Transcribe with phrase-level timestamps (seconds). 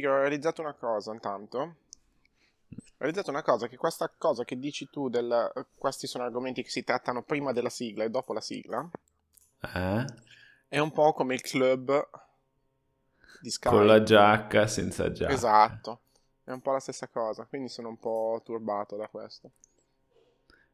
[0.00, 1.58] ti ho realizzato una cosa intanto.
[1.58, 1.76] Ho
[2.98, 6.82] realizzato una cosa, che questa cosa che dici tu, del, questi sono argomenti che si
[6.82, 8.88] trattano prima della sigla e dopo la sigla,
[9.60, 10.04] Eh?
[10.68, 12.08] è un po' come il club
[13.40, 13.68] di Sky.
[13.68, 15.32] Con la giacca, senza giacca.
[15.32, 16.00] Esatto,
[16.44, 19.50] è un po' la stessa cosa, quindi sono un po' turbato da questo.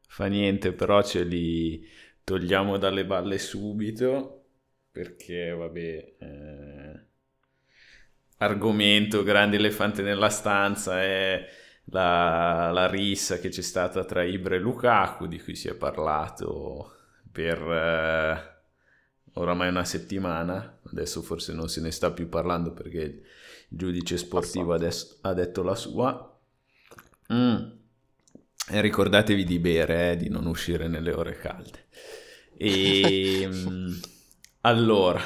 [0.07, 1.87] Fa niente, però ce li
[2.23, 4.45] togliamo dalle balle subito
[4.91, 6.70] perché, vabbè, eh,
[8.41, 11.47] argomento grande elefante nella stanza è
[11.85, 16.95] la, la rissa che c'è stata tra Ibra e Lukaku, di cui si è parlato
[17.31, 18.61] per eh,
[19.33, 20.79] oramai una settimana.
[20.91, 23.23] Adesso forse non se ne sta più parlando perché il
[23.67, 26.39] giudice sportivo adesso ha detto la sua.
[27.31, 27.55] Mm.
[28.69, 31.85] E ricordatevi di bere, eh, di non uscire nelle ore calde.
[32.57, 33.93] E mm,
[34.61, 35.21] allora,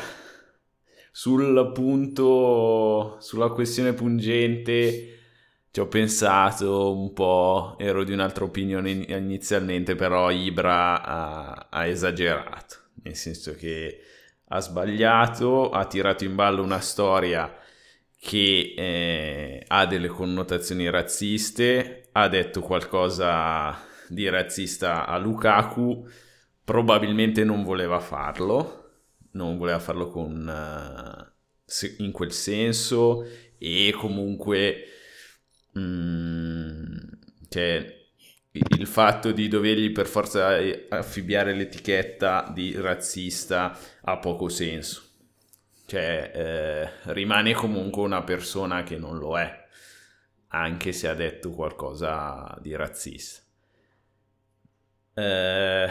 [1.18, 5.20] sul punto, sulla questione pungente,
[5.72, 11.86] ci ho pensato un po', ero di un'altra opinione in- inizialmente, però Ibra ha, ha
[11.86, 14.02] esagerato, nel senso che
[14.50, 17.50] ha sbagliato, ha tirato in ballo una storia
[18.20, 23.74] che eh, ha delle connotazioni razziste, ha detto qualcosa
[24.10, 26.06] di razzista a Lukaku,
[26.66, 28.85] probabilmente non voleva farlo,
[29.36, 31.32] non voleva farlo con,
[31.64, 33.26] se- in quel senso
[33.58, 34.84] e comunque
[35.78, 36.86] mm,
[37.50, 38.04] cioè,
[38.52, 40.58] il fatto di dovergli per forza
[40.90, 45.04] affibbiare l'etichetta di razzista ha poco senso.
[45.86, 49.66] Cioè, eh, rimane comunque una persona che non lo è,
[50.48, 53.44] anche se ha detto qualcosa di razzista.
[55.14, 55.90] Eh,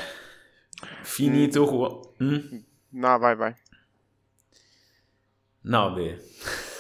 [1.03, 2.01] finito qua.
[2.23, 2.59] Mm?
[3.03, 3.55] No, vai, vai.
[5.65, 6.19] No, beh.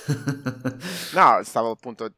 [1.15, 2.12] No, stavo appunto...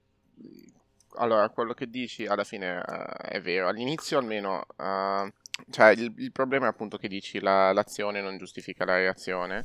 [1.19, 3.69] Allora, quello che dici alla fine eh, è vero.
[3.69, 4.67] All'inizio almeno...
[4.77, 5.33] eh,
[5.71, 9.65] cioè, il, il problema è appunto che dici la- l'azione non giustifica la reazione.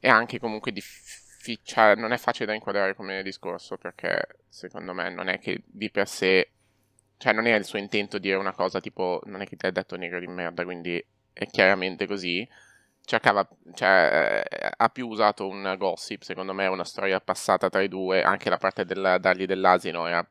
[0.00, 5.08] E anche comunque diffi- cioè, non è facile da inquadrare come discorso perché secondo me
[5.10, 6.50] non è che di per sé...
[7.18, 9.20] Cioè, non è il suo intento dire una cosa tipo...
[9.26, 12.46] Non è che ti ha detto negro di merda, quindi è chiaramente così
[13.06, 17.88] cercava, cioè, eh, ha più usato un gossip, secondo me, una storia passata tra i
[17.88, 20.26] due, anche la parte del dargli dell'asino era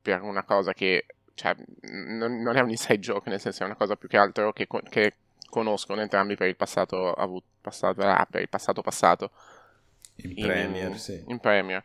[0.00, 3.74] per una cosa che, cioè, non, non è un inside joke, nel senso è una
[3.74, 5.14] cosa più che altro che, che
[5.50, 9.30] conoscono entrambi per il passato avuto, passato, ah, per il passato passato
[10.16, 11.24] In in, Premier, sì.
[11.26, 11.82] in Premier.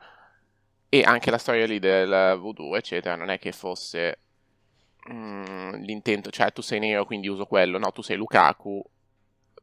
[0.90, 4.20] E anche la storia lì del voodoo, eccetera, non è che fosse
[5.12, 8.84] mm, l'intento, cioè tu sei nero quindi uso quello, no, tu sei Lukaku,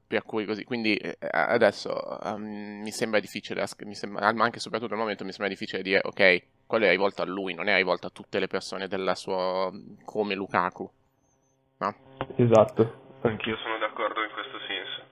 [0.06, 0.64] per cui così.
[0.64, 5.24] Quindi eh, adesso ehm, mi sembra difficile, mi sembra- ma anche e soprattutto al momento
[5.24, 8.38] mi sembra difficile dire, ok, quello è rivolto a lui, non è rivolto a tutte
[8.38, 9.70] le persone della sua,
[10.04, 10.90] come Lukaku.
[11.78, 11.94] No?
[12.36, 13.04] Esatto.
[13.22, 15.02] Anch'io sono d'accordo in questo senso,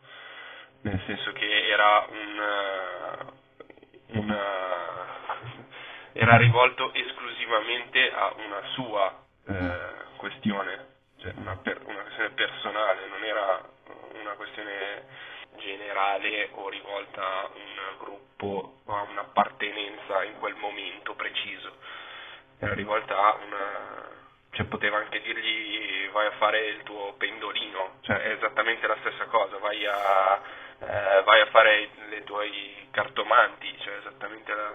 [0.82, 10.16] nel senso che era un, eh, un, eh, era rivolto esclusivamente a una sua eh,
[10.16, 10.86] questione,
[11.18, 13.68] cioè una, per- una questione personale, non era
[14.24, 15.06] una questione
[15.56, 21.76] generale o rivolta a un gruppo o a un'appartenenza in quel momento preciso,
[22.58, 24.12] era rivolta a una
[24.54, 29.24] cioè poteva anche dirgli vai a fare il tuo pendolino, cioè è esattamente la stessa
[29.24, 30.40] cosa, vai a,
[30.78, 34.72] eh, vai a fare le tuoi cartomanti, cioè esattamente la,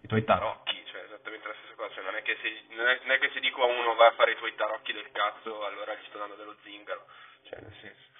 [0.00, 3.00] i tuoi tarocchi, cioè esattamente la stessa cosa, cioè non è, che se, non, è,
[3.02, 5.64] non è che se dico a uno vai a fare i tuoi tarocchi del cazzo
[5.64, 7.04] allora gli sto dando dello zingaro,
[7.48, 8.12] cioè nel senso.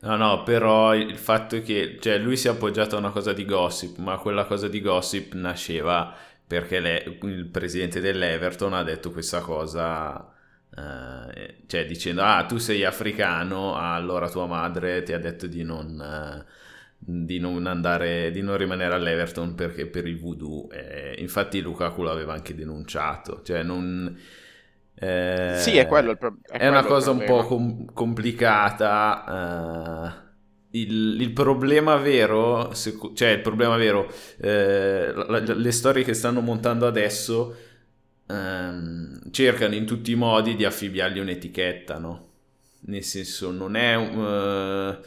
[0.00, 3.32] No, no, però il fatto è che cioè, lui si è appoggiato a una cosa
[3.32, 6.14] di gossip, ma quella cosa di gossip nasceva
[6.46, 10.32] perché le- il presidente dell'Everton ha detto questa cosa,
[10.76, 16.00] eh, cioè dicendo, ah, tu sei africano, allora tua madre ti ha detto di non,
[16.00, 16.44] eh,
[16.96, 20.70] di non andare, di non rimanere all'Everton perché per il voodoo.
[20.70, 24.16] Eh, infatti Lukaku l'aveva anche denunciato, cioè non...
[25.00, 25.06] eh,
[25.50, 27.24] Sì, è quello il pro- è è una cosa un problema.
[27.24, 29.24] po' com- complicata.
[30.22, 30.26] eh,
[30.80, 34.08] il, il problema vero, seco- cioè il problema vero,
[34.38, 37.54] eh, la- la- le storie che stanno montando adesso
[38.26, 42.26] ehm, cercano in tutti i modi di affibbiargli un'etichetta, no?
[42.80, 44.98] Nel senso, non è un-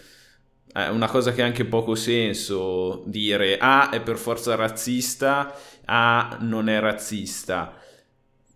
[0.73, 5.53] eh, è una cosa che ha anche poco senso dire A è per forza razzista,
[5.85, 7.75] A non è razzista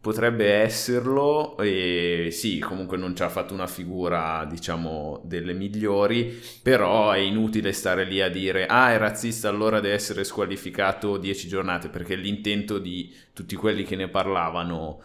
[0.05, 7.09] potrebbe esserlo e sì, comunque non ci ha fatto una figura, diciamo, delle migliori, però
[7.09, 11.89] è inutile stare lì a dire ah, è razzista, allora deve essere squalificato 10 giornate,
[11.89, 15.01] perché l'intento di tutti quelli che ne parlavano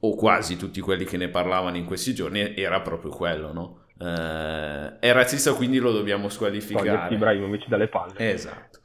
[0.00, 3.84] o quasi tutti quelli che ne parlavano in questi giorni era proprio quello, no?
[4.00, 6.88] Eh, è razzista, quindi lo dobbiamo squalificare.
[6.88, 8.32] Toglierti Ibrahimovic dalle palle.
[8.32, 8.80] Esatto.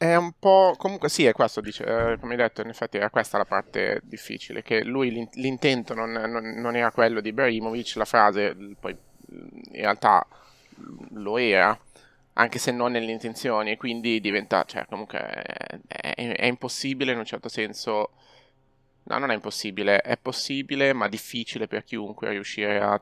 [0.00, 0.76] È un po'.
[0.78, 1.60] Comunque, sì, è questo.
[1.60, 4.62] Dice, eh, come hai detto, in effetti era questa la parte difficile.
[4.62, 8.96] Che lui l'intento non, non, non era quello di Ibrahimovic, la frase poi
[9.28, 10.26] in realtà
[11.10, 11.78] lo era,
[12.32, 13.76] anche se non nelle intenzioni.
[13.76, 14.64] Quindi diventa.
[14.64, 18.12] Cioè, comunque è, è, è impossibile in un certo senso.
[19.02, 22.98] No, non è impossibile, è possibile, ma difficile per chiunque riuscire a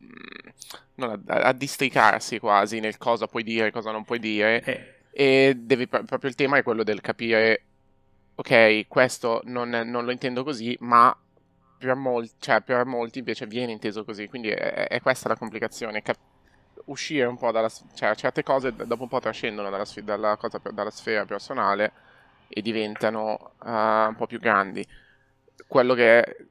[0.00, 4.62] mm, a, a, districarsi quasi nel cosa puoi dire e cosa non puoi dire.
[4.62, 7.62] Eh e devi, proprio il tema è quello del capire,
[8.34, 11.16] ok, questo non, non lo intendo così, ma
[11.78, 16.02] per molti, cioè, per molti invece viene inteso così, quindi è, è questa la complicazione,
[16.02, 16.18] cap-
[16.86, 20.90] uscire un po' dalla, cioè certe cose dopo un po' trascendono dalla, dalla, cosa, dalla
[20.90, 21.92] sfera personale
[22.48, 23.68] e diventano uh,
[24.08, 24.86] un po' più grandi.
[25.66, 26.48] Quello che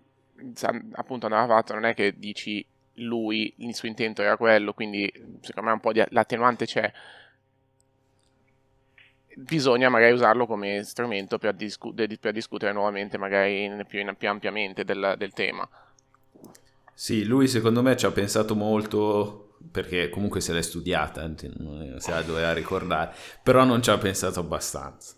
[0.93, 2.65] appunto andava fatto non è che dici
[2.95, 5.11] lui, il suo intento era quello, quindi
[5.41, 6.91] secondo me un po' di l'attenuante c'è,
[9.35, 14.83] bisogna magari usarlo come strumento per, discu- per discutere nuovamente, magari più, in, più ampiamente
[14.83, 15.67] del, del, tema.
[16.93, 22.21] Sì, lui secondo me ci ha pensato molto perché comunque se l'è studiata, se la
[22.21, 25.15] doveva ricordare, però non ci ha pensato abbastanza.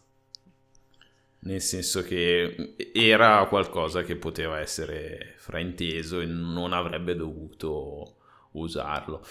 [1.43, 8.15] Nel senso che era qualcosa che poteva essere frainteso e non avrebbe dovuto
[8.51, 9.25] usarlo.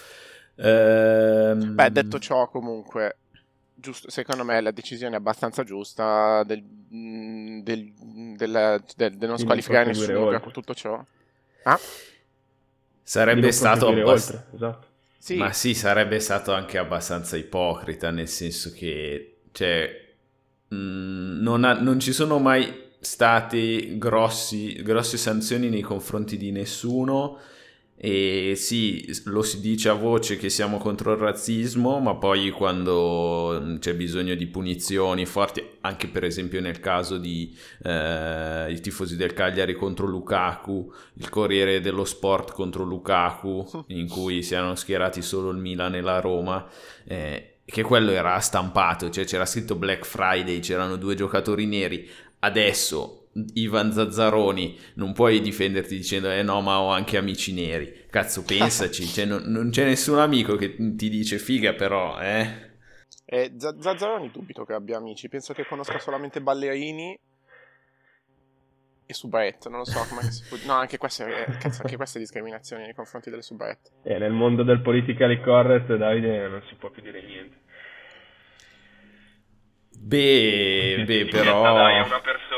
[0.55, 1.75] Ehm...
[1.75, 3.17] Beh, detto ciò, comunque,
[3.81, 7.93] giusto, secondo me la decisione è abbastanza giusta del, mm, del,
[8.37, 11.03] del, del non squalificare nessuno per tutto ciò.
[11.63, 11.79] Ah?
[13.03, 14.47] Sarebbe stato abbastanza...
[14.53, 14.87] Esatto.
[15.17, 15.35] Sì.
[15.35, 20.13] Ma sì, sarebbe stato anche abbastanza ipocrita, nel senso che cioè,
[20.69, 26.51] mh, mm, non, ha, non ci sono mai state grossi, grosse sanzioni nei confronti di
[26.51, 27.37] nessuno
[28.03, 33.77] e sì, lo si dice a voce che siamo contro il razzismo, ma poi quando
[33.77, 39.33] c'è bisogno di punizioni forti, anche per esempio nel caso di eh, i tifosi del
[39.33, 45.51] Cagliari contro Lukaku, il Corriere dello Sport contro Lukaku, in cui si erano schierati solo
[45.51, 46.67] il Milan e la Roma,
[47.05, 52.09] eh, che quello era stampato, cioè c'era scritto Black Friday, c'erano due giocatori neri.
[52.39, 53.20] Adesso
[53.53, 59.05] Ivan Zazzaroni, non puoi difenderti dicendo eh no ma ho anche amici neri, cazzo pensaci,
[59.05, 62.71] cioè, non, non, c'è nessun amico che ti dice figa però, eh.
[63.25, 67.19] eh Zazzaroni dubito che abbia amici, penso che conosca solamente ballerini
[69.11, 70.57] e soubrette, non lo so come si può...
[70.65, 73.91] No, anche questa, è, cazzo, anche questa è discriminazione nei confronti delle soubrette.
[74.03, 77.60] Eh, nel mondo del politically correct, Davide, non si può più dire niente.
[79.97, 81.61] Beh, beh però...
[81.61, 82.51] Dai, una persona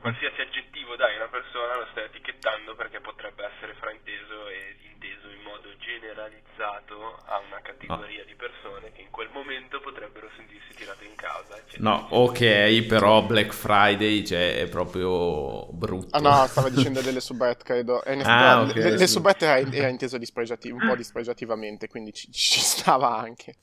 [0.00, 5.28] qualsiasi aggettivo dai a una persona lo stai etichettando perché potrebbe essere frainteso e inteso
[5.28, 8.26] in modo generalizzato a una categoria no.
[8.26, 11.56] di persone che in quel momento potrebbero sentirsi tirate in causa.
[11.56, 11.84] Eccetera.
[11.84, 16.16] No, ok, però Black Friday cioè, è proprio brutto.
[16.16, 18.02] Ah no, stava dicendo delle subette, credo.
[18.02, 18.98] Eh, ah, okay, le, sì.
[18.98, 23.56] le subette era, era inteso un po' dispregiativamente, quindi ci, ci stava anche.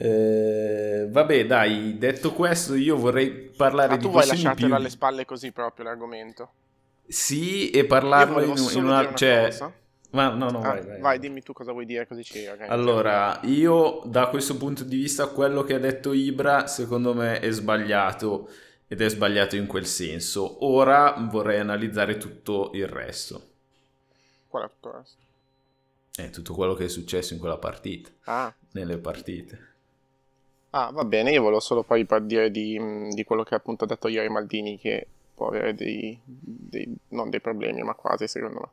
[0.00, 5.24] Eh, vabbè, dai, detto questo, io vorrei parlare Ma di tu vuoi lasciartelo alle spalle
[5.24, 6.52] così proprio l'argomento?
[7.08, 9.12] Sì, e parlarlo in, in, una...
[9.12, 9.50] Cioè...
[10.10, 13.40] Ma no, no, ah, vai, vai, vai, dimmi tu cosa vuoi dire, così ci Allora,
[13.42, 18.48] io da questo punto di vista, quello che ha detto Ibra, secondo me è sbagliato
[18.86, 20.64] ed è sbagliato in quel senso.
[20.64, 23.42] Ora vorrei analizzare tutto il resto.
[24.46, 25.16] Qual è tutto il resto?
[26.14, 28.10] È tutto quello che è successo in quella partita.
[28.24, 28.54] Ah.
[28.72, 29.66] Nelle partite.
[30.70, 32.78] Ah, va bene, io volevo solo poi dire di,
[33.14, 37.40] di quello che appunto ha detto ieri Maldini, che può avere dei, dei, non dei
[37.40, 38.68] problemi, ma quasi secondo me.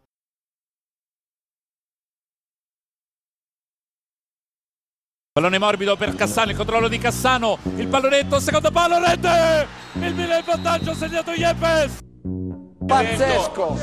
[5.32, 9.68] Pallone morbido per Cassano, il controllo di Cassano, il pallonetto, secondo palo, rete!
[9.94, 12.00] Il Milan in vantaggio, ha segnato Yepes!
[12.86, 13.78] Pazzesco!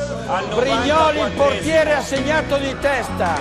[0.54, 3.38] Brignoli, il portiere, ha segnato di testa!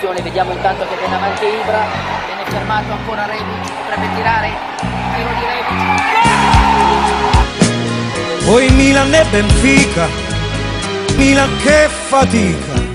[0.00, 4.54] Vediamo intanto che viene avanti Ibra, fermato ancora Rebic, potrebbe tirare il
[5.14, 5.80] tiro di Rebic.
[8.44, 10.08] Poi Milan e Benfica,
[11.16, 12.88] Milan che fatica.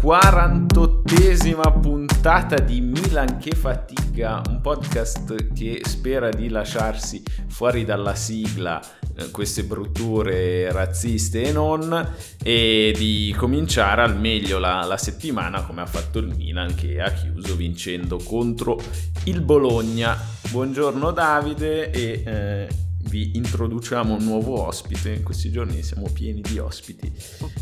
[0.00, 8.82] Quarantottesima puntata di Milan che fatica, un podcast che spera di lasciarsi fuori dalla sigla
[9.16, 15.80] eh, queste brutture razziste e non e di cominciare al meglio la, la, settimana come
[15.80, 18.80] ha fatto il Milan che ha chiuso vincendo contro
[19.24, 20.18] il Bologna.
[20.50, 22.68] Buongiorno Davide e eh,
[23.08, 27.12] vi introduciamo un nuovo ospite, in questi giorni siamo pieni di ospiti.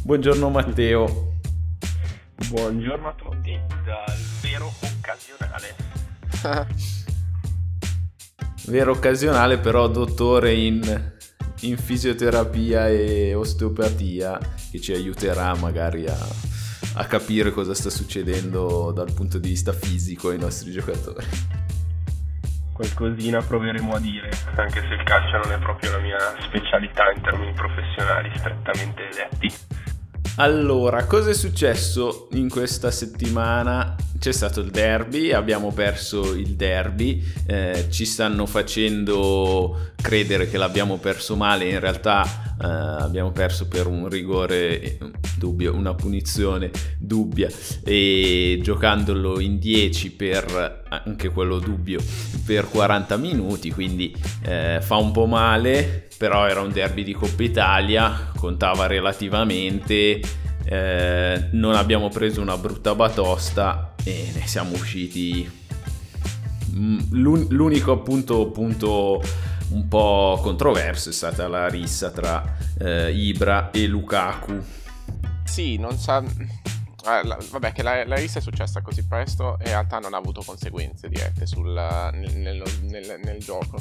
[0.02, 1.35] Buongiorno Matteo.
[2.36, 5.74] Buongiorno a tutti dal vero occasionale.
[8.68, 10.82] vero occasionale però dottore in,
[11.60, 14.38] in, fisioterapia e osteopatia
[14.70, 16.18] che ci aiuterà magari a,
[16.96, 21.26] a capire cosa sta succedendo dal punto di vista fisico ai nostri giocatori
[22.76, 27.22] qualcosina proveremo a dire, anche se il calcio non è proprio la mia specialità in
[27.22, 29.95] termini professionali strettamente detti.
[30.38, 33.96] Allora, cosa è successo in questa settimana?
[34.18, 40.98] C'è stato il derby, abbiamo perso il derby, eh, ci stanno facendo credere che l'abbiamo
[40.98, 42.22] perso male, in realtà
[42.60, 44.98] eh, abbiamo perso per un rigore
[45.38, 47.48] dubbio, una punizione dubbia
[47.82, 51.98] e giocandolo in 10 per anche quello dubbio
[52.44, 57.42] per 40 minuti, quindi eh, fa un po' male, però era un derby di Coppa
[57.42, 60.20] Italia, contava relativamente,
[60.64, 65.64] eh, non abbiamo preso una brutta batosta e ne siamo usciti.
[66.72, 69.22] Mm, l'unico appunto punto
[69.70, 74.62] un po' controverso è stata la rissa tra eh, Ibra e Lukaku.
[75.44, 76.22] Sì, non sa...
[76.22, 80.16] Eh, vabbè, che la, la, rissa è successa così presto e in realtà non ha
[80.16, 81.72] avuto conseguenze dirette sul,
[82.12, 83.78] nel, nel, nel, nel gioco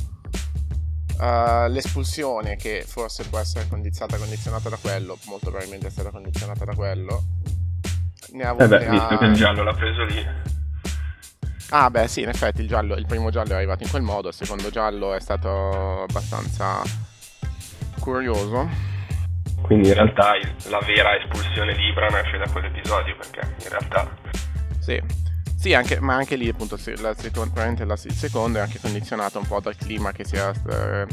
[1.17, 6.65] Uh, l'espulsione che forse può essere condizionata, condizionata da quello, molto probabilmente è stata condizionata
[6.65, 7.23] da quello.
[8.33, 9.17] Ne ha avute, eh beh, visto ha...
[9.17, 10.27] che il giallo l'ha preso lì.
[11.69, 14.27] Ah beh sì, in effetti il, giallo, il primo giallo è arrivato in quel modo,
[14.27, 16.81] il secondo giallo è stato abbastanza
[17.99, 18.69] curioso.
[19.61, 20.33] Quindi in realtà
[20.69, 24.15] la vera espulsione di Ibra nasce da quell'episodio perché in realtà...
[24.79, 25.01] Sì,
[25.65, 29.47] sì, anche, ma anche lì appunto la, probabilmente la, il secondo è anche condizionato un
[29.47, 31.07] po' dal clima che si, era, eh,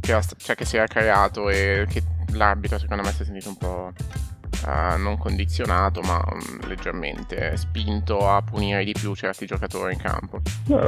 [0.00, 3.50] che, era, cioè che si era creato e che l'arbitro secondo me si è sentito
[3.50, 3.92] un po'
[4.66, 10.40] uh, non condizionato ma um, leggermente spinto a punire di più certi giocatori in campo.
[10.66, 10.78] No,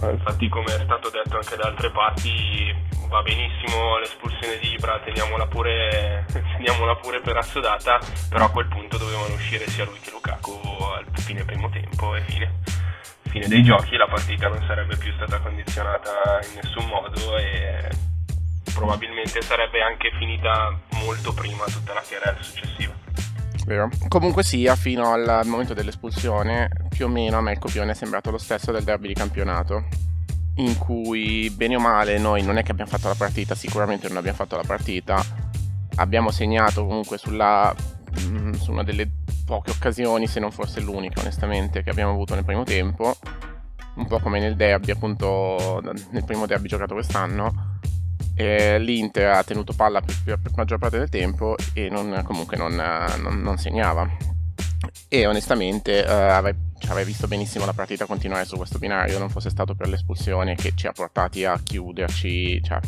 [0.00, 5.00] no, infatti come è stato detto anche da altre parti va benissimo l'espulsione di Ibra,
[5.04, 10.10] teniamola pure, teniamola pure per assodata, però a quel punto dovevano uscire sia lui che
[10.10, 10.60] Lukaku
[10.96, 12.60] al fine primo tempo e fine.
[13.28, 17.88] Fine dei giochi, la partita non sarebbe più stata condizionata in nessun modo e
[18.72, 23.05] probabilmente sarebbe anche finita molto prima tutta la carriera successiva.
[23.66, 23.90] Vero.
[24.08, 28.30] Comunque sia, fino al momento dell'espulsione, più o meno a me il copione è sembrato
[28.30, 29.84] lo stesso del derby di campionato
[30.56, 34.16] in cui bene o male noi non è che abbiamo fatto la partita, sicuramente non
[34.16, 35.22] abbiamo fatto la partita,
[35.96, 37.74] abbiamo segnato comunque sulla,
[38.20, 39.10] mm, su una delle
[39.44, 43.16] poche occasioni, se non fosse l'unica onestamente, che abbiamo avuto nel primo tempo,
[43.96, 47.74] un po' come nel derby appunto, nel primo derby giocato quest'anno.
[48.38, 52.74] E L'Inter ha tenuto palla per, per maggior parte del tempo e non, comunque non,
[52.74, 54.06] non, non segnava.
[55.08, 59.30] E onestamente eh, avrei, cioè, avrei, visto benissimo la partita continuare su questo binario non
[59.30, 62.80] fosse stato per l'espulsione che ci ha portati a chiuderci cioè,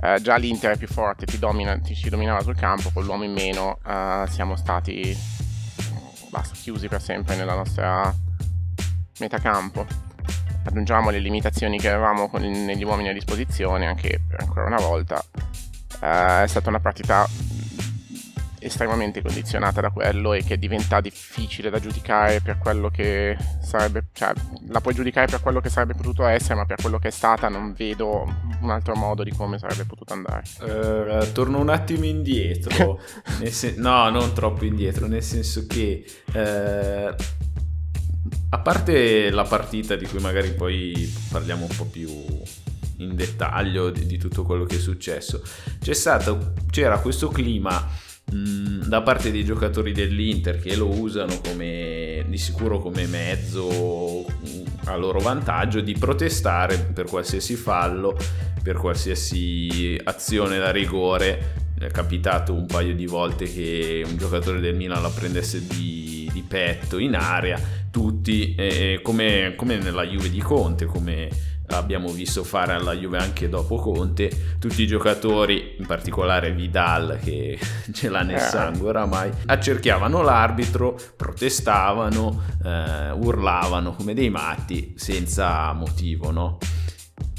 [0.00, 3.24] eh, già l'Inter è più forte ti, domina, ti, ci dominava sul campo con l'uomo
[3.24, 5.16] in meno eh, siamo stati
[6.30, 8.14] basta, chiusi per sempre nella nostra
[9.18, 10.05] metacampo
[10.66, 15.22] aggiungiamo le limitazioni che avevamo con, negli uomini a disposizione anche ancora una volta
[16.02, 17.26] eh, è stata una partita
[18.66, 24.32] estremamente condizionata da quello e che diventa difficile da giudicare per quello che sarebbe, cioè
[24.68, 27.48] la puoi giudicare per quello che sarebbe potuto essere, ma per quello che è stata
[27.48, 28.26] non vedo
[28.60, 30.42] un altro modo di come sarebbe potuto andare.
[30.60, 33.00] Uh, torno un attimo indietro,
[33.46, 37.14] sen- no, non troppo indietro, nel senso che uh,
[38.50, 42.08] a parte la partita di cui magari poi parliamo un po' più
[42.98, 45.42] in dettaglio di, di tutto quello che è successo,
[45.92, 48.04] stato, c'era questo clima
[48.34, 54.26] Mm, da parte dei giocatori dell'Inter che lo usano come, di sicuro come mezzo
[54.86, 58.16] a loro vantaggio di protestare per qualsiasi fallo,
[58.60, 61.64] per qualsiasi azione da rigore.
[61.78, 66.42] È capitato un paio di volte che un giocatore del Milan la prendesse di, di
[66.42, 67.60] petto in area,
[67.96, 71.30] tutti, eh, come, come nella Juve di Conte, come
[71.68, 77.58] l'abbiamo visto fare alla Juve anche dopo Conte, tutti i giocatori, in particolare Vidal che
[77.94, 78.40] ce l'ha nel eh.
[78.40, 86.58] sangue oramai, accerchiavano l'arbitro, protestavano, eh, urlavano come dei matti senza motivo, no?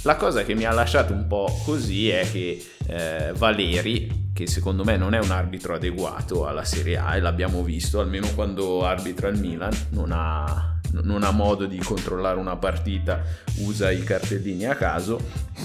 [0.01, 4.83] La cosa che mi ha lasciato un po' così è che eh, Valeri, che secondo
[4.83, 9.29] me non è un arbitro adeguato alla Serie A e l'abbiamo visto, almeno quando arbitra
[9.29, 13.23] il Milan, non ha, non ha modo di controllare una partita,
[13.61, 15.19] usa i cartellini a caso.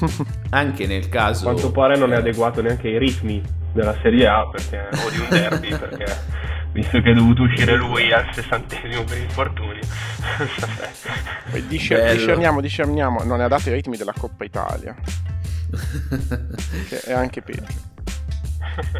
[0.48, 1.50] Anche nel caso...
[1.50, 3.42] A quanto pare non è adeguato neanche ai ritmi
[3.74, 6.06] della Serie A perché, o di un derby perché
[6.72, 9.80] visto che è dovuto uscire lui al sessantesimo per infortuni.
[11.68, 14.94] Dice, discerniamo, discerniamo, non è adatto ai ritmi della Coppa Italia,
[16.88, 17.91] che è anche peggio.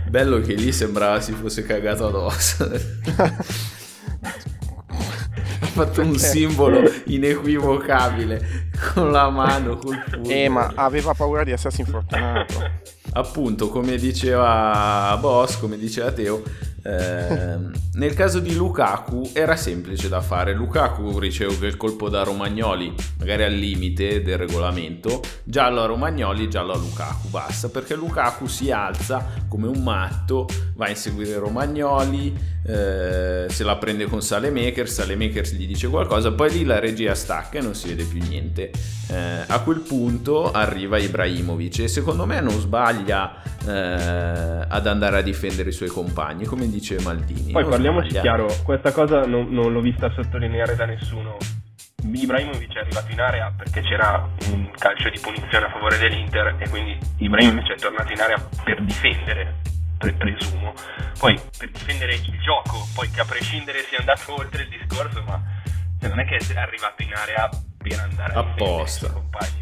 [0.08, 2.70] Bello che lì sembrava si fosse cagato addosso.
[5.62, 10.28] ha fatto un simbolo inequivocabile con la mano, col pugno.
[10.28, 12.80] Eh, ma aveva paura di essersi infortunato.
[13.14, 16.42] Appunto, come diceva Boss, come diceva Teo,
[16.82, 17.58] eh,
[17.94, 20.52] nel caso di Lukaku era semplice da fare.
[20.54, 26.72] Lukaku riceve il colpo da Romagnoli, magari al limite del regolamento, giallo a Romagnoli, giallo
[26.72, 32.34] a Lukaku, basta, perché Lukaku si alza come un matto, va a inseguire Romagnoli,
[32.64, 37.58] eh, se la prende con Salemakers, Salemakers gli dice qualcosa, poi lì la regia stacca
[37.58, 38.70] e non si vede più niente.
[39.08, 45.22] Eh, a quel punto arriva Ibrahimovic e secondo me non sbaglia eh, ad andare a
[45.22, 47.52] difendere i suoi compagni, come dice Maldini.
[47.52, 51.36] Poi parliamoci chiaro, questa cosa non, non l'ho vista sottolineare da nessuno.
[52.04, 56.68] Ibrahimovic è arrivato in area perché c'era un calcio di punizione a favore dell'Inter e
[56.68, 59.60] quindi Ibrahimovic è tornato in area per difendere,
[59.98, 60.74] presumo.
[61.18, 65.40] Poi per difendere il gioco, poi che a prescindere sia andato oltre il discorso, ma
[66.00, 67.48] cioè, non è che è arrivato in area
[67.78, 69.06] per andare a apposta.
[69.06, 69.62] i suoi compagni,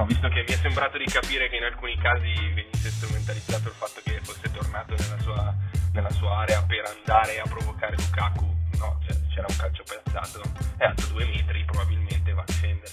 [0.00, 3.74] no, visto che mi è sembrato di capire che in alcuni casi venisse strumentalizzato il
[3.74, 5.54] fatto che fosse tornato nella sua,
[5.92, 8.46] nella sua area per andare a provocare Lukaku,
[8.78, 10.42] no, cioè, c'era un calcio piazzato,
[10.78, 12.92] è alto due metri, probabilmente va a difendere.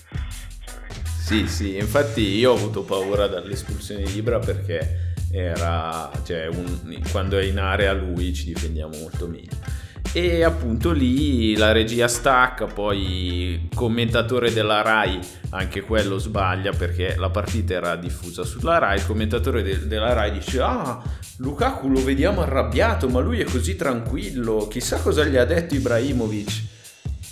[0.66, 7.02] Cioè, sì, sì, infatti io ho avuto paura dall'espulsione di Ibra perché era, cioè, un,
[7.12, 12.66] quando è in area lui ci difendiamo molto meglio e appunto lì la regia stacca,
[12.66, 18.98] poi il commentatore della RAI, anche quello sbaglia perché la partita era diffusa sulla RAI,
[18.98, 21.02] il commentatore de- della RAI dice ah
[21.38, 26.76] Lukaku lo vediamo arrabbiato ma lui è così tranquillo, chissà cosa gli ha detto Ibrahimovic.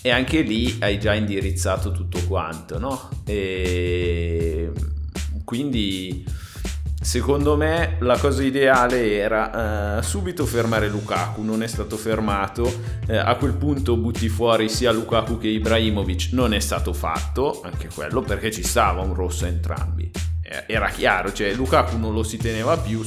[0.01, 3.09] E anche lì hai già indirizzato tutto quanto, no?
[3.25, 4.71] E
[5.43, 6.23] quindi
[7.05, 13.13] Secondo me la cosa ideale era uh, subito fermare Lukaku, non è stato fermato, uh,
[13.13, 18.21] a quel punto butti fuori sia Lukaku che Ibrahimovic, non è stato fatto, anche quello
[18.21, 20.34] perché ci stava un rosso a entrambi.
[20.67, 23.03] Era chiaro, cioè Lukaku non lo si teneva più,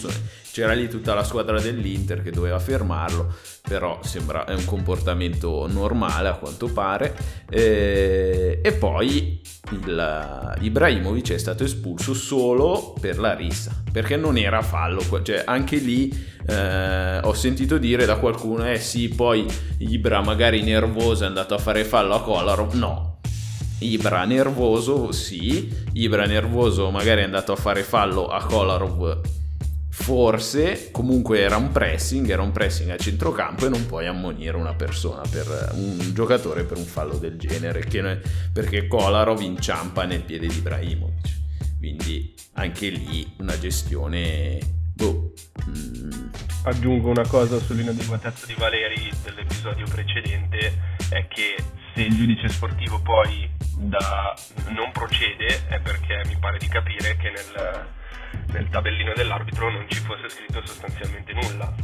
[0.50, 6.28] c'era lì tutta la squadra dell'Inter che doveva fermarlo, però sembra è un comportamento normale
[6.28, 7.16] a quanto pare.
[7.48, 14.60] E, e poi il, Ibrahimovic è stato espulso solo per la rissa, perché non era
[14.62, 16.10] fallo, cioè anche lì
[16.44, 19.46] eh, ho sentito dire da qualcuno, eh sì, poi
[19.78, 23.07] Ibra magari nervoso è andato a fare fallo a Kolarov, no,
[23.80, 25.72] Ibra nervoso, sì.
[25.92, 29.20] Ibra nervoso magari è andato a fare fallo a Kolarov
[29.98, 34.72] forse comunque era un pressing, era un pressing a centrocampo e non puoi ammonire una
[34.72, 38.20] persona per un giocatore per un fallo del genere, che,
[38.52, 41.36] perché Kolarov inciampa nel piede di Ibrahimovic.
[41.76, 44.58] Quindi anche lì una gestione
[44.94, 45.32] boh.
[45.68, 46.10] Mm.
[46.62, 50.78] Aggiungo una cosa sull'inadeguatezza di Valeri dell'episodio precedente,
[51.10, 51.56] è che
[51.98, 54.32] se il giudice sportivo poi da,
[54.68, 57.96] non procede è perché mi pare di capire che nel
[58.52, 61.74] nel tabellino dell'arbitro non ci fosse scritto sostanzialmente nulla.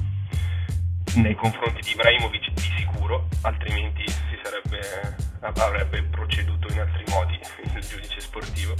[1.16, 7.38] Nei confronti di Ibrahimovic di sicuro, altrimenti si sarebbe, avrebbe proceduto in altri modi
[7.74, 8.74] il giudice sportivo.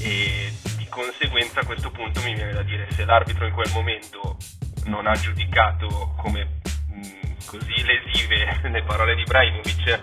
[0.00, 4.36] E di conseguenza a questo punto mi viene da dire se l'arbitro in quel momento
[4.86, 6.60] non ha giudicato come
[7.44, 10.00] così lesive le parole di Ibrahimovic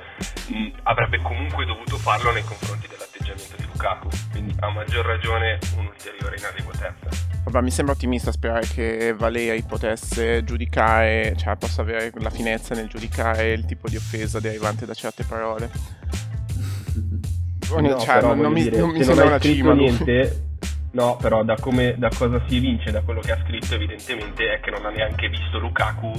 [0.47, 6.35] mh, avrebbe comunque dovuto farlo nei confronti dell'atteggiamento di Lukaku quindi a maggior ragione un'ulteriore
[6.37, 12.75] inadeguatezza Vabbè, mi sembra ottimista sperare che Valeri potesse giudicare, cioè possa avere la finezza
[12.75, 15.71] nel giudicare il tipo di offesa derivante da certe parole.
[17.69, 19.73] No, cioè, non, non, mi, non mi sembra non una cima.
[19.73, 20.48] Niente,
[20.91, 24.59] no, però da, come, da cosa si evince da quello che ha scritto evidentemente è
[24.59, 26.11] che non ha neanche visto Lukaku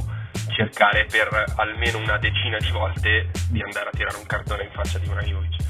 [0.48, 4.98] cercare per almeno una decina di volte di andare a tirare un cartone in faccia
[4.98, 5.60] di Ibrahimovic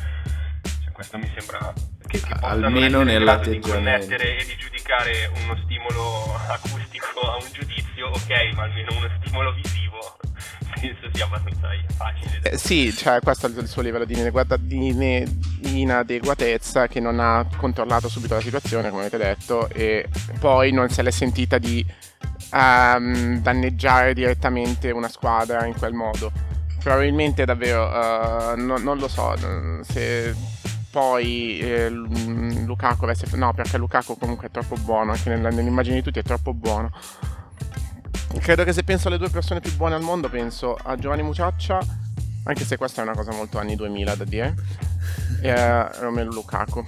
[1.01, 1.73] questo mi sembra
[2.07, 8.09] che, che almeno nell'atteggiamento di connettere e di giudicare uno stimolo acustico a un giudizio,
[8.09, 10.20] ok, ma almeno uno stimolo visivo
[10.81, 12.41] penso sia abbastanza facile.
[12.43, 14.17] Eh, sì, cioè questo è il suo livello di,
[15.63, 21.03] inadeguatezza che non ha controllato subito la situazione, come avete detto, e poi non se
[21.03, 21.85] l'è sentita di
[22.53, 26.33] um, danneggiare direttamente una squadra in quel modo.
[26.83, 29.37] Probabilmente davvero, uh, no, non lo so,
[29.83, 30.35] se
[30.91, 33.27] poi eh, Lukaku avesse...
[33.37, 36.91] No, perché Lukaku comunque è troppo buono, anche nell'immagine di tutti è troppo buono.
[38.39, 41.79] Credo che se penso alle due persone più buone al mondo, penso a Giovanni Muciaccia,
[42.45, 44.55] anche se questa è una cosa molto anni 2000 da dire,
[45.43, 46.85] e a Romelu Lukaku.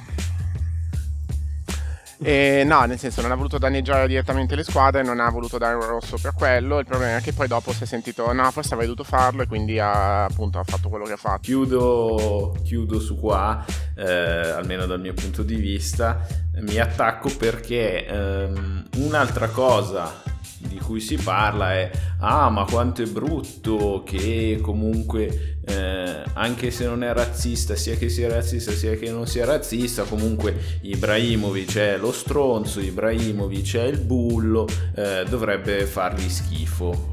[2.24, 5.74] E no, nel senso, non ha voluto danneggiare direttamente le squadre, non ha voluto dare
[5.74, 6.78] un rosso per quello.
[6.78, 9.46] Il problema è che poi dopo si è sentito, no, forse avrei dovuto farlo e
[9.46, 11.40] quindi ha, appunto, ha fatto quello che ha fatto.
[11.40, 13.64] Chiudo, chiudo su qua,
[13.96, 16.24] eh, almeno dal mio punto di vista.
[16.60, 20.30] Mi attacco perché ehm, un'altra cosa
[20.66, 26.86] di cui si parla è ah ma quanto è brutto che comunque eh, anche se
[26.86, 31.96] non è razzista sia che sia razzista sia che non sia razzista comunque Ibrahimovic è
[31.96, 37.11] lo stronzo Ibrahimovic è il bullo eh, dovrebbe fargli schifo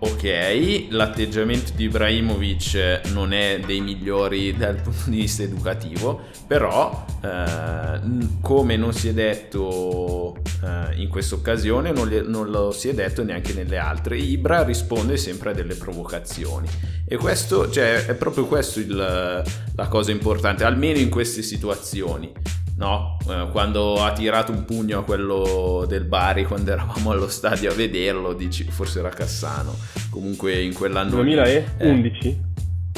[0.00, 7.98] Ok, l'atteggiamento di Ibrahimovic non è dei migliori dal punto di vista educativo, però eh,
[8.40, 13.24] come non si è detto eh, in questa occasione, non, non, lo si è detto
[13.24, 16.68] neanche nelle altre, Ibra risponde sempre a delle provocazioni.
[17.04, 19.42] E questo, cioè, è proprio questo la
[19.88, 22.32] cosa importante, almeno in queste situazioni
[22.78, 23.18] no?
[23.28, 27.74] Eh, quando ha tirato un pugno a quello del Bari quando eravamo allo stadio a
[27.74, 29.76] vederlo, dici, forse era Cassano,
[30.10, 31.10] comunque in quell'anno...
[31.10, 32.28] 2011?
[32.28, 32.46] Eh,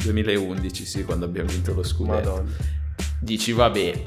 [0.03, 2.29] 2011, sì, quando abbiamo vinto lo scudetto.
[2.29, 2.49] Madonna.
[3.19, 4.03] Dici, vabbè,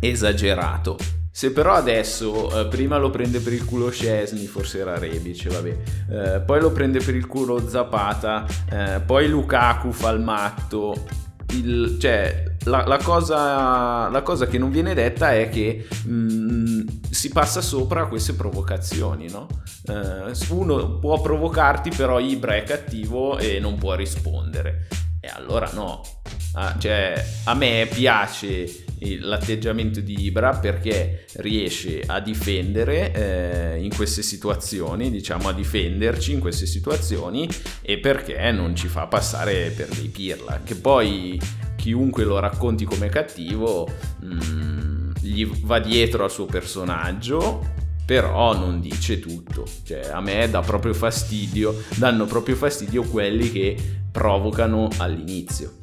[0.00, 0.96] esagerato.
[1.34, 5.76] Se però adesso eh, prima lo prende per il culo Scesni, forse era Rebic, vabbè,
[6.10, 11.06] eh, poi lo prende per il culo Zapata, eh, poi Lukaku fa il matto,
[11.54, 16.80] il, cioè, la, la, cosa, la, cosa, che non viene detta è che mh, mm,
[17.10, 19.46] si passa sopra a queste provocazioni, no?
[19.84, 24.88] Uh, uno può provocarti, però Ibra è cattivo e non può rispondere.
[25.20, 26.02] E allora no.
[26.54, 28.84] Ah, cioè, a me piace
[29.20, 36.40] l'atteggiamento di Ibra perché riesce a difendere eh, in queste situazioni, diciamo a difenderci in
[36.40, 37.48] queste situazioni
[37.80, 40.60] e perché non ci fa passare per dei pirla.
[40.62, 41.40] Che poi
[41.82, 43.88] chiunque lo racconti come cattivo
[44.20, 50.48] mh, mm, gli va dietro al suo personaggio però non dice tutto cioè a me
[50.48, 53.76] dà proprio fastidio danno proprio fastidio quelli che
[54.12, 55.80] provocano all'inizio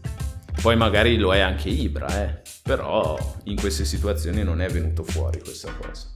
[0.61, 5.39] poi magari lo è anche Ibra eh però in queste situazioni non è venuto fuori
[5.39, 6.07] questa cosa.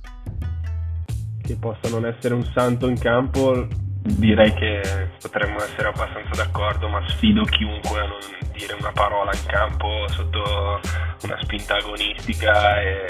[1.42, 3.68] Che possa non essere un santo in campo,
[4.04, 8.20] direi che potremmo essere abbastanza d'accordo, ma sfido chiunque a non
[8.52, 10.80] dire una parola in campo sotto
[11.24, 13.06] una spinta agonistica e,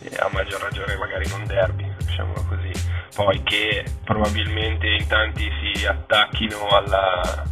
[0.00, 2.72] e a maggior ragione magari non derby, diciamolo così.
[3.14, 7.44] Poi che probabilmente in tanti si attacchino alla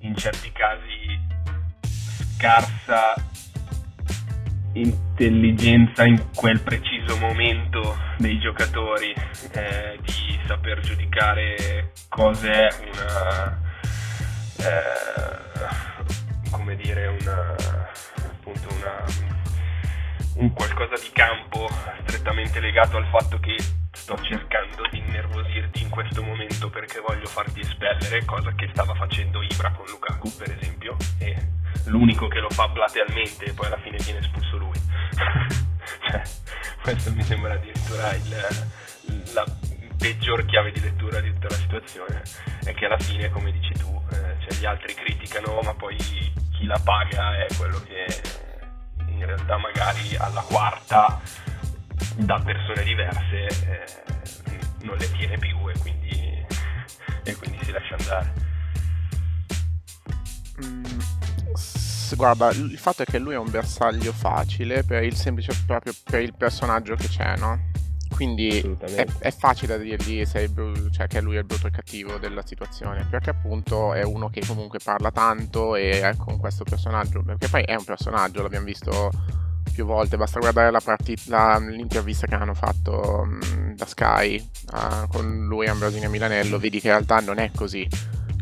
[0.00, 1.18] in certi casi
[2.36, 3.14] scarsa
[4.80, 9.14] intelligenza in quel preciso momento dei giocatori
[9.52, 13.60] eh, di saper giudicare cos'è una
[14.58, 17.54] eh, come dire una
[18.16, 19.04] appunto una
[20.36, 21.68] un qualcosa di campo
[22.06, 23.56] strettamente legato al fatto che
[23.92, 29.42] sto cercando di innervosirti in questo momento perché voglio farti espellere, cosa che stava facendo
[29.42, 31.36] Ibra con Lukaku per esempio e
[31.86, 34.78] l'unico che lo fa platealmente e poi alla fine viene espulso lui.
[36.08, 36.22] cioè,
[36.82, 39.44] questo mi sembra addirittura il, la
[39.96, 42.22] peggior chiave di lettura di tutta la situazione,
[42.64, 46.64] è che alla fine, come dici tu, eh, cioè gli altri criticano, ma poi chi
[46.64, 48.06] la paga è quello che
[49.06, 51.20] in realtà magari alla quarta
[52.16, 53.84] da persone diverse eh,
[54.82, 56.46] non le tiene più e quindi,
[57.24, 58.46] e quindi si lascia andare.
[60.64, 61.17] Mm
[62.16, 66.20] guarda, il fatto è che lui è un bersaglio facile per il semplice proprio per
[66.22, 67.66] il personaggio che c'è, no?
[68.08, 72.44] Quindi è, è, facile dirgli bru- cioè, che lui è il brutto e cattivo della
[72.44, 77.48] situazione, perché appunto è uno che comunque parla tanto e è con questo personaggio, perché
[77.48, 79.10] poi è un personaggio, l'abbiamo visto
[79.72, 85.06] più volte, basta guardare la partita, la, l'intervista che hanno fatto um, da Sky uh,
[85.06, 87.86] con lui, Ambrosini e Milanello, vedi che in realtà non è così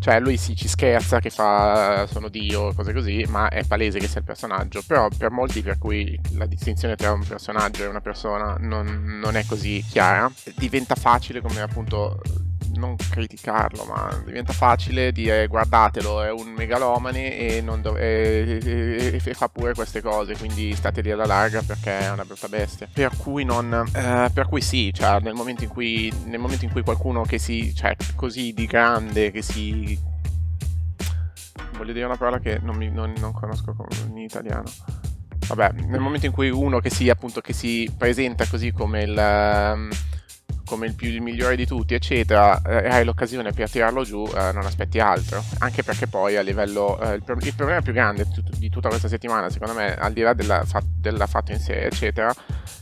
[0.07, 4.07] cioè lui sì, ci scherza che fa sono Dio, cose così, ma è palese che
[4.07, 4.81] sia il personaggio.
[4.87, 9.35] Però per molti per cui la distinzione tra un personaggio e una persona non, non
[9.35, 12.21] è così chiara, diventa facile come appunto
[12.77, 19.35] non criticarlo, ma diventa facile dire guardatelo, è un megalomane e, dov- e, e, e,
[19.35, 22.89] fa pure queste cose, quindi state lì alla larga perché è una brutta bestia.
[22.93, 23.73] Per cui non...
[23.95, 27.39] Eh, per cui sì, cioè nel momento in cui, nel momento in cui qualcuno che
[27.39, 27.75] si...
[27.75, 29.96] cioè così di grande, che si...
[31.77, 33.75] Voglio dire una parola che non, mi, non, non conosco
[34.07, 34.65] in italiano.
[35.49, 39.73] Vabbè, nel momento in cui uno che si appunto che si presenta così come il...
[39.75, 39.91] Um,
[40.67, 44.53] come il, più, il migliore di tutti, eccetera, eh, hai l'occasione per tirarlo giù, eh,
[44.53, 45.43] non aspetti altro.
[45.59, 47.01] Anche perché poi a livello.
[47.01, 48.27] Eh, il, il, problema più grande
[48.59, 50.65] di tutta questa settimana, secondo me, al di là della,
[50.99, 52.35] della fatto in sé, eccetera,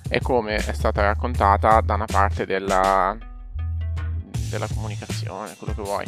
[0.08, 3.16] è come è stata raccontata da una parte della,
[4.50, 6.04] della comunicazione, quello che vuoi.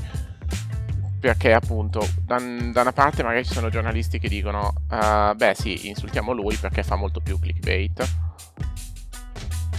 [1.27, 5.89] Perché appunto da, da, una parte magari ci sono giornalisti che dicono uh, beh sì,
[5.89, 8.09] insultiamo lui perché fa molto più clickbait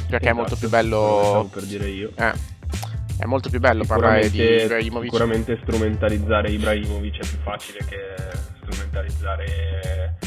[0.10, 1.49] perché esatto, è molto più bello.
[1.51, 2.12] per dire io.
[2.17, 2.33] Eh.
[3.17, 5.12] È molto più bello parlare di Ibrahimovic.
[5.12, 8.15] Sicuramente strumentalizzare Ibrahimovic è più facile che
[8.62, 10.17] strumentalizzare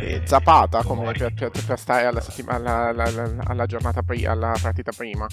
[0.00, 4.54] eh, Zapata come per, per, per, stare alla, settima, alla, alla, alla giornata pri- alla
[4.60, 5.26] partita prima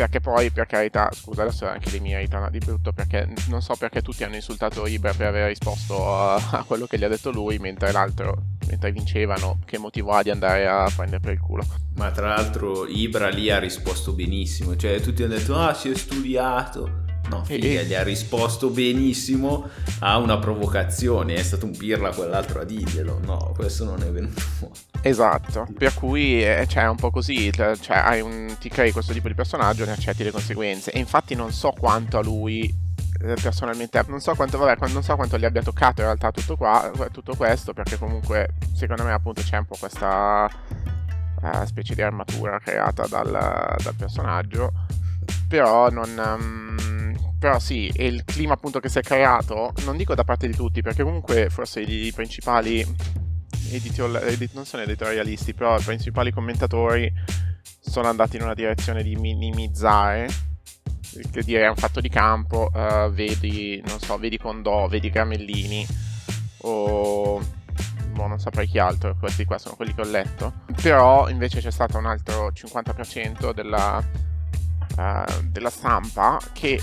[0.00, 3.74] perché poi per carità scusa adesso anche le mie irritano di brutto perché non so
[3.76, 7.30] perché tutti hanno insultato Ibra per aver risposto a, a quello che gli ha detto
[7.30, 11.64] lui mentre l'altro mentre vincevano, che motivo ha di andare a prendere per il culo?
[11.96, 15.94] Ma tra l'altro Ibra lì ha risposto benissimo, cioè tutti hanno detto ah si è
[15.94, 16.99] studiato.
[17.30, 19.68] No, figlia, gli ha risposto benissimo.
[20.00, 24.40] A una provocazione, è stato un pirla quell'altro a dirglielo, no, questo non è venuto
[24.40, 24.78] fuori.
[25.02, 29.28] Esatto, per cui eh, cioè, è un po' così, cioè, un, ti crei questo tipo
[29.28, 30.90] di personaggio e ne accetti le conseguenze.
[30.90, 32.72] E infatti non so quanto a lui
[33.22, 36.56] eh, personalmente non so quanto, vabbè, non so quanto gli abbia toccato in realtà tutto,
[36.56, 40.50] qua, tutto questo perché comunque secondo me appunto c'è un po' questa
[41.42, 44.72] uh, specie di armatura creata dal, dal personaggio.
[45.48, 46.89] Però non um,
[47.40, 50.54] però sì e il clima appunto che si è creato non dico da parte di
[50.54, 52.86] tutti perché comunque forse i principali
[53.70, 57.10] editor, edit, non sono editorialisti però i principali commentatori
[57.80, 60.28] sono andati in una direzione di minimizzare
[61.30, 65.86] che dire è un fatto di campo, uh, vedi, non so, vedi Condò, vedi Gramellini
[66.62, 67.40] o
[68.12, 70.52] boh, non saprei chi altro, questi qua sono quelli che ho letto.
[70.80, 74.04] Però invece c'è stato un altro 50% della,
[74.96, 76.80] uh, della stampa che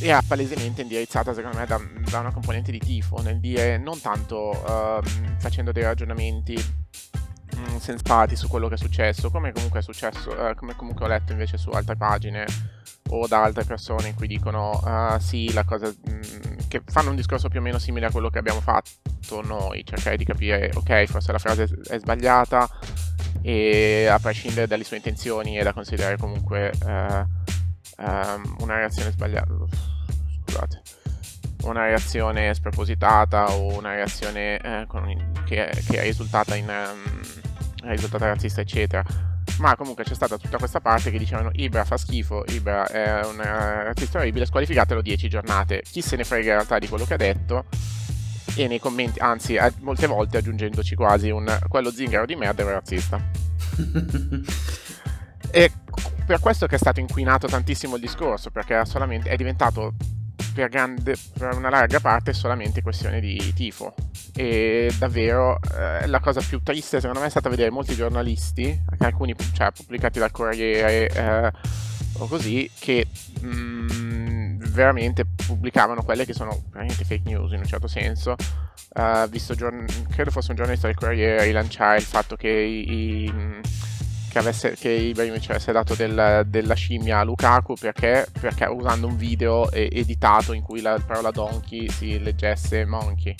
[0.00, 1.80] era palesemente indirizzata secondo me da,
[2.10, 5.02] da, una componente di tifo, nel dire non tanto uh,
[5.38, 6.54] facendo dei ragionamenti
[7.56, 11.08] mm, sensati su quello che è successo, come comunque è successo, uh, come comunque ho
[11.08, 12.46] letto invece su altre pagine
[13.10, 17.10] o da altre persone in cui dicono uh, sì, la cosa mh, mm, che fanno
[17.10, 20.70] un discorso più o meno simile a quello che abbiamo fatto noi, cercare di capire
[20.74, 22.68] ok, forse la frase è sbagliata
[23.42, 27.26] e a prescindere dalle sue intenzioni è da considerare comunque uh,
[27.98, 29.54] um, una reazione sbagliata.
[30.44, 30.82] Scusate.
[31.62, 35.04] Una reazione spropositata o una reazione eh, con,
[35.44, 39.04] che, che, è risultata in um, risultata razzista, eccetera
[39.58, 43.40] ma comunque c'è stata tutta questa parte che dicevano Ibra fa schifo, Ibra è un
[43.40, 45.82] artista orribile, squalificatelo 10 giornate.
[45.82, 47.64] Chi se ne frega in realtà di quello che ha detto?
[48.54, 52.72] E nei commenti, anzi, molte volte aggiungendoci quasi un quello zingaro di merda è un
[52.72, 53.20] razzista.
[55.50, 55.70] e
[56.26, 59.94] per questo che è stato inquinato tantissimo il discorso, perché è diventato
[60.52, 63.94] per, grande, per una larga parte solamente questione di tifo.
[64.34, 69.34] E davvero eh, la cosa più triste secondo me è stata vedere molti giornalisti, alcuni
[69.52, 71.52] cioè, pubblicati dal Corriere eh,
[72.18, 73.06] o così, che
[73.40, 78.34] mh, mm, veramente pubblicavano quelle che sono veramente fake news in un certo senso.
[78.94, 83.32] Uh, visto giorn- credo fosse un giornalista del Corriere rilanciare il fatto che i, i
[84.28, 89.16] che, avesse, che Ibrahimovic avesse dato del, della scimmia a Lukaku perché, perché usando un
[89.16, 93.34] video editato in cui la parola donkey si leggesse monkey,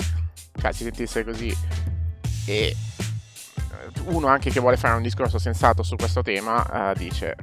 [0.61, 1.55] cioè si sentisse così.
[2.47, 2.75] E
[4.05, 7.37] uno anche che vuole fare un discorso sensato su questo tema uh, dice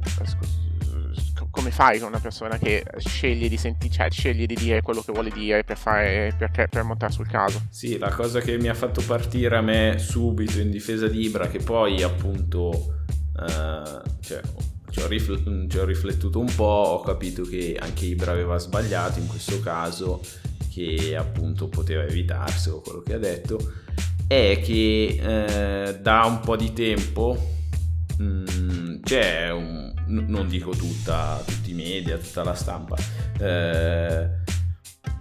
[1.55, 5.13] come fai con una persona che sceglie di sentire, cioè sceglie di dire quello che
[5.13, 7.61] vuole dire per, fare, per, per montare sul caso?
[7.69, 11.47] Sì, la cosa che mi ha fatto partire a me subito in difesa di Ibra,
[11.47, 13.04] che poi appunto
[13.37, 14.41] Uh, cioè,
[14.89, 19.19] ci, ho rifl- ci ho riflettuto un po', ho capito che anche Ibra aveva sbagliato
[19.19, 20.21] in questo caso,
[20.71, 23.73] che appunto poteva evitarselo quello che ha detto,
[24.27, 27.37] è che eh, da un po' di tempo
[28.17, 32.95] mh, mm, c'è un, non dico tutta, tutti i media, tutta la stampa,
[33.39, 34.29] eh,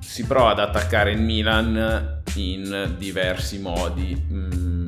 [0.00, 4.27] si prova ad attaccare il Milan in diversi modi.
[4.31, 4.84] Mm, nel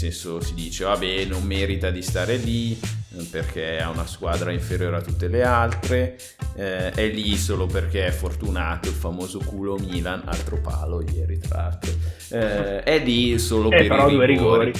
[0.00, 2.78] senso si dice vabbè non merita di stare lì
[3.30, 6.16] perché ha una squadra inferiore a tutte le altre
[6.54, 11.56] eh, è lì solo perché è fortunato il famoso culo Milan altro palo ieri tra
[11.62, 11.92] l'altro.
[12.30, 14.72] Eh, è lì solo eh, per i rigori, rigori.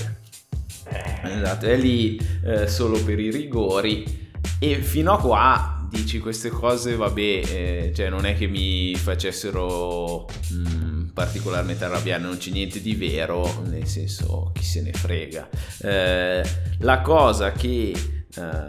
[1.23, 4.29] Esatto, è lì eh, solo per i rigori.
[4.59, 10.27] E fino a qua dici queste cose, vabbè, eh, cioè non è che mi facessero
[10.51, 15.49] mh, mm, particolarmente arrabbiare, non c'è niente di vero, nel senso chi se ne frega.
[15.83, 16.43] Eh,
[16.79, 17.93] la cosa che
[18.35, 18.67] eh,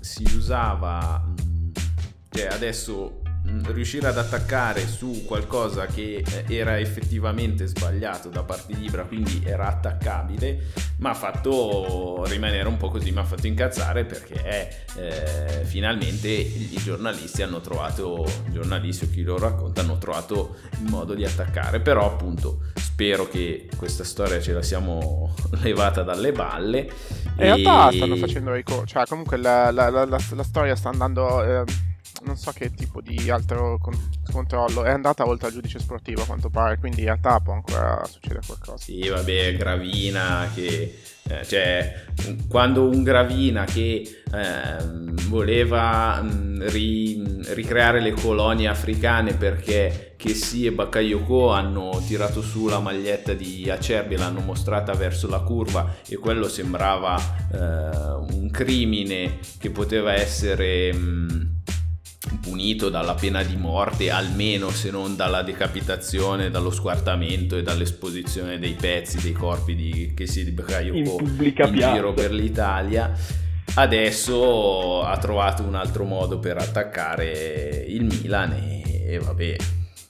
[0.00, 1.70] si usava, mm,
[2.30, 3.21] cioè adesso
[3.66, 9.42] riuscire ad attaccare su qualcosa che eh, era effettivamente sbagliato da parte di Ibra, quindi
[9.44, 15.64] era attaccabile, ma ha fatto rimanere un po' così, mi ha fatto incazzare perché eh,
[15.64, 21.14] finalmente i giornalisti hanno trovato, i giornalisti o chi lo racconta, hanno trovato il modo
[21.14, 26.80] di attaccare, però appunto spero che questa storia ce la siamo levata dalle balle.
[26.80, 27.44] In e...
[27.44, 31.42] realtà stanno facendo ricorso, cioè comunque la, la, la, la storia sta andando...
[31.42, 31.90] Eh
[32.24, 34.84] non so che tipo di altro con- controllo.
[34.84, 38.40] È andata oltre al giudice sportivo a quanto pare, quindi in realtà può ancora succedere
[38.44, 38.82] qualcosa.
[38.84, 40.98] Sì, vabbè, Gravina che...
[41.28, 42.04] Eh, cioè,
[42.48, 44.76] quando un Gravina che eh,
[45.28, 52.80] voleva mh, ri- ricreare le colonie africane perché Chessy e Bakayoko hanno tirato su la
[52.80, 57.16] maglietta di Acerbi e l'hanno mostrata verso la curva e quello sembrava
[57.52, 60.92] eh, un crimine che poteva essere...
[60.92, 61.51] Mh,
[62.40, 68.74] punito dalla pena di morte, almeno se non dalla decapitazione, dallo squartamento e dall'esposizione dei
[68.74, 73.12] pezzi, dei corpi di Casey di Bakayoko in, in giro per l'Italia.
[73.74, 79.56] Adesso ha trovato un altro modo per attaccare il Milan e, e vabbè,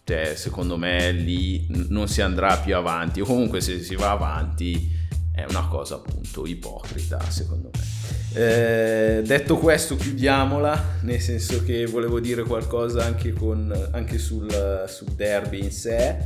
[0.05, 4.91] cioè, secondo me lì non si andrà più avanti o comunque se si va avanti
[5.33, 8.02] è una cosa appunto ipocrita secondo me.
[8.35, 15.09] Eh, detto questo chiudiamola, nel senso che volevo dire qualcosa anche, con, anche sul, sul,
[15.09, 16.17] derby in sé.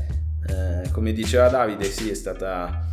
[0.47, 2.85] Eh, come diceva Davide, sì, è stata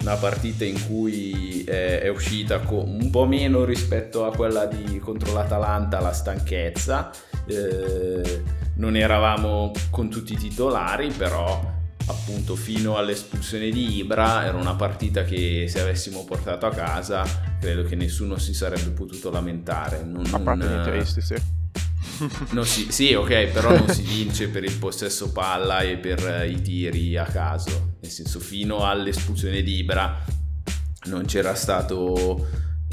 [0.00, 5.32] una partita in cui è, è uscita un po' meno rispetto a quella di, contro
[5.32, 7.10] l'Atalanta la stanchezza.
[7.46, 8.42] Eh,
[8.74, 11.76] non eravamo con tutti i titolari, però
[12.08, 17.24] appunto fino all'espulsione di Ibra era una partita che se avessimo portato a casa
[17.60, 20.02] credo che nessuno si sarebbe potuto lamentare.
[20.02, 21.34] Non, a parte non, tristi sì.
[22.50, 26.60] Non si, sì ok però non si vince per il possesso palla e per i
[26.60, 27.96] tiri a caso.
[28.00, 30.24] Nel senso fino all'espulsione di Ibra
[31.04, 32.46] non c'era stato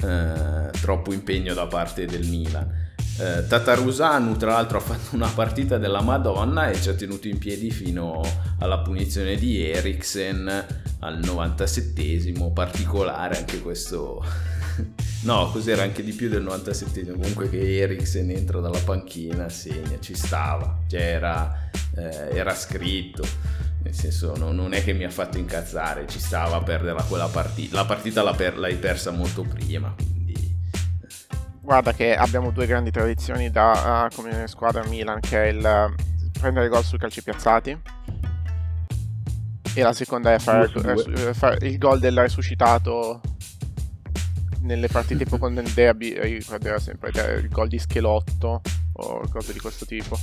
[0.04, 2.84] eh, troppo impegno da parte del Milan
[3.18, 7.38] eh, Tatarusanu tra l'altro ha fatto una partita della Madonna e ci ha tenuto in
[7.38, 8.22] piedi fino
[8.60, 10.66] alla punizione di Eriksen
[11.00, 14.24] al 97esimo, particolare anche questo...
[15.24, 15.84] no, cos'era?
[15.84, 21.02] Anche di più del 97esimo, comunque che Eriksen entra dalla panchina, segna, ci stava, cioè
[21.02, 23.26] era, eh, era scritto.
[23.84, 27.28] Nel senso no, non è che mi ha fatto incazzare, ci stava a perdere quella
[27.28, 29.94] partita, la partita l'hai persa molto prima,
[31.66, 35.58] guarda che abbiamo due grandi tradizioni da, uh, come squadra Milan, che è il
[35.90, 37.82] uh, prendere gol sui calci piazzati
[39.74, 43.20] e la seconda è fare, eh, fare il gol del resuscitato
[44.62, 48.62] nelle partite tipo con il derby, ricorderò sempre il gol di Schelotto
[48.94, 50.18] o cose di questo tipo.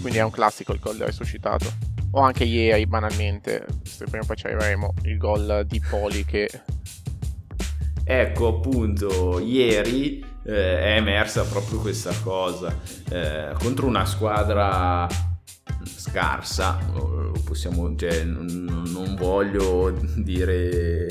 [0.00, 1.72] Quindi è un classico il gol del resuscitato.
[2.12, 3.64] O anche ieri, banalmente,
[4.10, 6.48] prima poi ci arriveremo, il gol di Poli che
[8.12, 12.76] Ecco appunto, ieri eh, è emersa proprio questa cosa
[13.08, 15.06] eh, contro una squadra
[15.84, 16.76] scarsa,
[17.44, 18.46] possiamo, cioè, non,
[18.90, 21.06] non voglio dire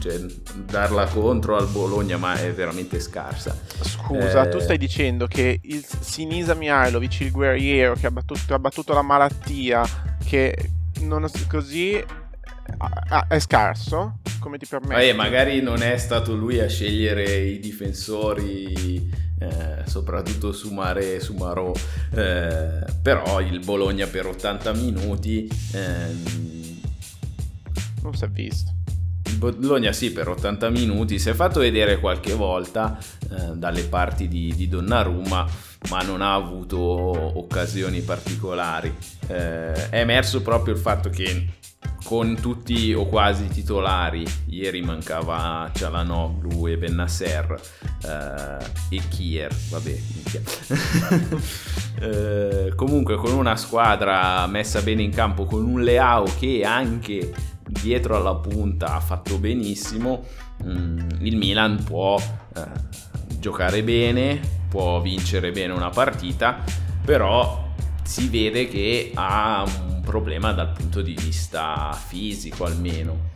[0.00, 0.18] cioè,
[0.66, 3.56] darla contro al Bologna, ma è veramente scarsa.
[3.82, 4.48] Scusa, eh...
[4.48, 9.02] tu stai dicendo che il Sinisa Mihailovic, il guerriero che ha battuto, ha battuto la
[9.02, 9.84] malattia,
[10.24, 10.70] che
[11.02, 11.28] non è
[12.88, 14.18] così è scarso?
[14.38, 15.08] Come ti permetti?
[15.08, 21.20] Eh, magari non è stato lui a scegliere i difensori, eh, soprattutto su Mare e
[21.20, 21.72] su Marò,
[22.14, 25.48] eh, però il Bologna per 80 minuti...
[25.72, 26.22] Ehm,
[28.02, 28.72] non si è visto.
[29.26, 32.98] Il Bologna sì, per 80 minuti si è fatto vedere qualche volta
[33.30, 35.46] eh, dalle parti di, di Donnarumma,
[35.88, 38.94] ma non ha avuto occasioni particolari.
[39.26, 41.46] Eh, è emerso proprio il fatto che
[42.04, 44.24] con tutti o quasi titolari.
[44.46, 47.60] Ieri mancava Cialanoglu e Bennasser
[48.04, 49.98] eh, e Kier, vabbè.
[52.00, 57.32] eh, comunque con una squadra messa bene in campo, con un Leao che anche
[57.66, 60.24] dietro alla punta ha fatto benissimo,
[60.62, 62.62] mm, il Milan può eh,
[63.40, 66.62] giocare bene, può vincere bene una partita,
[67.04, 67.72] però
[68.02, 73.32] si vede che ha un problema dal punto di vista fisico almeno.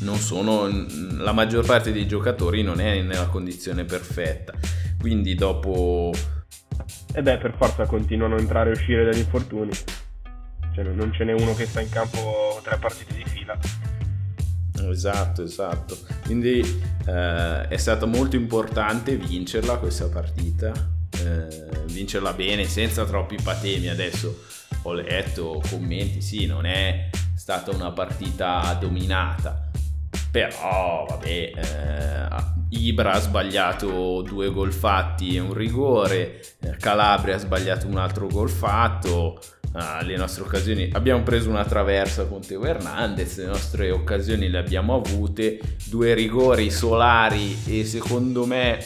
[0.00, 0.66] Non sono,
[1.18, 4.52] la maggior parte dei giocatori non è nella condizione perfetta.
[4.98, 6.12] Quindi dopo...
[7.12, 9.70] E eh beh, per forza continuano a entrare e uscire dagli infortuni.
[10.74, 13.58] Cioè, non ce n'è uno che sta in campo tre partite di fila.
[14.88, 15.98] Esatto, esatto.
[16.24, 16.60] Quindi
[17.06, 23.88] eh, è stato molto importante vincerla questa partita eh, vincerla bene senza troppi patemi.
[23.88, 24.44] Adesso
[24.82, 29.70] ho letto commenti, sì, non è stata una partita dominata,
[30.30, 32.28] però vabbè, eh,
[32.70, 38.26] Ibra ha sbagliato due gol fatti e un rigore, eh, Calabria ha sbagliato un altro
[38.26, 39.40] gol fatto.
[39.72, 44.58] Uh, le nostre occasioni abbiamo preso una traversa con Teo Hernandez le nostre occasioni le
[44.58, 48.84] abbiamo avute due rigori solari e secondo me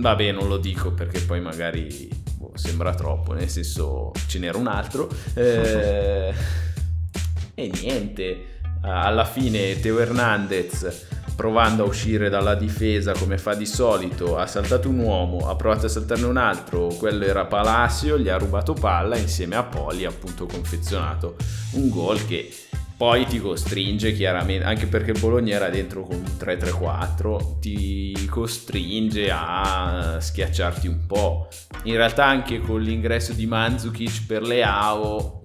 [0.00, 2.08] Vabbè, non lo dico perché poi magari
[2.54, 5.08] sembra troppo, nel senso ce n'era un altro.
[5.34, 6.32] Eh,
[7.54, 11.08] e niente, alla fine Teo Hernandez
[11.40, 15.86] provando a uscire dalla difesa come fa di solito, ha saltato un uomo, ha provato
[15.86, 20.44] a saltarne un altro, quello era Palacio, gli ha rubato palla insieme a Poli appunto
[20.44, 21.36] confezionato
[21.72, 22.52] un gol che
[23.00, 30.86] poi ti costringe chiaramente, anche perché Bologna era dentro con 3-3-4, ti costringe a schiacciarti
[30.86, 31.48] un po'.
[31.84, 35.44] In realtà anche con l'ingresso di Mandzukic per Leao,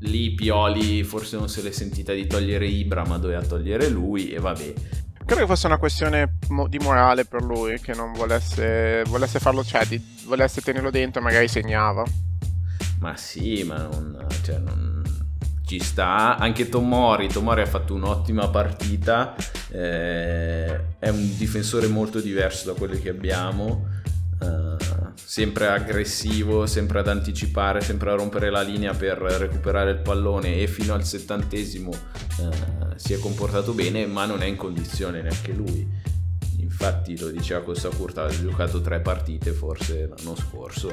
[0.00, 4.40] lì Pioli forse non se l'è sentita di togliere Ibra, ma doveva togliere lui e
[4.40, 4.72] vabbè.
[5.24, 9.86] Credo che fosse una questione di morale per lui, che non volesse, volesse farlo, cioè
[9.86, 12.02] di, volesse tenerlo dentro e magari segnava.
[12.98, 14.26] Ma sì, ma non...
[14.42, 14.83] Cioè non
[15.74, 16.36] ci sta.
[16.36, 19.34] Anche Tomori, Tomori ha fatto un'ottima partita,
[19.70, 24.02] eh, è un difensore molto diverso da quelli che abbiamo.
[24.40, 24.76] Uh,
[25.14, 30.66] sempre aggressivo, sempre ad anticipare, sempre a rompere la linea per recuperare il pallone e
[30.66, 35.88] fino al settantesimo uh, si è comportato bene, ma non è in condizione neanche lui.
[36.74, 40.90] Infatti lo diceva Costa Curta, ha giocato tre partite forse l'anno scorso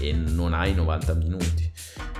[0.00, 1.72] e non ha i 90 minuti.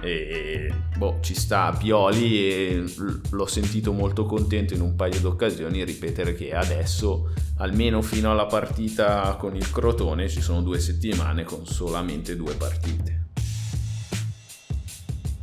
[0.03, 2.85] E boh, ci sta Pioli e
[3.31, 8.47] l'ho sentito molto contento in un paio di occasioni ripetere che adesso almeno fino alla
[8.47, 13.27] partita con il Crotone ci sono due settimane con solamente due partite.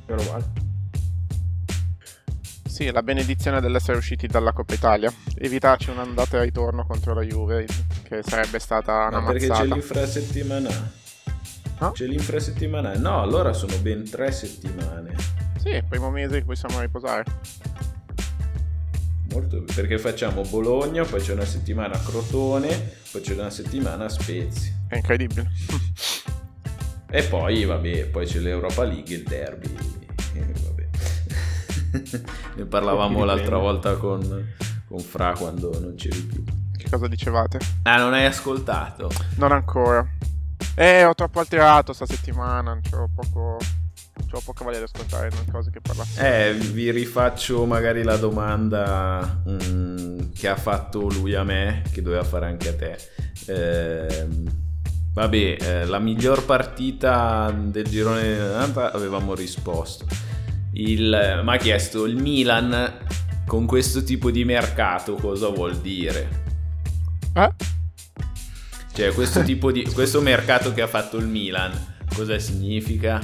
[0.08, 0.71] Meno male.
[2.82, 5.14] Sì, la benedizione dell'essere usciti dalla Coppa Italia.
[5.36, 7.68] Evitarci un'andata e ritorno contro la Juve,
[8.02, 9.68] che sarebbe stata una Ma perché mazzata.
[9.68, 10.92] c'è l'infrasettimanale?
[11.78, 11.92] No?
[11.92, 12.98] C'è l'infrasettimanale?
[12.98, 15.14] No, allora sono ben tre settimane.
[15.60, 17.24] Sì, primo mese in cui siamo a riposare.
[19.32, 24.10] Molto, perché facciamo Bologna, poi c'è una settimana a Crotone, poi c'è una settimana a
[24.10, 24.74] Spezia.
[24.88, 25.52] È incredibile.
[27.12, 30.00] e poi, vabbè, poi c'è l'Europa League e il derby.
[32.56, 34.54] ne parlavamo l'altra volta con,
[34.88, 36.44] con Fra quando non c'eri più.
[36.78, 37.60] Che cosa dicevate?
[37.84, 39.10] Ah, non hai ascoltato?
[39.36, 40.08] Non ancora.
[40.76, 43.58] Eh, ho troppo alterato sta settimana, c'ho poco...
[44.30, 46.20] C'ho poca voglia di ascoltare le cose che parlassi.
[46.20, 52.24] Eh, vi rifaccio magari la domanda mm, che ha fatto lui a me, che doveva
[52.24, 52.98] fare anche a te.
[53.48, 54.28] Eh,
[55.14, 60.06] vabbè, eh, la miglior partita del girone 90 avevamo risposto
[60.74, 63.00] il, mi ha chiesto il Milan
[63.46, 66.44] con questo tipo di mercato cosa vuol dire?
[67.34, 67.50] Eh?
[68.94, 71.72] Cioè questo tipo di questo mercato che ha fatto il Milan
[72.16, 73.20] cosa significa?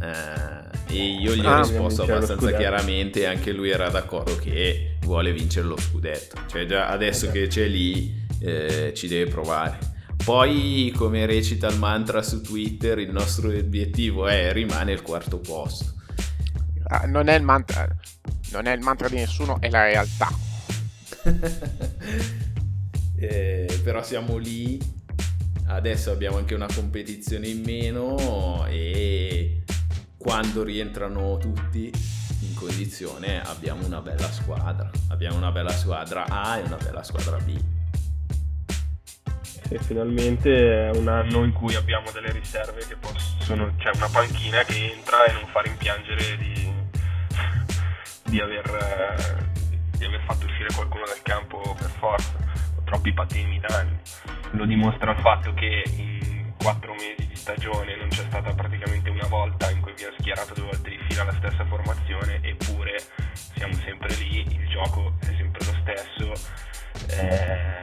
[0.00, 5.32] Eh, e io gli ho ah, risposto abbastanza chiaramente anche lui era d'accordo che vuole
[5.32, 6.40] vincere lo scudetto.
[6.46, 7.42] Cioè già adesso okay.
[7.42, 9.78] che c'è lì eh, ci deve provare.
[10.24, 15.94] Poi, come recita il mantra su Twitter, il nostro obiettivo è rimane il quarto posto.
[16.90, 17.86] Ah, non, è il mantra,
[18.52, 20.28] non è il mantra di nessuno, è la realtà.
[23.16, 24.80] eh, però siamo lì,
[25.66, 29.64] adesso abbiamo anche una competizione in meno e
[30.16, 31.92] quando rientrano tutti
[32.40, 34.90] in condizione abbiamo una bella squadra.
[35.08, 37.54] Abbiamo una bella squadra A e una bella squadra B.
[39.70, 43.74] E finalmente è un anno in cui abbiamo delle riserve che possono.
[43.76, 46.77] c'è una panchina che entra e non fa rimpiangere di
[48.28, 49.50] di aver,
[49.96, 52.34] di aver fatto uscire qualcuno dal campo per forza,
[52.76, 53.96] o troppi patemi danni.
[54.52, 59.26] Lo dimostra il fatto che in quattro mesi di stagione non c'è stata praticamente una
[59.28, 62.96] volta in cui abbiamo schierato due volte di fila la stessa formazione, eppure
[63.54, 66.32] siamo sempre lì, il gioco è sempre lo stesso.
[67.10, 67.82] Eh,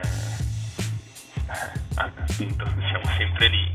[1.96, 3.74] appunto siamo sempre lì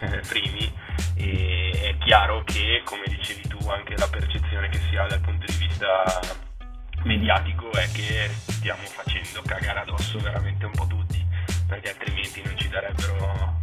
[0.00, 0.72] eh, primi
[1.16, 5.56] e è chiaro che come dicevi anche la percezione che si ha dal punto di
[5.58, 6.20] vista
[7.04, 11.24] mediatico è che stiamo facendo cagare addosso veramente un po' tutti
[11.66, 13.60] perché altrimenti non ci darebbero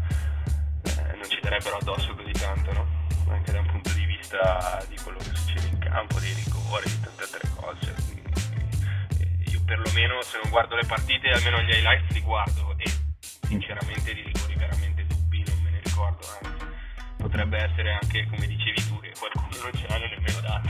[0.84, 2.88] eh, non ci darebbero addosso così tanto no?
[3.30, 7.00] anche da un punto di vista di quello che succede in campo dei rigori di
[7.02, 7.96] tante altre cose
[9.52, 12.86] io perlomeno se non guardo le partite almeno gli highlights li guardo e
[13.48, 16.53] sinceramente di rigori veramente dubbi non me ne ricordo, anzi
[17.24, 20.70] potrebbe essere anche come dicevi tu che qualcuno non ce l'hanno nemmeno dato.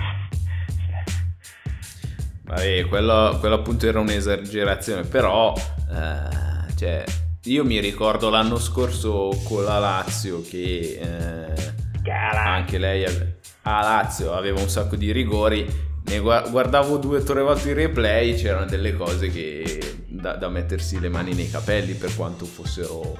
[2.44, 7.04] Vabbè, quello, quello, appunto era un'esagerazione, però eh, cioè,
[7.46, 14.60] io mi ricordo l'anno scorso con la Lazio che eh, anche lei a Lazio aveva
[14.60, 19.30] un sacco di rigori ne guardavo due o tre volte i replay c'erano delle cose
[19.30, 23.16] che da, da, mettersi le mani nei capelli per quanto fossero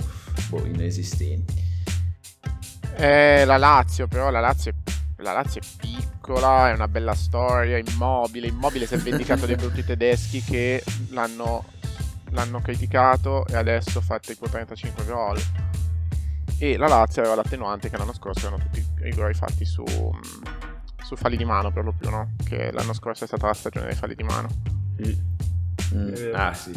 [0.50, 1.73] boh, inesistenti
[2.96, 4.92] eh, la Lazio però la Lazio, è,
[5.22, 9.84] la Lazio è piccola è una bella storia immobile immobile si è vendicato dei brutti
[9.84, 11.66] tedeschi che l'hanno,
[12.32, 15.42] l'hanno criticato e adesso fa tipo 35 gol
[16.58, 19.84] e la Lazio aveva l'attenuante che l'anno scorso erano tutti i rigori fatti su
[21.04, 22.32] su falli di mano per lo più, no?
[22.44, 24.48] Che l'anno scorso è stata la stagione dei falli di mano.
[25.94, 26.34] Mm.
[26.34, 26.72] Ah sì.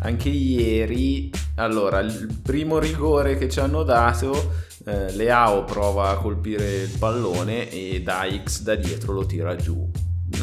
[0.00, 4.52] Anche ieri, allora, il primo rigore che ci hanno dato,
[4.84, 9.90] eh, Leao prova a colpire il pallone e Daix da dietro lo tira giù.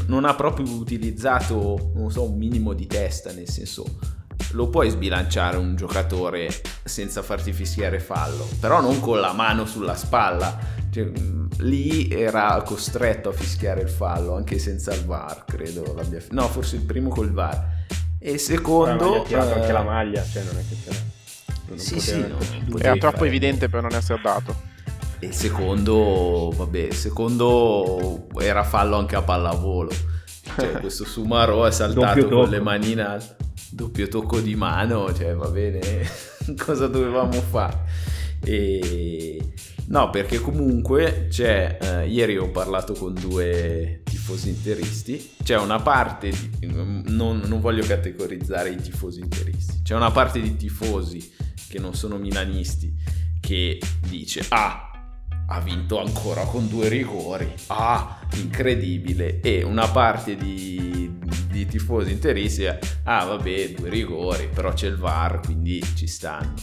[0.08, 3.86] Non ha proprio utilizzato, non so, un minimo di testa, nel senso
[4.52, 6.50] lo puoi sbilanciare un giocatore
[6.84, 10.58] senza farti fischiare fallo, però non con la mano sulla spalla.
[10.90, 11.12] Cioè,
[11.60, 16.78] lì era costretto a fischiare il fallo anche senza il VAR, credo l'abbia No, forse
[16.78, 17.84] il primo col VAR.
[18.28, 19.22] E secondo...
[19.22, 19.60] Ha tirato eh...
[19.60, 20.98] anche la maglia, cioè non è che c'era...
[21.68, 22.40] Non sì, sì, no,
[22.80, 23.28] era troppo fare.
[23.28, 24.56] evidente per non essere dato.
[25.20, 29.92] E secondo, vabbè, secondo era fallo anche a pallavolo.
[30.42, 33.36] Cioè, questo Sumaro è saltato con le manine alte
[33.70, 35.80] doppio tocco di mano, cioè va bene,
[36.58, 37.84] cosa dovevamo fare?
[38.44, 39.54] E...
[39.88, 46.32] No, perché comunque c'è, eh, ieri ho parlato con due tifosi interisti, c'è una parte,
[46.32, 51.32] di, non, non, voglio categorizzare i tifosi interisti, c'è una parte di tifosi
[51.70, 52.92] che non sono milanisti
[53.40, 54.90] che dice, ah,
[55.48, 62.66] ha vinto ancora con due rigori, ah, incredibile, e una parte di, di tifosi interisti,
[62.66, 66.56] ah vabbè, due rigori, però c'è il VAR, quindi ci stanno.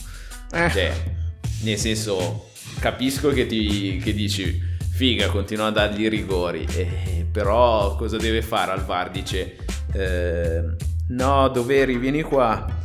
[0.51, 0.69] Eh.
[0.69, 1.15] Cioè,
[1.63, 2.51] nel senso,
[2.81, 8.43] capisco che, ti, che dici, figa, continua a dargli i rigori, eh, però cosa deve
[8.43, 9.11] fare al VAR?
[9.11, 9.57] Dice,
[9.93, 10.63] eh,
[11.09, 12.81] no, doveri, vieni qua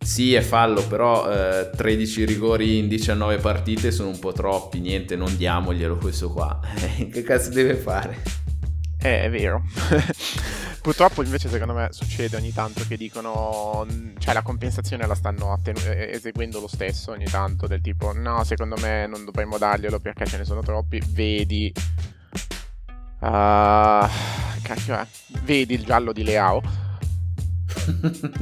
[0.00, 5.16] sì, è fallo, però eh, 13 rigori in 19 partite sono un po' troppi, niente,
[5.16, 6.58] non diamoglielo questo qua.
[7.12, 8.46] che cazzo deve fare?
[9.00, 9.62] Eh, è vero.
[10.82, 13.86] Purtroppo invece secondo me succede ogni tanto che dicono,
[14.18, 18.76] cioè la compensazione la stanno attenu- eseguendo lo stesso ogni tanto, del tipo no, secondo
[18.80, 21.72] me non dovremmo darglielo perché ce ne sono troppi, vedi...
[23.20, 24.06] Uh,
[24.62, 25.06] cacchio è?
[25.42, 26.86] Vedi il giallo di Leao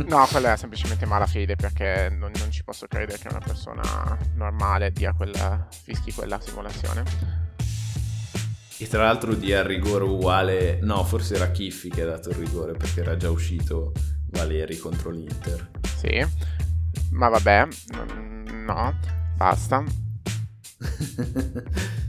[0.06, 4.92] no, quella è semplicemente malafede perché non, non, ci posso credere che una persona normale
[4.92, 7.45] dia quella, fischi quella simulazione.
[8.78, 12.36] E tra l'altro dia il rigore uguale, no, forse era Kiffi che ha dato il
[12.36, 13.92] rigore perché era già uscito
[14.30, 15.70] Valeri contro l'Inter.
[15.96, 16.24] Sì,
[17.10, 17.66] ma vabbè,
[18.66, 18.98] no,
[19.36, 19.84] basta.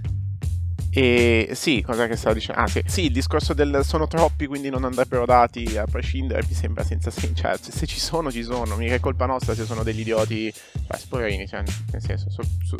[0.97, 2.59] E sì, cosa che stavo dicendo?
[2.59, 2.81] Ah, sì.
[2.87, 7.11] sì, il discorso del sono troppi, quindi non andrebbero dati a prescindere, mi sembra senza
[7.11, 7.35] senso.
[7.35, 8.75] Cioè, se ci sono, ci sono.
[8.75, 10.51] Mica è colpa nostra se sono degli idioti.
[10.51, 11.61] Cioè, sporerini, cioè,
[11.91, 12.31] nel senso.
[12.31, 12.77] So, so,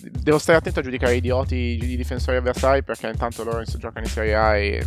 [0.00, 4.34] devo stare attento a giudicare idioti i difensori avversari perché intanto loro giocano in Serie
[4.34, 4.86] A e,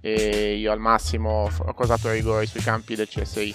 [0.00, 3.54] e io al massimo ho causato rigore sui campi del CSI.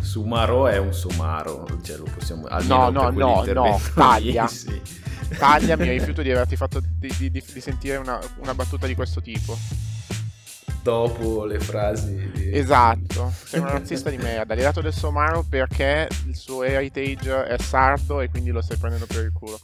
[0.00, 4.46] Sumaro è un Sumaro, cioè lo possiamo No, no, no, no, taglia.
[4.48, 4.80] sì.
[5.38, 8.96] Taglia, mi rifiuto di averti fatto di, di, di, di sentire una, una, battuta di
[8.96, 9.56] questo tipo.
[10.82, 12.30] Dopo le frasi.
[12.32, 12.56] Di...
[12.56, 14.54] Esatto, sei un razzista di merda.
[14.54, 19.06] L'hai dato del somaro perché il suo heritage è sardo e quindi lo stai prendendo
[19.06, 19.58] per il culo.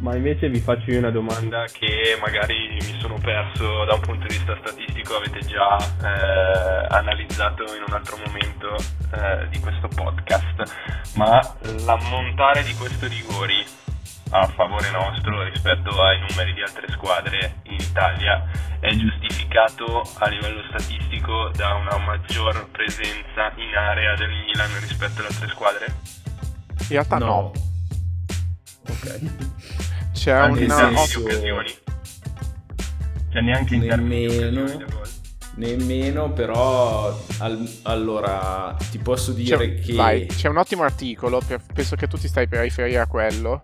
[0.00, 4.26] Ma invece vi faccio io una domanda che magari mi sono perso da un punto
[4.28, 11.14] di vista statistico, avete già eh, analizzato in un altro momento eh, di questo podcast,
[11.16, 11.40] ma
[11.84, 13.64] l'ammontare di questi rigori
[14.30, 18.44] a favore nostro rispetto ai numeri di altre squadre in Italia
[18.78, 25.28] è giustificato a livello statistico da una maggior presenza in area del Milan rispetto alle
[25.28, 25.86] altre squadre?
[26.80, 27.26] In realtà no.
[27.26, 27.52] No.
[28.88, 29.20] Ok.
[30.12, 30.74] C'è Anche una...
[30.76, 31.74] senso- occasioni.
[33.30, 34.86] Cioè neanche in termini di Nemmeno.
[35.56, 41.40] Nemmeno, però al- allora ti posso dire C'è, che vai, c'è un ottimo articolo,
[41.74, 43.62] penso che tu ti stai per riferire a quello.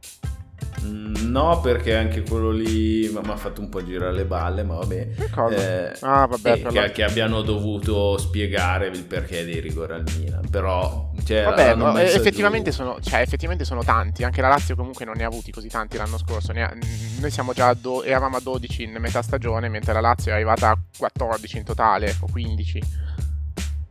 [0.87, 4.75] Mm, no, perché anche quello lì mi ha fatto un po' girare le balle, ma
[4.75, 5.09] vabbè.
[5.51, 10.49] Eh, Ah, vabbè, eh, che, che abbiano dovuto spiegare il perché dei rigori al Milan.
[10.51, 14.25] Però, cioè, Vabbè, no, messo effettivamente, giù- sono, cioè, effettivamente sono tanti.
[14.25, 16.53] Anche la Lazio comunque non ne ha avuti così tanti l'anno scorso.
[16.53, 16.75] Ha-
[17.21, 20.35] noi siamo già a do- eravamo a 12 in metà stagione, mentre la Lazio è
[20.35, 22.83] arrivata a 14 in totale, o 15.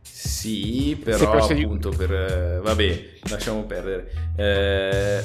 [0.02, 2.12] Sì, però però appunto per...
[2.12, 4.10] eh, vabbè, lasciamo perdere.
[4.36, 5.24] Eh,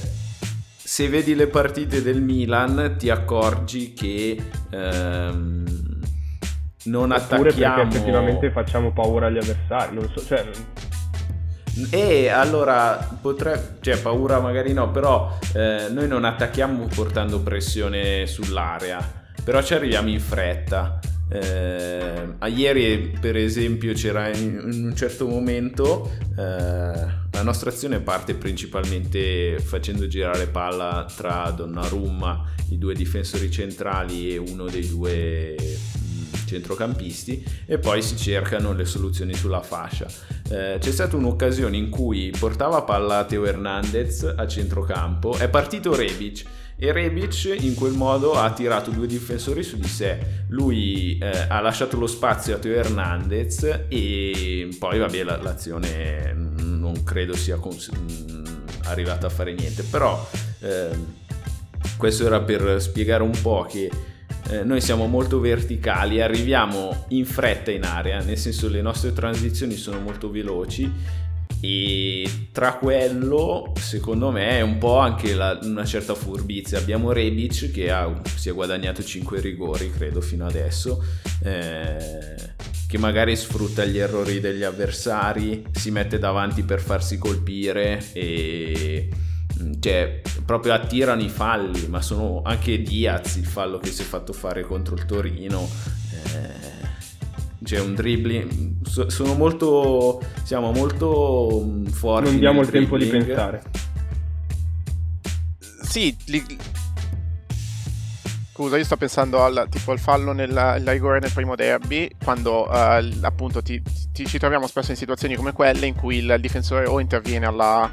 [0.89, 4.35] se vedi le partite del Milan ti accorgi che
[4.71, 5.63] ehm,
[6.85, 7.75] non Oppure attacchiamo...
[7.75, 9.93] perché effettivamente facciamo paura agli avversari.
[9.93, 10.49] Non so, cioè,
[11.91, 18.97] E allora potrebbe, cioè paura magari no, però eh, noi non attacchiamo portando pressione sull'area,
[19.43, 20.99] però ci arriviamo in fretta.
[21.31, 27.99] Eh, a ieri per esempio c'era in, in un certo momento eh, la nostra azione
[27.99, 35.55] parte principalmente facendo girare palla tra Donnarumma, i due difensori centrali e uno dei due
[35.55, 40.07] mh, centrocampisti e poi si cercano le soluzioni sulla fascia.
[40.49, 46.43] Eh, c'è stata un'occasione in cui portava palla Teo Hernandez a centrocampo, è partito Rebic
[46.79, 50.17] e Rebic in quel modo ha tirato due difensori su di sé.
[50.47, 57.03] Lui eh, ha lasciato lo spazio a Teo Hernandez e poi vabbè la- l'azione non
[57.03, 58.43] credo sia cons- mh,
[58.85, 60.27] arrivata a fare niente, però
[60.61, 61.05] ehm,
[61.97, 63.91] questo era per spiegare un po' che
[64.49, 69.75] eh, noi siamo molto verticali, arriviamo in fretta in area, nel senso le nostre transizioni
[69.75, 70.91] sono molto veloci
[71.61, 76.77] e tra quello secondo me è un po' anche la- una certa furbizia.
[76.77, 81.03] Abbiamo Rebic che ha- si è guadagnato 5 rigori credo fino adesso.
[81.41, 82.35] eh,
[82.87, 89.07] che magari sfrutta gli errori degli avversari, si mette davanti per farsi colpire e
[89.61, 94.05] mm, cioè proprio attirano i falli, ma sono anche Diaz il fallo che si è
[94.05, 95.69] fatto fare contro il Torino.
[96.11, 96.78] eh,
[97.69, 102.29] c'è un dribbling, so- sono molto, siamo molto forti.
[102.31, 103.61] non diamo il tempo di pensare.
[105.83, 106.57] Sì, li-
[108.51, 112.65] Scusa, io sto pensando al, tipo, al fallo nel il rigore nel primo derby, quando
[112.65, 113.79] l- appunto ti,
[114.11, 117.89] ti- ci troviamo spesso in situazioni come quelle in cui il difensore o interviene, alla,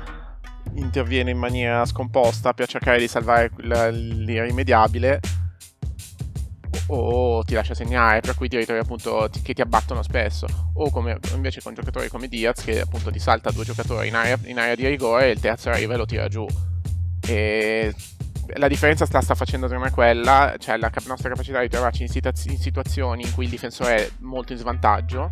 [0.76, 5.20] interviene in maniera scomposta per cercare di salvare il- l'irrimediabile
[6.89, 10.47] o, ti lascia segnare, per cui ti ritrovi appunto ti- che ti abbattono spesso.
[10.74, 14.39] O come invece con giocatori come Diaz che appunto ti salta due giocatori in area,
[14.45, 16.47] in area di rigore e il terzo arriva e lo tira giù.
[17.26, 17.95] E
[18.55, 22.09] la differenza sta, sta facendo me quella, cioè la cap- nostra capacità di trovarci in,
[22.09, 25.30] situaz- in situazioni in cui il difensore è molto in svantaggio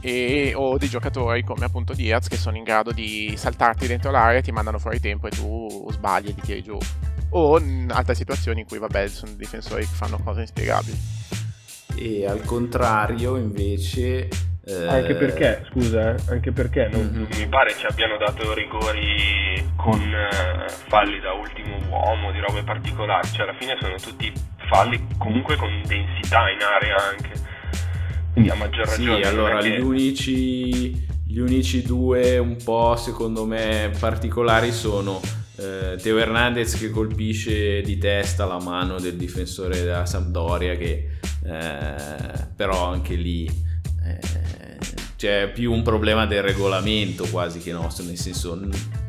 [0.00, 4.40] e, o dei giocatori come appunto Diaz che sono in grado di saltarti dentro l'area,
[4.40, 6.78] ti mandano fuori tempo e tu sbagli e li tiri giù.
[7.36, 10.96] O in altre situazioni in cui vabbè sono difensori che fanno cose inspiegabili.
[11.96, 14.28] E al contrario invece...
[14.64, 17.38] eh, Anche perché, scusa, eh, anche perché non, Mhm.
[17.38, 23.28] mi pare ci abbiano dato rigori con eh, falli da ultimo uomo, di robe particolari,
[23.32, 24.32] cioè alla fine sono tutti
[24.68, 27.32] falli comunque con densità in area anche.
[28.32, 29.20] Quindi a maggior Sì, ragione.
[29.20, 30.90] non allora che- gli unici,
[31.26, 35.20] gli unici due un po' secondo me particolari sono
[35.56, 42.46] eh, Teo Hernandez che colpisce di testa la mano del difensore della Sampdoria che eh,
[42.56, 43.46] però anche lì
[44.04, 44.78] eh,
[45.16, 48.60] c'è più un problema del regolamento quasi che nostro, nel senso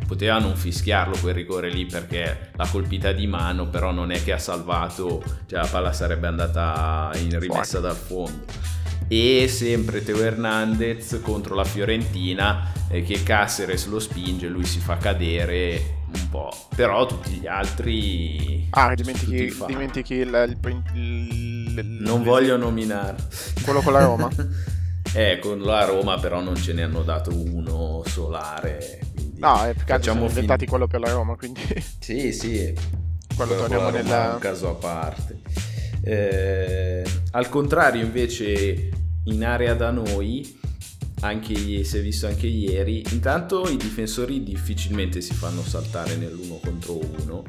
[0.05, 4.31] poteva non fischiarlo quel rigore lì perché l'ha colpita di mano, però non è che
[4.31, 8.45] ha salvato, cioè la palla sarebbe andata in rimessa dal fondo
[9.07, 14.97] e sempre Teo Hernandez contro la Fiorentina eh, che Caceres lo spinge, lui si fa
[14.97, 22.23] cadere un po', però tutti gli altri Ah, dimentichi, dimentichi il, il, il- il- non
[22.23, 23.15] voglio nominare
[23.63, 24.29] Quello con la Roma?
[25.13, 28.99] eh, con la Roma però non ce ne hanno dato uno solare,
[29.37, 31.61] No, è altro facciamo sono fin- inventati quello per la Roma, quindi...
[31.99, 32.73] Sì, sì.
[33.35, 34.37] quello torniamo Roma nel...
[34.39, 35.41] caso a parte.
[36.07, 38.89] Eh, al contrario, invece,
[39.23, 40.57] in area da noi,
[41.21, 46.99] anche si è visto anche ieri, intanto i difensori difficilmente si fanno saltare nell'uno contro
[47.23, 47.43] uno.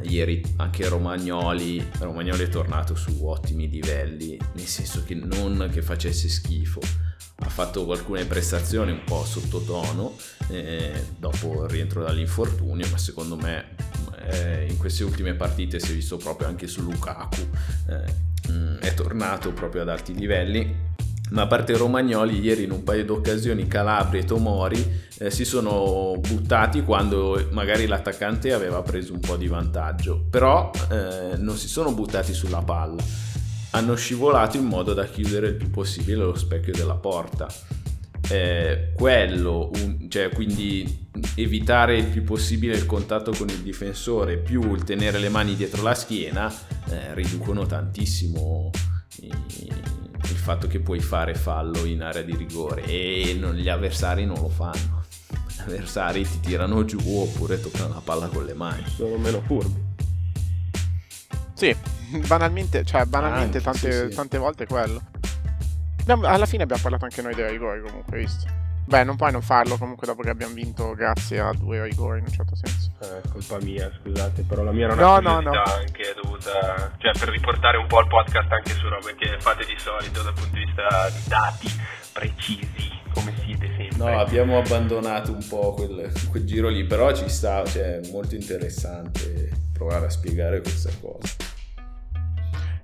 [0.00, 5.82] Eh, ieri anche Romagnoli, Romagnoli è tornato su ottimi livelli, nel senso che non che
[5.82, 6.80] facesse schifo,
[7.44, 10.16] ha fatto alcune prestazioni un po' sottotono
[10.48, 13.74] eh, dopo il rientro dall'infortunio, ma secondo me
[14.30, 17.48] eh, in queste ultime partite si è visto proprio anche su Lukaku,
[17.88, 20.90] eh, mm, è tornato proprio ad alti livelli.
[21.30, 25.46] Ma a parte Romagnoli, ieri in un paio di occasioni Calabria e Tomori eh, si
[25.46, 31.68] sono buttati quando magari l'attaccante aveva preso un po' di vantaggio, però eh, non si
[31.68, 33.02] sono buttati sulla palla,
[33.72, 37.52] hanno scivolato in modo da chiudere il più possibile lo specchio della porta.
[38.28, 44.74] Eh, quello, un, cioè quindi evitare il più possibile il contatto con il difensore più
[44.74, 46.50] il tenere le mani dietro la schiena
[46.88, 48.70] eh, riducono tantissimo
[49.20, 54.40] il fatto che puoi fare fallo in area di rigore e non, gli avversari non
[54.40, 55.04] lo fanno
[55.48, 59.90] gli avversari ti tirano giù oppure toccano la palla con le mani Sono meno furbi.
[61.54, 61.76] Sì,
[62.26, 64.14] banalmente, cioè banalmente Anche, tante, sì, sì.
[64.16, 65.00] tante volte quello.
[66.00, 68.60] Abbiamo- alla fine abbiamo parlato anche noi dei rigori comunque, visto.
[68.84, 72.24] Beh, non puoi non farlo comunque dopo che abbiamo vinto grazie a due rigori in
[72.26, 72.90] un certo senso.
[73.00, 75.78] Eh, colpa mia, scusate, però la mia era No, una no, curiosità no.
[75.78, 79.76] anche dovuta cioè per riportare un po' il podcast anche su robe che fate di
[79.78, 81.68] solito dal punto di vista di dati
[82.12, 87.28] precisi come siete sempre no abbiamo abbandonato un po' quel, quel giro lì però ci
[87.28, 91.20] sta cioè è molto interessante provare a spiegare questa cosa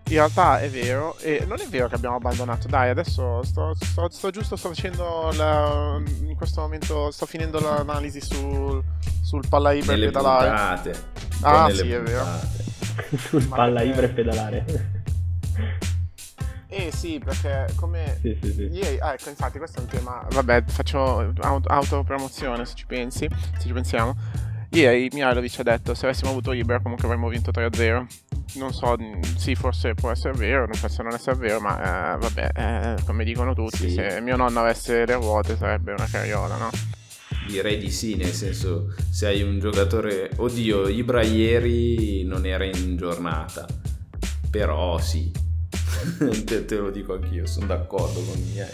[0.08, 2.66] In realtà è vero, e non è vero che abbiamo abbandonato.
[2.66, 8.20] Dai, adesso sto, sto- sto giusto, sto facendo la- in questo momento, sto finendo l'analisi
[8.20, 8.82] sul,
[9.22, 10.48] sul palla iber nelle pedalare.
[10.48, 11.04] puntate
[11.42, 12.24] Ah, sì, è vero.
[12.24, 12.64] puntate.
[13.18, 14.64] sul Ma palla ibra e pedalare.
[16.70, 18.18] Eh sì, perché come...
[18.20, 18.62] sì, sì, sì.
[18.72, 20.26] Ieri, ah, ecco, infatti questo è un tema.
[20.30, 23.28] Vabbè, faccio auto- autopromozione se ci pensi,
[23.58, 24.14] se ci pensiamo.
[24.70, 28.06] Ieri Mihailovic ha detto: Se avessimo avuto Ibra, comunque avremmo vinto 3-0.
[28.54, 32.18] Non so, mh, sì, forse può essere vero, non penso non essere vero, ma eh,
[32.18, 33.94] vabbè, eh, come dicono tutti, Sì.
[33.94, 36.70] se mio nonno avesse le ruote sarebbe una carriola, no?
[37.46, 42.94] direi di sì nel senso se hai un giocatore oddio Ibra ieri non era in
[42.98, 43.66] giornata
[44.50, 45.32] però sì
[46.44, 48.68] te, te lo dico anch'io sono d'accordo con i miei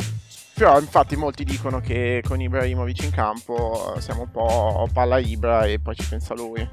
[0.54, 5.66] Però infatti molti dicono che con Ibrahimovic in campo eh, siamo un po' palla Ibra
[5.66, 6.68] e poi ci pensa lui.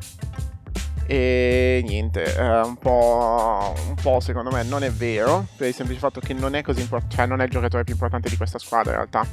[1.13, 5.99] E niente, eh, un, po', un po' secondo me non è vero, per il semplice
[5.99, 8.57] fatto che non è così importante, cioè non è il giocatore più importante di questa
[8.57, 9.27] squadra in realtà.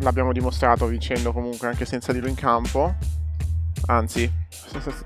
[0.00, 2.96] L'abbiamo dimostrato vincendo comunque anche senza di lui in campo.
[3.86, 4.30] Anzi,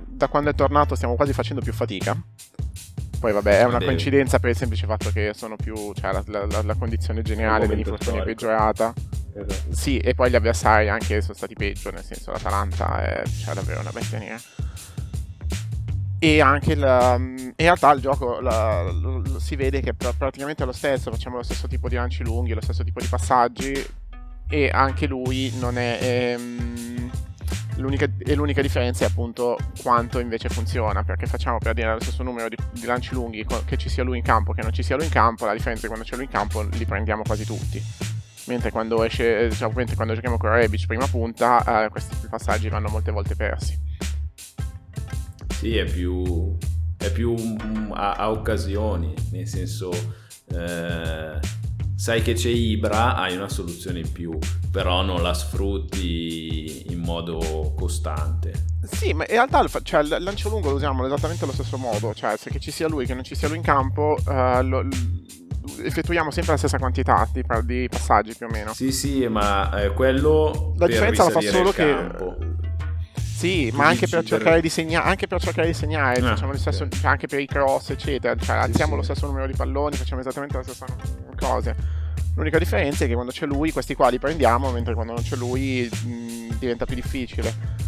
[0.05, 2.21] da quando è tornato stiamo quasi facendo più fatica.
[3.21, 6.63] Poi vabbè, è una coincidenza per il semplice fatto che sono più, cioè la, la-
[6.63, 8.93] la- condizione generale dell'infortunio è peggiorata.
[9.33, 9.73] Esatto.
[9.73, 13.79] Sì, e poi gli avversari anche sono stati peggio, nel senso l'Atalanta è cioè, davvero
[13.79, 14.41] una bestia nera.
[16.25, 20.67] E anche um, in realtà il gioco la- lo- si vede che pr- praticamente è
[20.67, 23.87] lo stesso, facciamo lo stesso tipo di lanci lunghi, lo stesso tipo di passaggi
[24.49, 25.99] e anche lui non è...
[26.01, 27.11] ehm,
[27.77, 32.23] l'unica, e l'unica differenza è appunto quanto invece funziona, perché facciamo per dire lo stesso
[32.23, 34.97] numero di, di lanci lunghi che ci sia lui in campo, che non ci sia
[34.97, 37.45] lui in campo, la differenza è che quando c'è lui in campo li prendiamo quasi
[37.45, 37.83] tutti.
[38.47, 42.89] Mentre quando esce, diciamo, mentre quando giochiamo con Rebic prima punta, eh, questi passaggi vanno
[42.89, 43.79] molte volte persi.
[45.65, 46.55] Sì è più
[46.99, 49.91] è più mm, a, a occasioni nel senso
[50.53, 51.39] eh,
[51.97, 54.37] sai che c'è Ibra hai una soluzione in più
[54.71, 58.53] però non la sfrutti in modo costante
[58.83, 62.13] Sì, ma in realtà il cioè, il lancio lungo lo usiamo esattamente allo stesso modo,
[62.13, 64.87] cioè se che ci sia lui che non ci sia lui in campo, eh, lo-
[65.83, 68.75] effettuiamo sempre la stessa quantità di, pa- di passaggi più o meno.
[68.75, 71.89] Sì, sì, ma eh, quello La differenza la fa solo che...
[71.89, 72.37] campo.
[73.45, 76.59] Sì, ma anche per cercare di segnare, anche per cercare di segnare, Ah, facciamo lo
[76.59, 76.97] stesso, ok.
[76.99, 78.97] cioè, anche per i cross, eccetera, cioè alziamo sì.
[78.97, 80.87] lo stesso numero di palloni, facciamo esattamente la stessa
[81.37, 81.77] cose.
[82.37, 85.37] L'unica differenza è che quando c'è lui, questi qua li prendiamo, mentre quando non c'è
[85.37, 87.83] lui mh, diventa più difficile.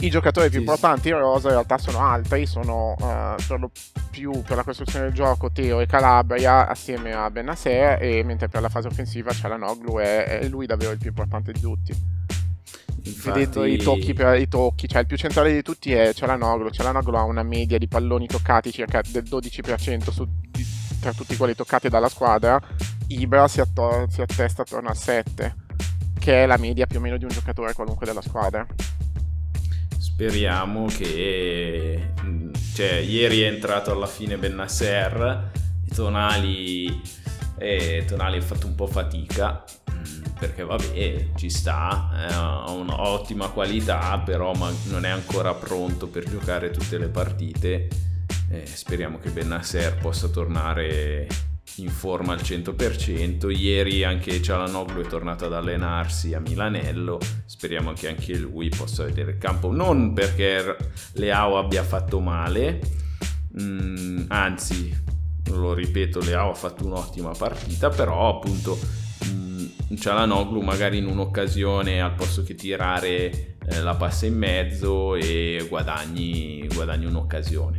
[0.00, 3.70] I giocatori più importanti in rosa in realtà sono altri, sono eh, per lo
[4.10, 8.60] più per la costruzione del gioco Teo e Calabria assieme a Benasser e mentre per
[8.60, 11.92] la fase offensiva c'è la Noglu e è lui davvero il più importante di tutti.
[13.02, 16.70] Infatti, Vedete i tocchi per i tocchi, cioè il più centrale di tutti è Cialanoglu.
[16.70, 20.66] Cialanoglu ha una media di palloni toccati circa del 12% su, di-
[21.00, 22.60] tra tutti quelli toccati dalla squadra.
[23.08, 25.54] Ibra si, atto- si attesta attorno al 7,
[26.18, 28.66] che è la media più o meno di un giocatore qualunque della squadra.
[29.98, 35.50] speriamo che mm, cioè, ieri è entrato alla fine Bennasser
[35.94, 37.00] Tonali,
[37.60, 44.18] e Tonali ha fatto un po' fatica mm, perché vabbè ci sta ha un'ottima qualità
[44.24, 44.52] però
[44.84, 47.88] non è ancora pronto per giocare tutte le partite
[48.50, 51.28] eh, speriamo che Bennasser possa tornare
[51.76, 53.50] in forma al 100%.
[53.56, 57.18] Ieri anche Cialanoglu è tornato ad allenarsi a Milanello.
[57.44, 59.70] Speriamo che anche lui possa vedere il campo.
[59.70, 60.76] Non perché
[61.12, 62.80] Leao abbia fatto male,
[63.60, 64.96] mm, anzi,
[65.50, 68.78] lo ripeto, Leao ha fatto un'ottima partita, però appunto
[69.26, 75.66] mm, Cialanoglu magari in un'occasione al posto che tirare eh, la passa in mezzo e
[75.68, 77.78] guadagni, guadagni un'occasione.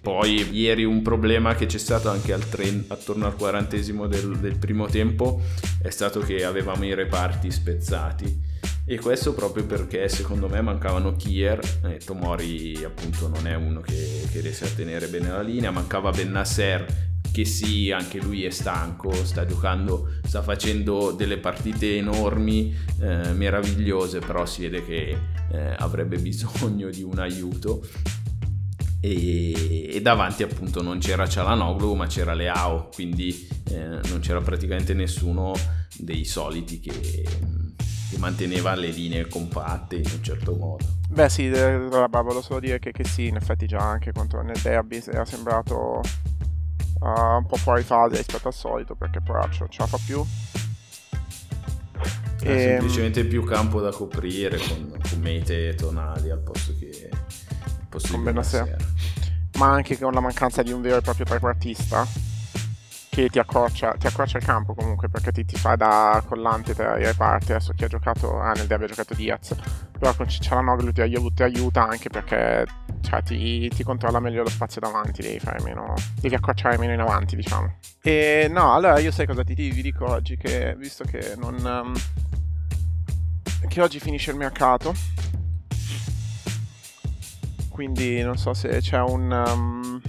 [0.00, 4.58] Poi ieri un problema che c'è stato anche al tre, attorno al quarantesimo del, del
[4.58, 5.40] primo tempo
[5.80, 8.50] è stato che avevamo i reparti spezzati
[8.84, 11.60] e questo proprio perché secondo me mancavano Kier.
[11.84, 15.70] E Tomori appunto non è uno che, che riesce a tenere bene la linea.
[15.70, 22.76] Mancava Bennasser che sì anche lui è stanco sta giocando sta facendo delle partite enormi
[23.00, 25.16] eh, meravigliose però si vede che
[25.50, 27.86] eh, avrebbe bisogno di un aiuto.
[29.04, 32.88] E, e, davanti appunto non c'era Cialanoglu ma c'era Leao.
[32.94, 35.52] Quindi eh, non c'era praticamente nessuno
[35.98, 37.24] dei soliti che,
[38.12, 40.84] che, manteneva le linee compatte in un certo modo.
[41.08, 44.58] Beh sì vabbè, volevo solo dire che, che, sì in effetti già anche contro nel
[44.62, 46.00] derby era sembrato
[47.00, 50.24] uh, un po' fuori fase rispetto al solito perché poraccio ce la fa più.
[52.42, 52.50] E...
[52.50, 57.10] Ehm, semplicemente più campo da coprire con, con mete tonali al posto che
[57.88, 58.76] con Benasser.
[59.58, 62.06] Ma anche con la mancanza di un vero e proprio trequartista
[63.14, 66.98] che ti accorcia, ti accorcia il campo comunque perché ti, ti fa da collante tra
[66.98, 67.52] i reparti.
[67.52, 69.54] Adesso chi ha giocato, ah, nel derby ha giocato Diaz,
[69.98, 72.64] però con Cialanoglu ti, ti aiuta anche perché
[73.02, 77.00] cioè, ti, ti, controlla meglio lo spazio davanti, devi fare meno, devi accorciare meno in
[77.00, 77.76] avanti, diciamo.
[78.00, 80.38] E no, allora io sai cosa ti, vi dico oggi?
[80.38, 81.54] Che visto che non.
[81.62, 81.92] Um,
[83.68, 84.92] che oggi finisce il mercato
[87.68, 89.30] quindi non so se c'è un...
[89.30, 90.00] Um,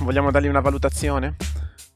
[0.00, 1.36] vogliamo dargli una valutazione?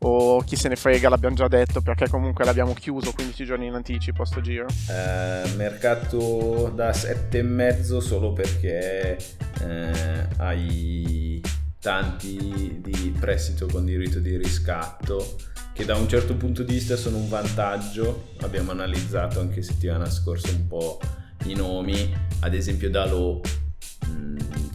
[0.02, 3.74] O chi se ne frega, l'abbiamo già detto perché comunque l'abbiamo chiuso 15 giorni in
[3.74, 4.66] anticipo sto giro.
[4.88, 9.18] Eh, mercato da 7,5 solo perché
[9.62, 11.42] eh, hai
[11.78, 15.36] tanti di prestito con diritto di riscatto
[15.72, 18.28] che da un certo punto di vista sono un vantaggio.
[18.40, 20.98] Abbiamo analizzato anche settimana scorsa un po'
[21.44, 23.38] i nomi, ad esempio Dalò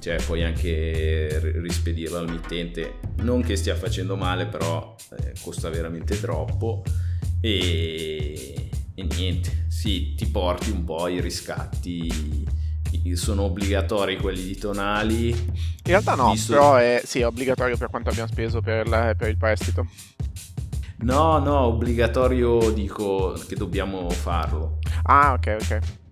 [0.06, 6.20] cioè puoi anche rispedirlo al mittente non che stia facendo male però eh, costa veramente
[6.20, 6.84] troppo.
[7.41, 12.47] E, e niente sì ti porti un po' i riscatti.
[13.14, 15.30] Sono obbligatori quelli di Tonali.
[15.30, 16.53] In realtà no visto...
[16.53, 19.88] però è, sì, è obbligatorio per quanto abbiamo speso per, la, per il prestito.
[20.99, 24.78] No no obbligatorio dico che dobbiamo farlo.
[25.01, 26.03] Ah ok ok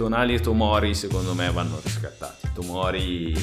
[0.00, 2.48] Tonali e Tomori secondo me vanno riscattati.
[2.54, 3.34] Tomori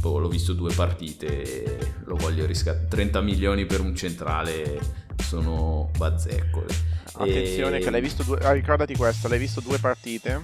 [0.00, 2.88] boh, l'ho visto due partite, lo voglio riscattare.
[2.88, 4.80] 30 milioni per un centrale
[5.18, 6.68] sono bazzeccole.
[7.12, 7.80] Attenzione e...
[7.80, 8.38] che l'hai visto due...
[8.38, 10.40] Ah, ricordati questo, l'hai visto due partite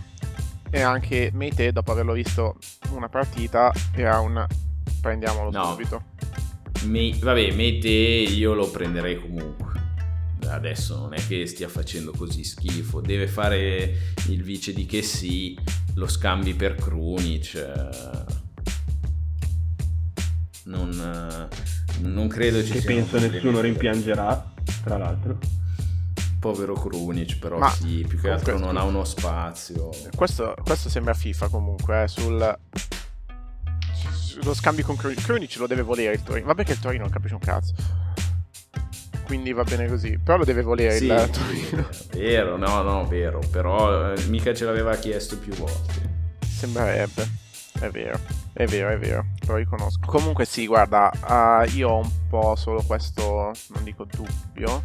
[0.69, 2.59] e anche Meite dopo averlo visto
[2.91, 4.47] una partita era un
[5.01, 5.71] prendiamolo no.
[5.71, 6.03] subito.
[6.83, 7.17] Me...
[7.19, 9.80] Vabbè, Meite io lo prenderei comunque
[10.51, 13.95] adesso non è che stia facendo così schifo, deve fare
[14.29, 15.59] il vice di che sì,
[15.95, 17.55] lo scambi per Krunic.
[17.55, 18.39] Eh.
[20.65, 21.49] Non,
[22.01, 22.95] non credo ci e sia.
[22.95, 24.53] Penso nessuno rimpiangerà,
[24.85, 25.39] tra l'altro.
[26.39, 29.91] Povero Krunic, però Ma sì, più che altro non ha uno spazio.
[30.15, 32.59] Questo, questo sembra FIFA comunque, eh, sul
[34.43, 36.47] lo scambio con Krunic lo deve volere il Torino.
[36.47, 37.75] Vabbè che il Torino non capisce un cazzo
[39.31, 40.19] quindi va bene così.
[40.19, 41.89] Però lo deve volere sì, il Torino.
[42.11, 43.39] Vero, no, no, vero.
[43.49, 46.39] Però eh, mica ce l'aveva chiesto più volte.
[46.45, 47.39] Sembrerebbe.
[47.79, 48.19] È vero,
[48.53, 50.05] è vero, è vero, lo riconosco.
[50.05, 54.83] Comunque sì, guarda, uh, io ho un po' solo questo, non dico dubbio.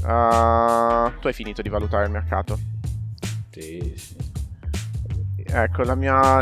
[0.00, 2.58] Uh, tu hai finito di valutare il mercato?
[3.50, 4.16] Sì, sì.
[5.44, 6.40] Ecco, la mia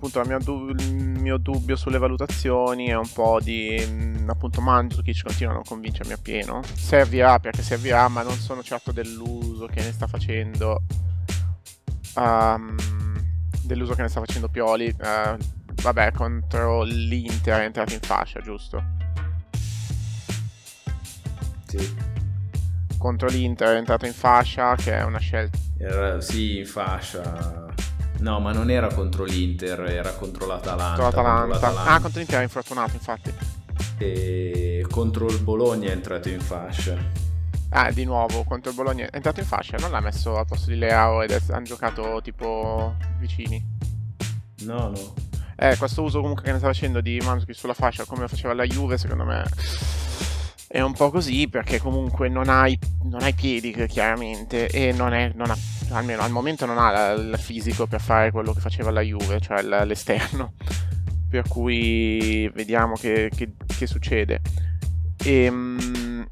[0.00, 5.52] appunto mia, il mio dubbio sulle valutazioni è un po' di mm, appunto Mandzukic continua
[5.52, 6.62] a non convincermi appieno.
[6.74, 10.82] Servirà perché servirà ma non sono certo dell'uso che ne sta facendo
[12.16, 12.76] um,
[13.62, 15.36] dell'uso che ne sta facendo Pioli uh,
[15.82, 18.82] vabbè contro l'Inter è entrato in fascia giusto?
[21.66, 22.08] Sì.
[22.96, 27.68] Contro l'Inter è entrato in fascia che è una scelta Era, sì in fascia
[28.20, 31.02] No, ma non era contro l'Inter, era contro l'Atalanta.
[31.02, 31.40] Contro l'Atalanta.
[31.40, 31.90] contro l'Atalanta.
[31.90, 33.34] Ah, contro l'Inter era infortunato, infatti.
[33.98, 36.96] E contro il Bologna è entrato in fascia.
[37.70, 39.06] Ah, di nuovo contro il Bologna.
[39.06, 42.20] È entrato in fascia, non l'ha messo al posto di Leao ed è- hanno giocato
[42.22, 43.62] tipo vicini.
[44.64, 45.14] No, no.
[45.56, 48.64] Eh, questo uso comunque che ne sta facendo di Mandzukic sulla fascia come faceva la
[48.64, 49.44] Juve, secondo me
[50.66, 55.32] è un po' così perché comunque non hai, non hai piedi chiaramente e non è,
[55.34, 55.56] non ha,
[55.90, 59.62] almeno al momento non ha il fisico per fare quello che faceva la Juve, cioè
[59.62, 60.54] l'esterno.
[61.30, 64.40] Per cui vediamo che, che- che succede.
[65.24, 66.26] Ehm,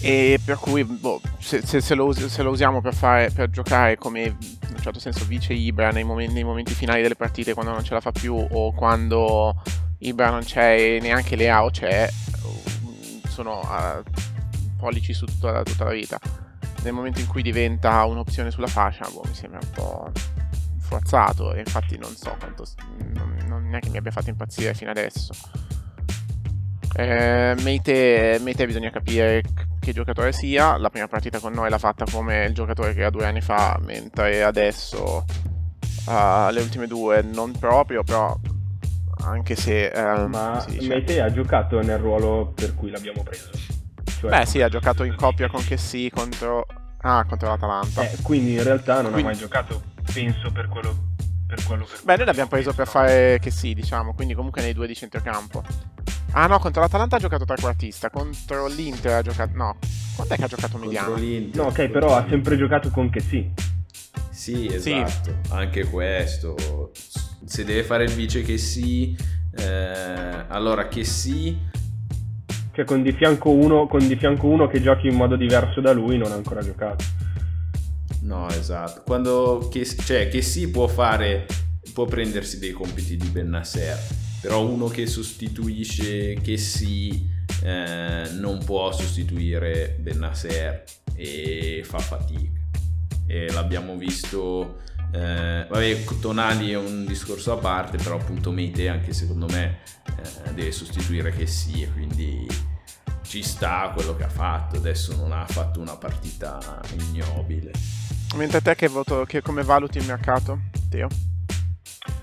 [0.00, 3.96] E, per cui boh, se, se- se lo, se lo usiamo per, fare, per giocare
[3.96, 4.34] come in
[4.70, 7.94] un certo senso vice Ibra nei momenti, nei momenti finali delle partite quando non ce
[7.94, 9.54] la fa più o quando
[9.98, 12.08] Ibra non c'è e neanche Leao c'è
[13.28, 14.02] sono a
[14.78, 16.18] pollici su tutta, tutta la vita
[16.86, 20.12] nel momento in cui diventa un'opzione sulla fascia boh, mi sembra un po'
[20.78, 22.64] forzato e infatti non so quanto
[23.12, 25.32] non, non è che mi abbia fatto impazzire fino adesso
[26.98, 29.42] eh, Meite, Meite bisogna capire
[29.78, 30.78] che giocatore sia.
[30.78, 33.78] La prima partita con noi l'ha fatta come il giocatore che era due anni fa,
[33.84, 35.24] mentre adesso
[36.06, 38.34] ah, le ultime due non proprio, però
[39.24, 39.88] anche se...
[39.88, 43.50] ehm, Ma Meite ha giocato nel ruolo per cui l'abbiamo preso.
[44.20, 46.66] Cioè, Beh sì, ha giocato in coppia con Chessy contro...
[47.02, 48.02] Ah, contro l'Atalanta.
[48.02, 49.82] eh, quindi in realtà non Quindi- ha mai giocato,
[50.12, 51.14] penso, per quello
[51.46, 54.88] per quello per Beh, noi l'abbiamo preso per fare Chessy, diciamo, quindi comunque nei due
[54.88, 55.62] di centrocampo.
[56.32, 59.52] Ah no, contro l'Atalanta ha giocato trequartista, contro l'Inter ha giocato...
[59.56, 59.76] No,
[60.16, 61.08] quando è che ha giocato mediano?
[61.10, 61.62] Contro l'Inter.
[61.62, 63.48] No, ok, però ha sempre giocato con che sì.
[64.30, 66.90] Sì, esatto, anche questo.
[67.44, 69.16] Se deve fare il vice che sì,
[69.56, 71.56] eh, allora che sì,
[72.76, 75.92] Cioè con di fianco uno, con di fianco uno che giochi in modo diverso da
[75.92, 77.02] lui non ha ancora giocato.
[78.24, 79.00] no, esatto.
[79.02, 81.46] Quando che, cioè, che sì può fare,
[81.94, 83.96] può prendersi dei compiti di Bennasser,
[84.42, 87.26] però uno che sostituisce che sì
[87.62, 92.60] eh, non può sostituire Bennasser e fa fatica.
[93.26, 94.80] E l'abbiamo visto.
[95.12, 99.80] Eh, vabbè, Tonali è un discorso a parte, però appunto Meite anche secondo me
[100.44, 102.46] eh, deve sostituire che sì, e quindi
[103.22, 104.76] ci sta quello che ha fatto.
[104.76, 107.72] Adesso non ha fatto una partita ignobile.
[108.34, 111.08] Mentre te che voto, che come valuti il mercato, Teo?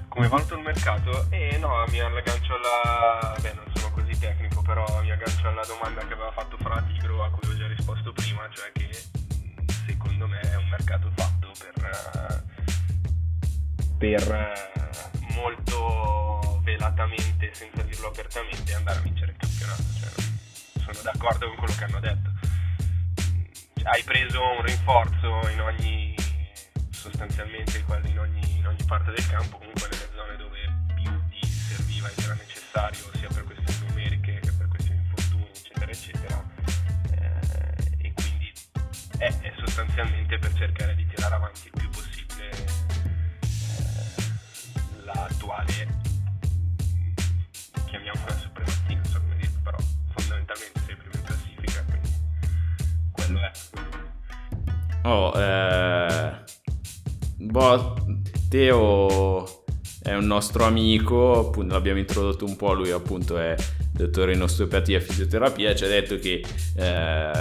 [0.08, 1.26] Come valuto il mercato?
[1.30, 3.36] Eh no, mi aggancio alla...
[3.42, 7.24] beh non sono così tecnico, però mi aggancio alla domanda che aveva fatto Fra Tigro
[7.24, 8.90] a cui ho già risposto prima, cioè che
[9.88, 12.53] secondo me è un mercato fatto per, eh,
[14.04, 19.84] per eh, molto velatamente, senza dirlo apertamente, andare a vincere il campionato.
[19.98, 20.10] Cioè,
[20.84, 22.30] sono d'accordo con quello che hanno detto.
[23.76, 26.16] Cioè, hai preso un rinforzo in ogni
[26.92, 30.60] sostanzialmente quasi in ogni, in ogni parte del campo, comunque nelle zone dove
[30.96, 35.48] più ti serviva ed era necessario, sia per questioni numeriche che per questioni di infortuni,
[35.48, 36.44] eccetera, eccetera.
[37.10, 38.52] Eh, e quindi
[39.18, 41.90] è, è sostanzialmente per cercare di tirare avanti il più
[45.44, 45.88] l'attuale,
[47.86, 49.78] chiamiamola supremazia, non so come dire, però
[50.16, 52.10] fondamentalmente sei primo in classifica, quindi
[53.12, 53.52] quello è.
[55.06, 56.44] Oh, eh,
[57.38, 57.96] boh,
[58.50, 59.64] Teo
[60.02, 63.56] è un nostro amico, appunto l'abbiamo introdotto un po', lui appunto è
[63.94, 66.44] dottore in osteopatia e fisioterapia, ci ha detto che
[66.76, 67.32] eh,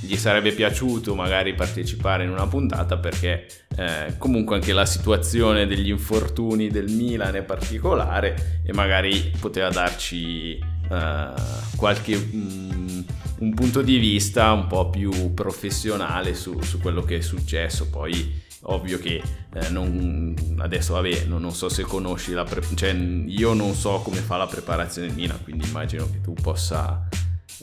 [0.00, 5.88] gli sarebbe piaciuto magari partecipare in una puntata perché eh, comunque anche la situazione degli
[5.88, 11.28] infortuni del Milan è particolare e magari poteva darci eh,
[11.76, 13.00] qualche mm,
[13.38, 17.88] un punto di vista un po' più professionale su, su quello che è successo.
[17.88, 19.22] Poi ovvio che
[19.54, 24.00] eh, non, adesso vabbè non, non so se conosci la pre- cioè io non so
[24.00, 27.06] come fa la preparazione di Nina quindi immagino che tu possa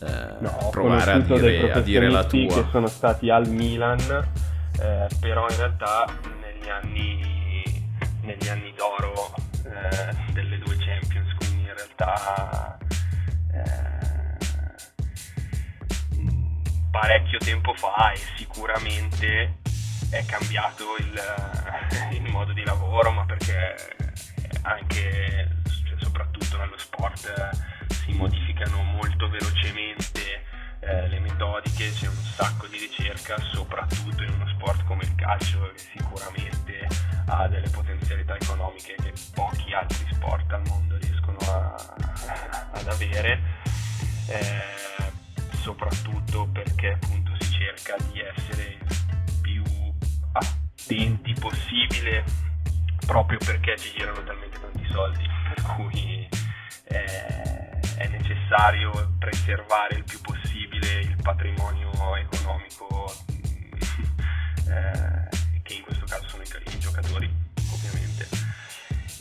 [0.01, 3.99] eh, No, provare a dire, a dire la tua che sono stati al Milan.
[4.79, 6.05] eh, però in realtà
[6.41, 7.85] negli anni,
[8.21, 9.33] negli anni d'oro
[9.65, 12.77] eh, delle due Champions, quindi in realtà
[13.53, 14.37] eh,
[16.91, 19.61] parecchio tempo fa e sicuramente
[20.13, 21.21] è cambiato il,
[22.13, 23.75] il modo di lavoro, ma perché
[24.61, 25.49] anche,
[25.87, 30.43] cioè, soprattutto nello sport, eh, si modificano molto velocemente
[30.81, 35.71] eh, le metodiche, c'è un sacco di ricerca, soprattutto in uno sport come il calcio,
[35.73, 36.87] che sicuramente
[37.25, 41.75] ha delle potenzialità economiche che pochi altri sport al mondo riescono a-
[42.71, 43.41] ad avere,
[44.27, 44.61] eh,
[45.59, 48.77] soprattutto perché appunto si cerca di essere
[50.33, 52.23] attenti possibile
[53.05, 56.27] proprio perché ci girano talmente tanti soldi, per cui
[56.85, 63.05] eh, è necessario preservare il più possibile il patrimonio economico
[64.69, 67.29] eh, che in questo caso sono i, i giocatori
[67.71, 68.27] ovviamente.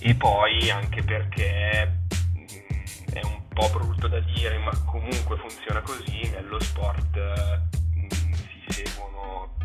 [0.00, 2.00] E poi anche perché
[2.34, 7.16] mh, è un po' brutto da dire ma comunque funziona così nello sport
[7.94, 9.11] mh, si seguono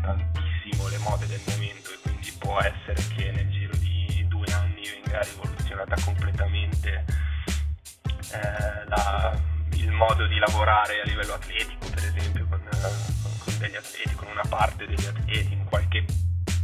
[0.00, 4.82] tantissimo le mode del momento e quindi può essere che nel giro di due anni
[4.88, 7.04] venga rivoluzionata completamente
[8.32, 9.38] eh, la,
[9.72, 12.60] il modo di lavorare a livello atletico per esempio con,
[13.38, 16.04] con degli atleti con una parte degli atleti qualche,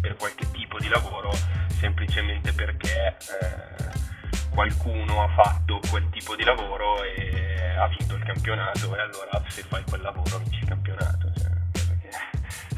[0.01, 1.33] per qualche tipo di lavoro
[1.79, 8.97] semplicemente perché eh, qualcuno ha fatto quel tipo di lavoro e ha vinto il campionato
[8.97, 11.54] e allora se fai quel lavoro vinci il campionato cioè,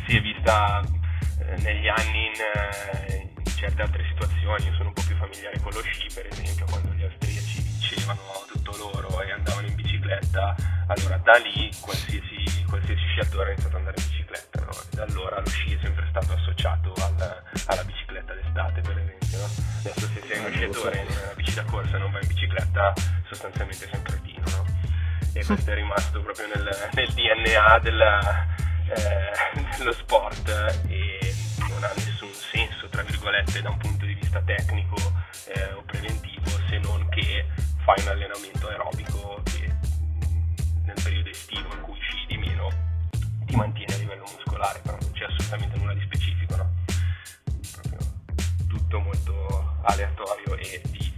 [0.07, 0.81] si è vista
[1.41, 5.59] eh, negli anni in, eh, in, certe altre situazioni io sono un po' più familiare
[5.61, 10.55] con lo sci per esempio quando gli austriaci vincevano tutto loro e andavano in bicicletta
[10.87, 14.71] allora da lì qualsiasi, qualsiasi sciatore ha iniziato ad andare in bicicletta no?
[14.91, 19.49] da allora lo sci è sempre stato associato al, alla bicicletta d'estate per esempio no?
[19.81, 22.93] adesso se sei uno sciatore in una bici da corsa e non vai in bicicletta
[23.27, 24.65] sostanzialmente sei un cretino no?
[25.33, 28.47] e questo è rimasto proprio nel, nel DNA della,
[28.89, 30.49] eh, dello sport
[30.89, 31.34] e
[31.68, 34.97] non ha nessun senso tra virgolette da un punto di vista tecnico
[35.47, 37.47] eh, o preventivo se non che
[37.84, 39.72] fai un allenamento aerobico che
[40.84, 42.68] nel periodo estivo in cui sci di meno
[43.47, 46.70] ti mantiene a livello muscolare, però non c'è assolutamente nulla di specifico, no?
[47.72, 47.99] Proprio
[48.68, 51.12] tutto molto aleatorio e di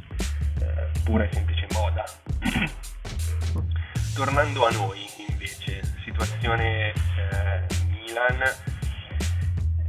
[0.60, 2.04] eh, pura e semplice moda.
[4.14, 5.06] Tornando a noi
[6.09, 8.40] situazione eh, Milan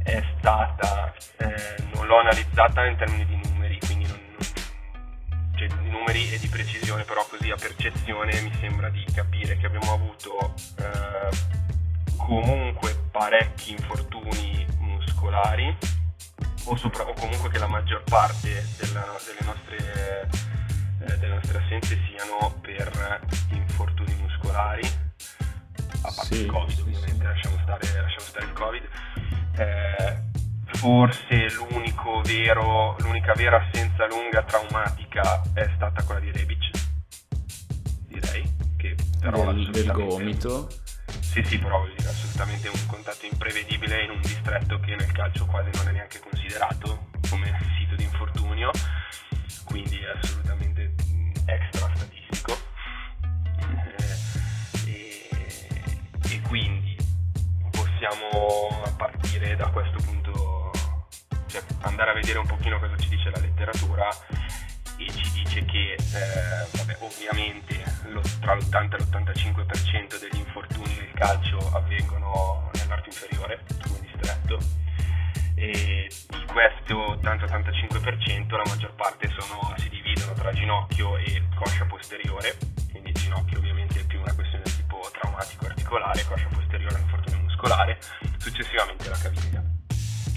[0.02, 5.88] è stata, eh, non l'ho analizzata in termini di numeri, quindi non, non, cioè di
[5.88, 10.54] numeri e di precisione, però così a percezione mi sembra di capire che abbiamo avuto
[10.78, 15.74] eh, comunque parecchi infortuni muscolari
[16.64, 20.28] o, sopra, o comunque che la maggior parte della, delle, nostre,
[20.98, 23.20] eh, delle nostre assenze siano per
[23.52, 25.08] infortuni muscolari
[26.02, 27.24] a parte sì, il covid ovviamente.
[27.24, 28.82] Lasciamo, stare, lasciamo stare il covid.
[29.56, 30.28] Eh,
[30.78, 36.70] forse l'unico vero, l'unica vera assenza lunga traumatica è stata quella di Rebic
[38.20, 40.68] direi che però del, del gomito.
[41.20, 45.46] Sì, sì, però vuol dire assolutamente un contatto imprevedibile in un distretto che nel calcio
[45.46, 48.70] quasi non è neanche considerato come sito di infortunio,
[49.64, 50.94] quindi è assolutamente
[51.46, 51.89] extra
[56.50, 56.96] quindi
[57.70, 60.72] possiamo partire da questo punto,
[61.46, 64.08] cioè andare a vedere un pochino cosa ci dice la letteratura.
[64.96, 71.12] E ci dice che eh, vabbè, ovviamente lo, tra l'80 e l'85% degli infortuni del
[71.14, 74.58] calcio avvengono nell'arto inferiore come distretto
[75.54, 82.56] e di questo 80-85% la maggior parte sono, si dividono tra ginocchio e coscia posteriore.
[82.90, 84.64] Quindi ginocchio ovviamente è più una questione
[85.12, 87.98] traumatico articolare coscia posteriore un infortunio muscolare
[88.38, 89.62] successivamente la caviglia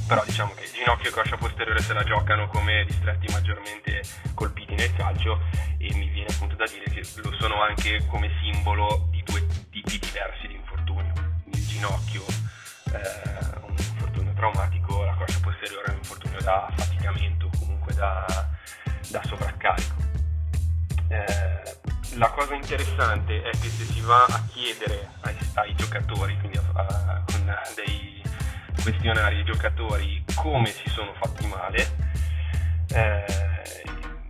[0.08, 4.02] però diciamo che ginocchio e coscia posteriore se la giocano come distretti maggiormente
[4.34, 5.40] colpiti nel calcio
[5.78, 10.00] e mi viene appunto da dire che lo sono anche come simbolo di due tipi
[10.00, 11.14] diversi di infortunio.
[11.46, 12.24] Il ginocchio
[12.92, 18.26] eh, un infortunio traumatico, la coscia posteriore è un infortunio da affaticamento, comunque da,
[19.10, 19.96] da sovraccarico.
[21.08, 21.78] Eh,
[22.16, 27.24] la cosa interessante è che se si va a chiedere ai, ai giocatori, quindi a,
[27.26, 28.22] con dei
[28.82, 31.96] questionari ai giocatori come si sono fatti male,
[32.90, 33.26] eh,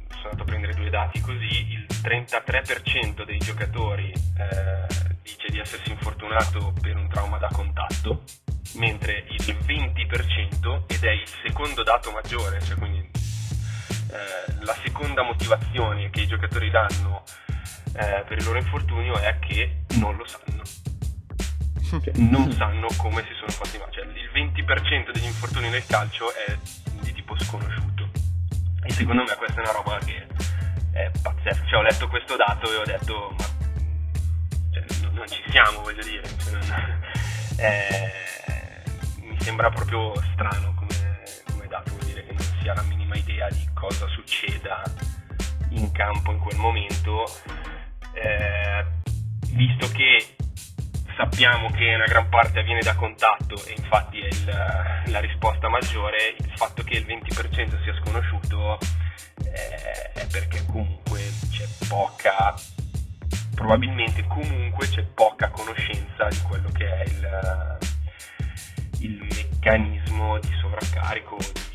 [0.10, 5.90] sono andato a prendere due dati così, il 33% dei giocatori eh, dice di essersi
[5.90, 8.24] infortunato per un trauma da contatto,
[8.76, 16.10] mentre il 20%, ed è il secondo dato maggiore, cioè quindi eh, la seconda motivazione
[16.10, 17.24] che i giocatori danno
[17.96, 20.64] eh, per il loro infortunio è che non lo sanno
[22.02, 23.92] cioè, non sanno come si sono fatti male.
[23.92, 26.58] Cioè, il 20% degli infortuni nel calcio è
[27.02, 28.10] di tipo sconosciuto.
[28.84, 30.28] E secondo me questa è una roba che
[30.92, 31.66] è pazzesca.
[31.66, 33.46] Cioè, ho letto questo dato e ho detto, ma
[34.72, 36.24] cioè, non, ci siamo, voglio dire.
[36.38, 37.02] Cioè, non,
[37.60, 38.12] eh,
[39.22, 41.22] mi sembra proprio strano come,
[41.52, 44.82] come dato, vuol dire che non si ha la minima idea di cosa succeda
[45.70, 47.26] in campo in quel momento.
[48.14, 48.86] Eh,
[49.54, 50.36] visto che
[51.16, 56.36] sappiamo che una gran parte avviene da contatto e infatti è il, la risposta maggiore,
[56.38, 58.78] il fatto che il 20% sia sconosciuto
[59.46, 61.22] eh, è perché comunque
[61.52, 62.54] c'è poca,
[63.56, 67.78] probabilmente comunque c'è poca conoscenza di quello che è il,
[69.00, 71.73] il meccanismo di sovraccarico, di,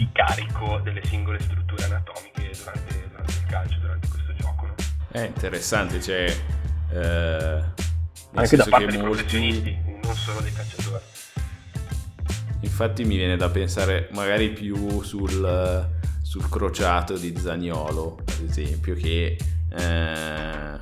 [0.00, 4.66] di carico delle singole strutture anatomiche durante, durante il calcio, durante questo gioco.
[4.66, 4.74] No?
[5.10, 6.36] È interessante, cioè...
[6.90, 7.62] Eh,
[8.32, 9.24] Anche da parte dei molti...
[9.24, 11.02] professionisti, non solo dei calciatori.
[12.60, 15.88] Infatti mi viene da pensare magari più sul,
[16.22, 19.36] sul crociato di Zagnolo, ad esempio, che
[19.68, 20.80] eh,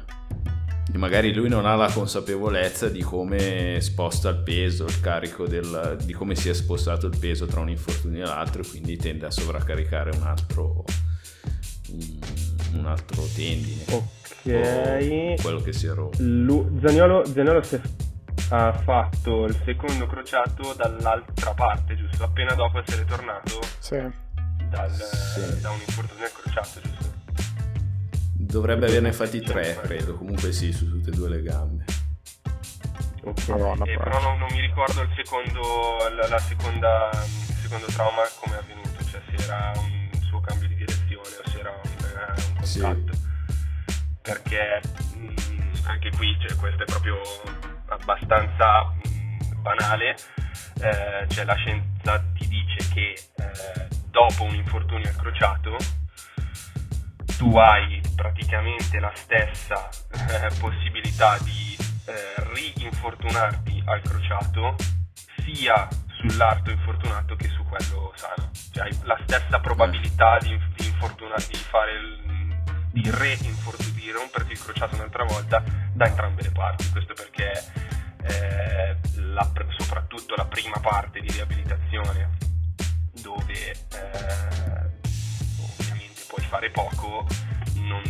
[0.97, 6.13] magari lui non ha la consapevolezza di come sposta il peso, il carico del, di
[6.13, 9.31] come si è spostato il peso tra un infortunio e l'altro e quindi tende a
[9.31, 10.85] sovraccaricare un altro,
[11.91, 12.19] un,
[12.75, 13.85] un altro tendine.
[13.91, 15.43] Ok.
[15.43, 16.17] quello che si è rotto.
[16.21, 17.81] Lu- Zaniolo, Zaniolo si è
[18.51, 22.25] ha fatto il secondo crociato dall'altra parte, giusto?
[22.25, 23.97] Appena dopo essere tornato sì.
[24.71, 25.61] Dal, sì.
[25.61, 27.08] da un infortunio al crociato, giusto?
[28.49, 30.17] Dovrebbe averne fatti tre, credo.
[30.17, 31.85] Comunque sì, su tutte e due le gambe.
[33.23, 33.49] Okay.
[33.49, 38.23] Madonna, eh, però non, non, mi ricordo il secondo, la, la seconda, il secondo trauma
[38.41, 41.91] come è avvenuto, cioè se era un suo cambio di direzione o se era un,
[42.01, 43.13] eh, un contatto.
[43.13, 43.27] Sì.
[44.23, 44.81] Perché
[45.15, 47.21] mh, mm, anche qui, cioè, questo è proprio
[47.89, 50.17] abbastanza mh, banale.
[50.81, 55.77] Eh, cioè la scienza ti dice che eh, dopo un infortunio al crociato
[57.39, 64.75] tu hai praticamente la stessa eh, possibilità di eh, rinfortunarti al crociato
[65.45, 65.89] sia
[66.19, 68.51] sull'arto infortunato che su quello sano.
[68.73, 72.57] Cioè hai la stessa probabilità di, di, infortuna- di fare il,
[72.91, 75.63] di reinfortunare, di romperti il crociato un'altra volta
[75.93, 76.91] da entrambe le parti.
[76.91, 77.53] Questo perché
[78.23, 82.37] eh, la, soprattutto la prima parte di riabilitazione
[83.23, 85.08] dove eh,
[86.49, 87.27] fare poco
[87.75, 88.03] non,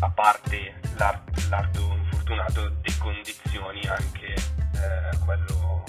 [0.00, 5.84] a parte l'art, l'arto infortunato decondizioni anche eh, quello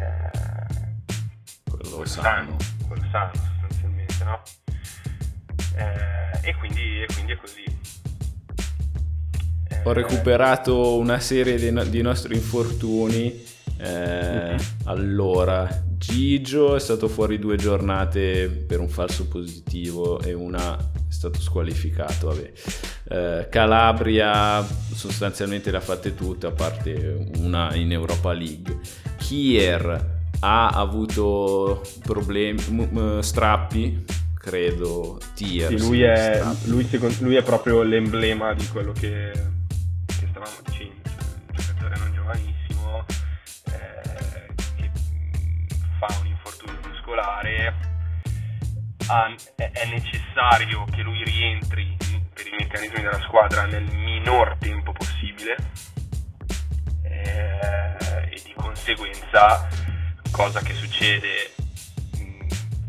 [0.00, 2.56] eh, quello sano.
[2.88, 4.42] quello sano sostanzialmente no?
[5.76, 7.64] Eh, e quindi, e quindi è così
[9.84, 13.44] ho recuperato una serie di, di nostri infortuni.
[13.78, 14.56] Eh,
[14.86, 21.40] allora, Gigio è stato fuori due giornate per un falso positivo e una è stato
[21.40, 22.36] squalificato.
[23.08, 28.78] Eh, Calabria sostanzialmente le ha fatte tutte, a parte una in Europa League.
[29.16, 34.04] Kier ha avuto problemi, m- strappi,
[34.38, 35.18] credo.
[35.34, 35.68] Tier.
[35.68, 39.32] Sì, lui, è, lui, secondo, lui è proprio l'emblema di quello che
[40.06, 40.95] stavamo dicendo,
[49.08, 51.96] ha, è necessario che lui rientri
[52.32, 55.56] per i meccanismi della squadra nel minor tempo possibile
[57.02, 57.96] eh,
[58.30, 59.68] e di conseguenza
[60.30, 61.52] cosa che succede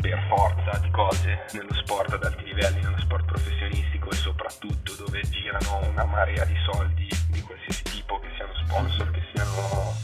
[0.01, 5.21] per forza di cose nello sport ad alti livelli, nello sport professionistico e soprattutto dove
[5.29, 9.95] girano una marea di soldi di qualsiasi tipo, che siano sponsor, che siano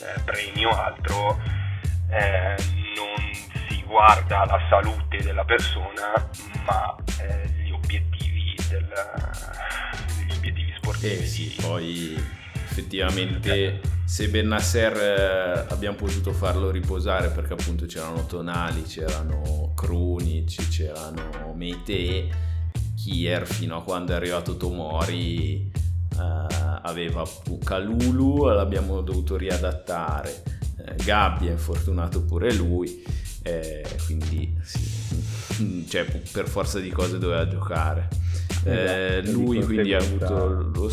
[0.00, 1.40] eh, premi o altro,
[2.10, 2.56] eh,
[2.96, 3.13] non
[3.84, 6.30] si guarda la salute della persona
[6.66, 8.88] ma eh, gli obiettivi del,
[10.26, 11.12] gli obiettivi sportivi.
[11.12, 12.14] Eh sì, poi
[12.54, 21.52] effettivamente se Bennasser eh, abbiamo potuto farlo riposare perché appunto c'erano Tonali, c'erano Krunic, c'erano
[21.54, 22.28] Meite,
[22.96, 25.70] Kier fino a quando è arrivato Tomori
[26.16, 26.46] eh,
[26.82, 27.24] aveva
[27.62, 30.42] Calulu, l'abbiamo dovuto riadattare,
[30.86, 33.02] eh, Gabbi è infortunato pure lui,
[33.44, 38.08] eh, quindi sì, cioè, per forza di cose doveva giocare.
[38.64, 40.90] Eh, lui quindi ha avuto lo,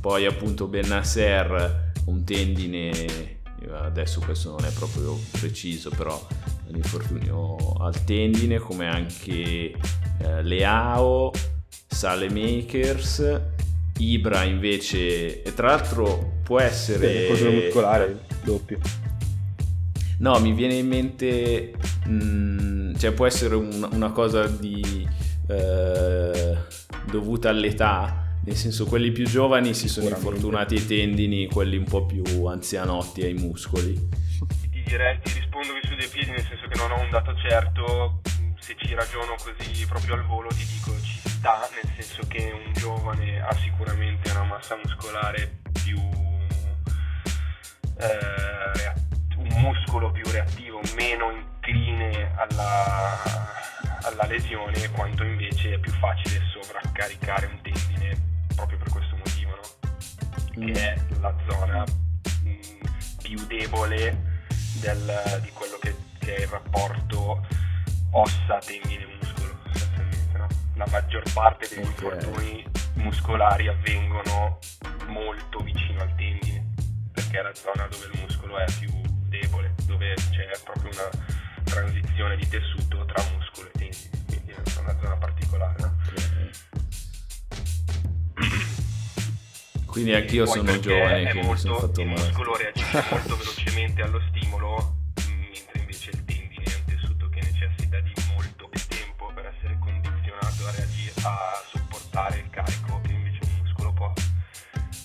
[0.00, 3.36] poi appunto Bennasser un tendine
[3.70, 6.26] adesso questo non è proprio preciso però
[6.68, 11.30] l'infortunio al tendine come anche eh, Leao
[11.86, 13.40] Salemakers
[13.98, 18.78] Ibra invece e tra l'altro può essere l'infortunio muscolare doppio
[20.18, 21.72] no mi viene in mente
[22.06, 25.06] mh, mm, cioè può essere un, una cosa di
[25.48, 26.56] eh,
[27.10, 32.06] dovuta all'età nel senso quelli più giovani si sono infortunati ai tendini, quelli un po'
[32.06, 33.92] più anzianotti ai muscoli.
[33.92, 37.36] Ti direi, ti rispondo qui su dei piedi, nel senso che non ho un dato
[37.36, 38.22] certo,
[38.58, 42.72] se ci ragiono così proprio al volo ti dico ci sta, nel senso che un
[42.72, 45.98] giovane ha sicuramente una massa muscolare più
[47.98, 49.07] eh,
[49.58, 53.20] muscolo più reattivo, meno incline alla,
[54.02, 58.20] alla lesione, quanto invece è più facile sovraccaricare un tendine
[58.54, 60.64] proprio per questo motivo, no?
[60.64, 64.36] che è la zona mh, più debole
[64.80, 67.46] del, di quello che, che, è il rapporto
[68.10, 69.58] ossa-tendine-muscolo.
[70.34, 70.46] No?
[70.74, 71.90] La maggior parte degli okay.
[71.90, 74.58] infortuni muscolari avvengono
[75.06, 76.64] molto vicino al tendine,
[77.12, 79.07] perché è la zona dove il muscolo è più
[79.40, 81.10] debole, dove c'è proprio una
[81.64, 85.74] transizione di tessuto tra muscolo e tendine, quindi è una zona particolare.
[85.78, 85.96] No?
[89.86, 92.20] Quindi anch'io sono giovane, è quindi molto, sono fatto il male.
[92.20, 97.98] muscolo reagisce molto velocemente allo stimolo, mentre invece il tendine è un tessuto che necessita
[98.00, 103.38] di molto più tempo per essere condizionato a, reagire, a sopportare il carico che invece
[103.42, 104.12] un muscolo può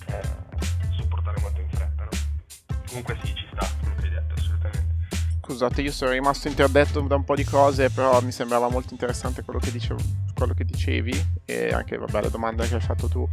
[0.08, 0.22] eh,
[0.96, 2.04] sopportare molto in fretta.
[2.04, 2.10] No?
[2.86, 3.34] Comunque sì,
[5.46, 9.44] Scusate, io sono rimasto interdetto da un po' di cose, però mi sembrava molto interessante
[9.44, 10.00] quello che, dicevo,
[10.34, 13.28] quello che dicevi e anche vabbè, la domanda che hai fatto tu.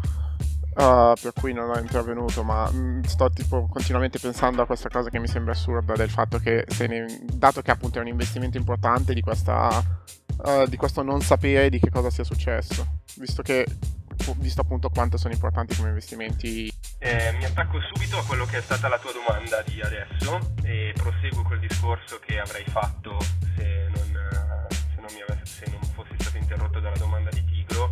[0.74, 5.08] Uh, per cui non ho intervenuto, ma mh, sto tipo continuamente pensando a questa cosa
[5.08, 9.12] che mi sembra assurda del fatto che ne, dato che appunto è un investimento importante
[9.12, 9.68] di questa
[10.44, 13.64] uh, di questo non sapere di che cosa sia successo, visto che
[14.36, 16.72] visto appunto quanto sono importanti come investimenti.
[16.98, 20.92] Eh, mi attacco subito a quello che è stata la tua domanda di adesso e
[20.94, 23.18] proseguo col discorso che avrei fatto
[23.56, 24.28] se non,
[24.94, 27.90] se non, avesse, se non fossi stato interrotto dalla domanda di Tigro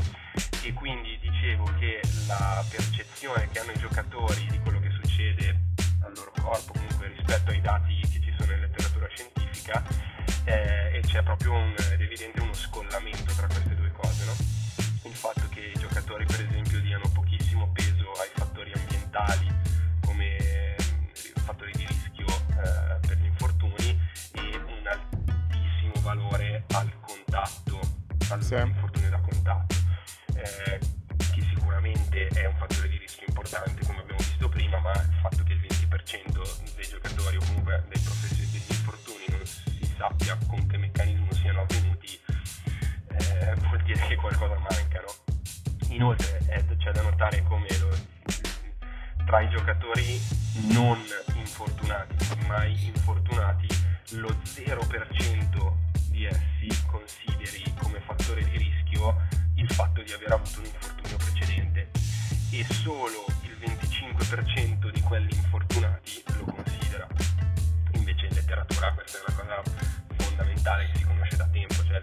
[0.62, 5.60] e quindi dicevo che la percezione che hanno i giocatori di quello che succede
[6.02, 9.82] al loro corpo comunque rispetto ai dati che ci sono in letteratura scientifica
[10.44, 13.46] eh, e c'è proprio un, evidente uno scollamento tra
[19.18, 19.54] fattori ambientali
[20.04, 20.76] come
[21.44, 24.00] fattori di rischio eh, per gli infortuni
[24.32, 27.80] e un altissimo valore al contatto
[28.30, 28.54] al Sì.
[28.54, 29.74] da contatto
[30.34, 30.78] eh,
[31.34, 35.42] che sicuramente è un fattore di rischio importante come abbiamo visto prima ma il fatto
[35.42, 40.66] che il 20% dei giocatori o comunque dei professionisti degli infortuni non si sappia con
[40.66, 42.20] che meccanismo siano avvenuti
[43.18, 45.34] eh, vuol dire che qualcosa manca no?
[45.88, 47.88] inoltre eh, c'è da notare come lo,
[49.28, 50.18] tra i giocatori
[50.72, 50.98] non
[51.34, 53.66] infortunati mai infortunati
[54.12, 55.72] lo 0%
[56.08, 59.16] di essi consideri come fattore di rischio
[59.56, 61.90] il fatto di aver avuto un infortunio precedente
[62.52, 67.06] e solo il 25% di quelli infortunati lo considera.
[67.92, 69.62] Invece in letteratura questa è una cosa
[70.16, 72.02] fondamentale che si conosce da tempo, cioè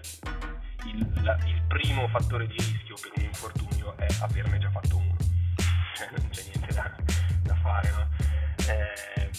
[0.93, 5.15] il, la- il primo fattore di rischio per un infortunio è averne già fatto uno,
[5.95, 6.91] Cioè, non c'è niente da,
[7.65, 7.89] fare.
[7.89, 8.07] No?
[8.67, 9.29] Eh,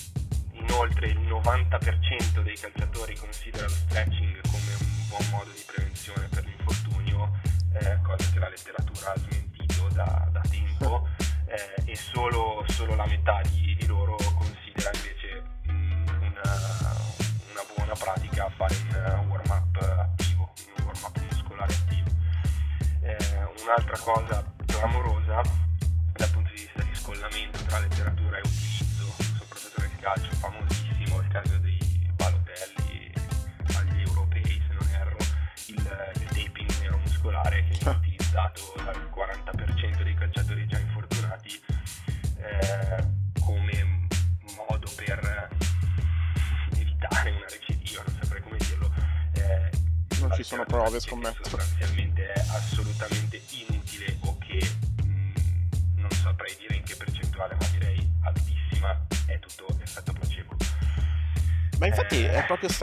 [0.52, 6.44] inoltre il 90% dei calciatori considera lo stretching come un buon modo di prevenzione per
[6.44, 7.30] l'infortunio,
[7.74, 11.08] eh, cosa che la letteratura ha smentito da, da tempo,
[11.46, 13.65] eh, e solo, solo la metà di,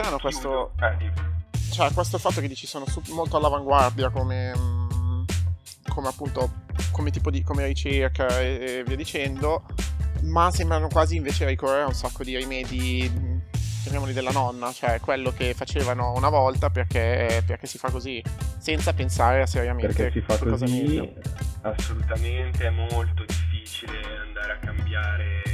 [0.04, 0.72] strano questo.
[0.80, 1.12] Eh,
[1.70, 5.24] cioè questo fatto che dici sono molto all'avanguardia come, mm,
[5.88, 9.64] come appunto come tipo di come ricerca e, e via dicendo
[10.22, 13.38] ma sembrano quasi invece ricorrere a un sacco di rimedi mm,
[13.82, 18.22] chiamiamoli della nonna cioè quello che facevano una volta perché, perché si fa così
[18.58, 21.12] senza pensare seriamente Perché si fa così, meglio.
[21.62, 25.53] Assolutamente è molto difficile andare a cambiare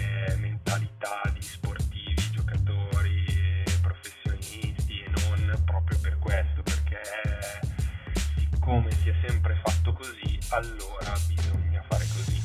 [10.50, 12.42] allora bisogna fare così.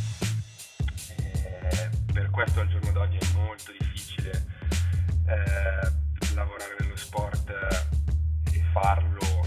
[1.27, 4.45] Eh, per questo al giorno d'oggi è molto difficile
[5.27, 9.45] eh, lavorare nello sport eh, e farlo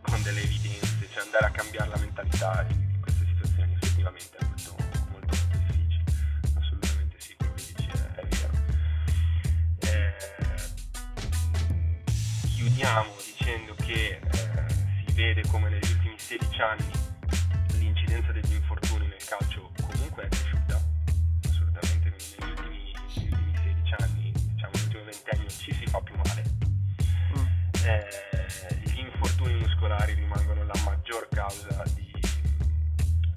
[0.00, 1.46] con delle evidenze, cioè andare
[1.98, 6.04] mentalità in queste situazioni effettivamente è molto, molto, molto difficile.
[6.58, 8.52] Assolutamente sì, quello che dici è, è vero.
[9.80, 10.14] Eh,
[12.54, 14.66] chiudiamo dicendo che eh,
[15.06, 15.95] si vede come ultimi
[16.26, 16.90] 16 anni
[17.78, 20.82] l'incidenza degli infortuni nel calcio comunque è cresciuta,
[21.44, 26.42] assolutamente negli ultimi, negli ultimi 16 anni, diciamo nell'ultimo ventennio ci si fa più male.
[27.84, 28.08] Eh,
[28.90, 32.10] gli infortuni muscolari rimangono la maggior causa di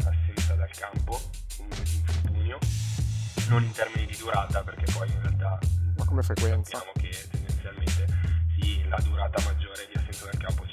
[0.04, 1.22] assenza dal campo,
[1.58, 2.58] comunque di infortunio,
[3.50, 5.60] non in termini di durata perché poi in realtà
[5.96, 6.80] Ma come frequenza?
[6.80, 8.08] sappiamo che tendenzialmente
[8.60, 10.66] sì, la durata maggiore di assenza dal campo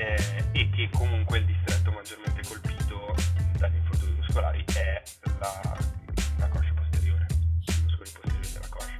[0.00, 3.14] Eh, e che comunque il distretto maggiormente colpito
[3.58, 5.02] dagli infortuni muscolari è
[5.38, 5.78] la,
[6.38, 8.98] la coscia posteriore, i muscoli posteriori della coscia.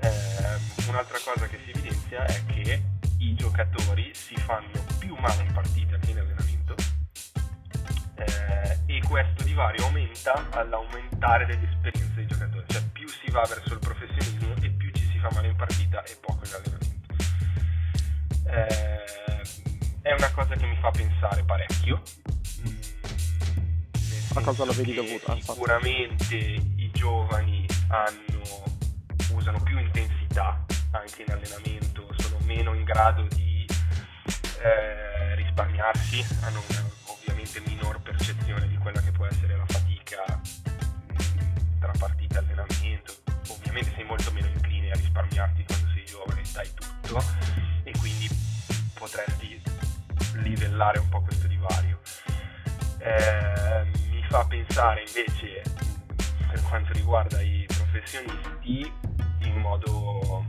[0.00, 2.82] Ehm, un'altra cosa che si evidenzia è che
[3.18, 6.74] i giocatori si fanno più male in partita che in allenamento
[8.16, 13.74] eh, e questo divario aumenta all'aumentare delle esperienze dei giocatori, cioè più si va verso
[13.74, 16.88] il professionismo e più ci si fa male in partita e poco in allenamento.
[18.50, 19.39] Eh,
[20.02, 22.02] è una cosa che mi fa pensare parecchio.
[22.66, 22.80] Mm,
[24.34, 25.42] A cosa senso vedi dovuta, infatti?
[25.52, 28.42] Sicuramente i giovani hanno,
[29.32, 33.66] usano più intensità anche in allenamento, sono meno in grado di
[34.62, 41.78] eh, risparmiarsi, hanno una, ovviamente minor percezione di quella che può essere la fatica mh,
[41.78, 43.14] tra partita e allenamento.
[43.48, 47.22] Ovviamente sei molto meno incline a risparmiarti quando sei giovane, dai tutto
[47.84, 48.28] e quindi
[48.94, 49.60] potresti
[50.42, 52.00] livellare un po' questo divario.
[52.98, 55.62] Eh, mi fa pensare invece
[56.48, 58.92] per quanto riguarda i professionisti
[59.40, 60.44] in modo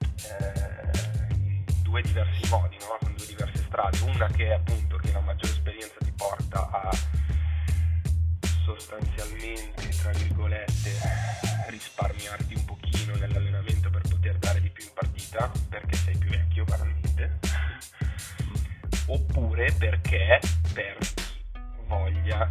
[0.00, 2.98] eh, in due diversi modi, no?
[3.00, 3.98] con due diverse strade.
[4.02, 6.90] Una che è appunto che la maggiore esperienza ti porta a
[8.64, 10.90] sostanzialmente, tra virgolette,
[11.68, 16.11] risparmiarti un pochino nell'allenamento per poter dare di più in partita, perché sei
[19.06, 20.40] oppure perché
[20.72, 21.06] perdi
[21.86, 22.50] voglia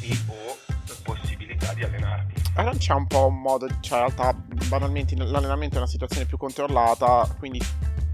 [0.00, 0.56] e o
[1.02, 2.42] possibilità di allenarti.
[2.54, 4.38] Ma non c'è un po' un modo, cioè in realtà
[4.68, 7.60] banalmente l'allenamento è una situazione più controllata, quindi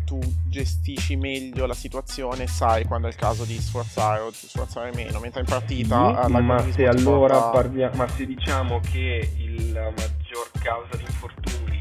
[0.04, 4.92] tu gestisci meglio la situazione, sai quando è il caso di sforzare o di sforzare
[4.94, 7.96] meno, mentre in partita eh, ma se allora porta- parliamo...
[7.96, 11.80] Ma se diciamo che il- la maggior causa di infortuni,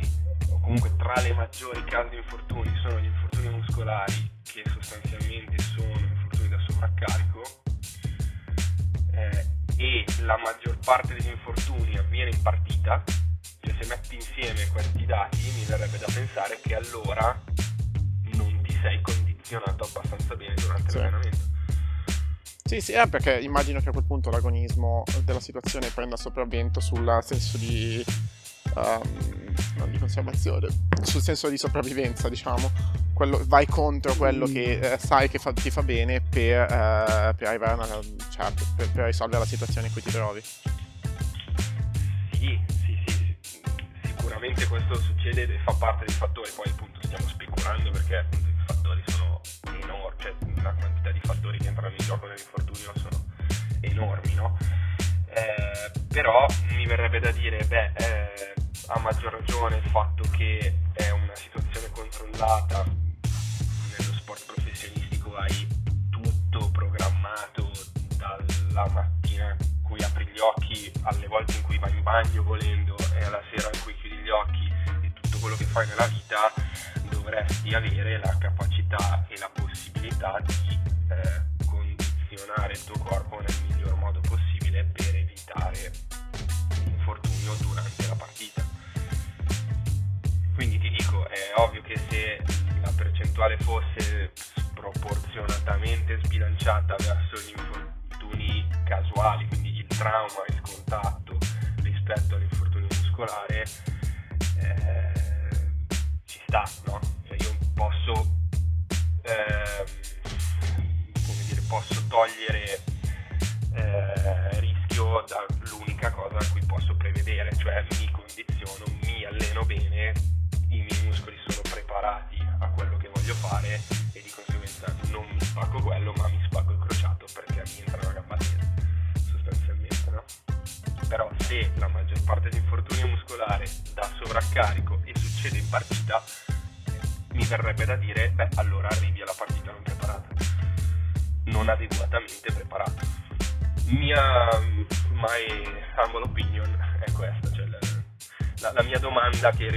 [0.50, 5.15] o comunque tra le maggiori cause di infortuni, sono gli infortuni muscolari, che sostanzialmente
[6.86, 7.42] da sovraccarico,
[9.14, 9.46] eh,
[9.78, 13.04] e la maggior parte degli infortuni avviene in partita,
[13.62, 17.42] cioè se metti insieme questi dati mi verrebbe da pensare che allora
[18.34, 20.98] non ti sei condizionato abbastanza bene durante Sì.
[20.98, 21.44] l'allenamento.
[22.68, 27.20] Sì, sì, è perché immagino che a quel punto l'agonismo della situazione prenda sopravvento sul
[27.22, 28.04] senso di...
[28.76, 29.02] ehm,
[29.78, 30.68] non di conservazione,
[31.02, 32.72] sul senso di sopravvivenza, diciamo.
[33.14, 37.48] Quello, vai contro quello che eh, sai che fa- ti fa bene per, eh, per
[37.48, 37.88] arrivare a una,
[38.30, 40.42] cioè, per, per risolvere la situazione in cui ti trovi.
[42.32, 43.64] Sì, sì, sì, sì.
[44.04, 48.64] sicuramente questo succede e fa parte dei fattori, poi appunto stiamo speculando perché appunto i
[48.68, 49.42] fattori sono
[49.82, 53.26] enormi, cioè la quantità di fattori che entrano in gioco nell'infortunio sono
[53.80, 54.58] enormi, no?
[55.30, 56.46] Eh, però
[56.76, 58.54] mi verrebbe da dire, beh, eh,
[58.88, 65.68] a maggior ragione il fatto che è una situazione controllata nello sport professionistico hai
[66.10, 67.72] tutto programmato
[68.18, 72.96] dalla mattina in cui apri gli occhi alle volte in cui vai in bagno volendo
[73.18, 74.72] e alla sera in cui chiudi gli occhi
[75.02, 76.54] e tutto quello che fai nella vita
[77.10, 80.80] dovresti avere la capacità e la possibilità di
[81.10, 84.84] eh, condizionare il tuo corpo nel miglior modo possibile
[96.66, 97.25] shot, Douglas.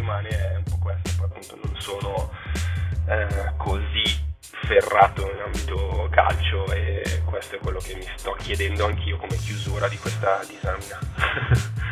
[0.09, 2.31] Rimane è un po' questa, poi appunto non sono
[3.07, 9.19] eh, così ferrato in ambito calcio e questo è quello che mi sto chiedendo anch'io
[9.19, 10.99] come chiusura di questa disamina.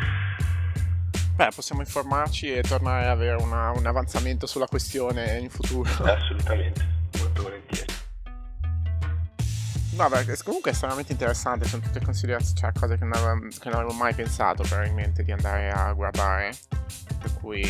[1.35, 5.87] Beh, possiamo informarci e tornare ad avere una, un avanzamento sulla questione in futuro.
[6.03, 6.83] Assolutamente,
[7.19, 7.93] molto volentieri.
[9.97, 13.69] No, beh, comunque è estremamente interessante, sono tutte considerazioni, cioè cose che non, avevo, che
[13.69, 16.55] non avevo mai pensato probabilmente di andare a guardare,
[17.27, 17.61] per cui,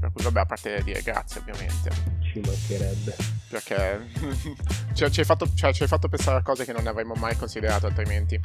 [0.00, 1.90] per cui vabbè, a parte dire grazie ovviamente.
[2.22, 3.16] Ci mancherebbe.
[3.48, 4.08] Perché
[4.94, 7.36] cioè, ci, hai fatto, cioè, ci hai fatto pensare a cose che non avremmo mai
[7.36, 8.40] considerato altrimenti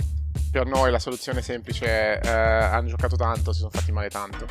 [0.51, 4.45] per noi la soluzione semplice è eh, hanno giocato tanto, si sono fatti male tanto.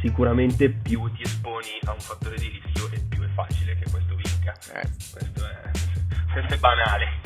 [0.00, 4.14] Sicuramente più ti esponi a un fattore di rischio e più è facile che questo
[4.14, 4.54] vinca.
[4.74, 4.88] Eh.
[5.10, 5.70] Questo, è,
[6.32, 7.20] questo è banale,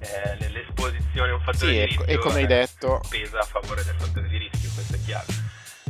[0.00, 3.84] eh, l'esposizione a un fattore sì, di rischio e come hai detto pesa a favore
[3.84, 5.26] del fattore di rischio, questo è chiaro.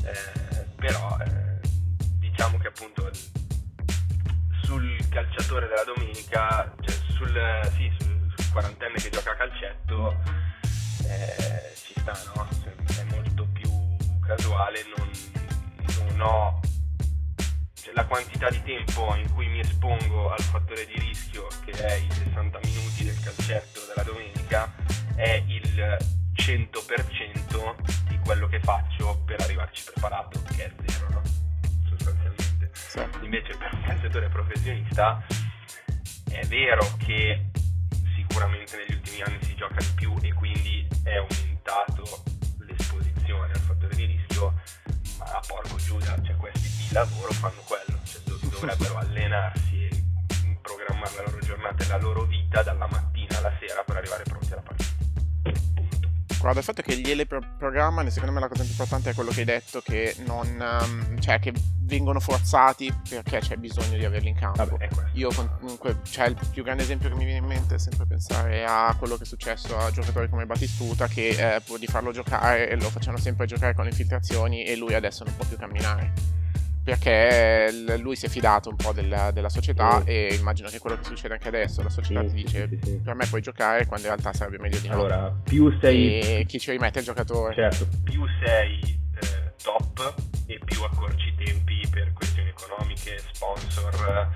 [0.03, 0.50] Eh,
[0.81, 1.61] però eh,
[2.19, 3.11] diciamo che appunto
[4.63, 10.17] sul calciatore della domenica, cioè sul, sì, sul, sul quarantenne che gioca a calcetto,
[11.07, 12.49] eh, ci sta, no?
[12.87, 13.71] È molto più
[14.27, 15.11] casuale, non,
[15.99, 16.61] non ho
[17.75, 21.95] cioè, la quantità di tempo in cui mi espongo al fattore di rischio, che è
[21.97, 24.73] i 60 minuti del calcetto della domenica,
[25.15, 25.99] è il
[26.37, 31.23] 100% di quello che faccio per arrivarci preparato, che è zero, no?
[31.89, 32.71] Sostanzialmente.
[32.73, 33.01] Sì.
[33.23, 35.25] Invece per un calciatore professionista
[36.31, 37.51] è vero che
[38.15, 42.23] sicuramente negli ultimi anni si gioca di più e quindi è aumentato
[42.59, 44.55] l'esposizione al fattore di rischio,
[45.19, 50.05] ma porco Giuda, cioè questi di lavoro fanno quello, cioè dovrebbero allenarsi e
[50.61, 54.53] programmare la loro giornata e la loro vita dalla mattina alla sera per arrivare pronti
[54.53, 55.00] alla partita.
[56.41, 59.31] Guarda, il fatto che gliele pro- programmano, secondo me la cosa più importante è quello
[59.31, 60.49] che hai detto, che non...
[60.83, 61.53] Um, cioè, che
[61.83, 64.65] vengono forzati perché c'è bisogno di averli in campo.
[64.65, 68.07] Vabbè, Io comunque, cioè, il più grande esempio che mi viene in mente è sempre
[68.07, 72.13] pensare a quello che è successo a giocatori come Battistuta, che eh, pur di farlo
[72.13, 76.40] giocare lo facciano sempre giocare con le infiltrazioni e lui adesso non può più camminare
[76.91, 80.11] perché lui si è fidato un po' della, della società sì.
[80.11, 83.15] e immagino che quello che succede anche adesso, la società sì, ti dice sì, per
[83.15, 84.95] me puoi giocare quando in realtà sarebbe meglio di no.
[84.95, 86.21] Allora, più sei...
[86.21, 87.55] E chi ci rimette il giocatore.
[87.55, 87.87] Certo.
[88.03, 88.81] Più sei
[89.21, 90.15] eh, top
[90.47, 94.29] e più accorci i tempi per questioni economiche, sponsor,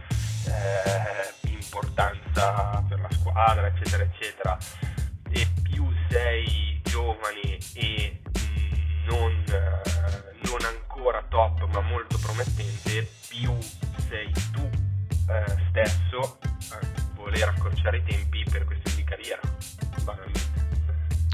[0.46, 4.58] eh, importanza per la squadra, eccetera, eccetera.
[5.30, 9.44] E più sei giovane e mh, non...
[9.48, 10.83] Eh, non ancora
[11.28, 13.52] top ma molto promettente, più
[14.08, 14.70] sei tu
[15.28, 16.38] eh, stesso
[16.70, 16.78] a
[17.14, 19.40] voler accorciare i tempi per questioni di carriera,
[20.02, 20.62] banalmente.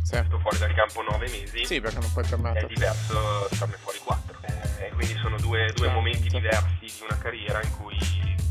[0.02, 0.22] Sì.
[0.24, 2.66] Sto fuori dal campo nove mesi, sì, perché non puoi permettere.
[2.66, 4.38] È diverso starne fuori quattro.
[4.78, 7.98] Eh, quindi sono due, due sì, momenti diversi di una carriera in cui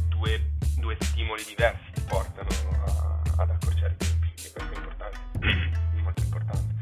[0.08, 2.50] due, due stimoli diversi ti portano
[2.86, 4.32] a, ad accorciare i tempi.
[4.46, 5.20] E questo è importante,
[6.02, 6.76] molto importante.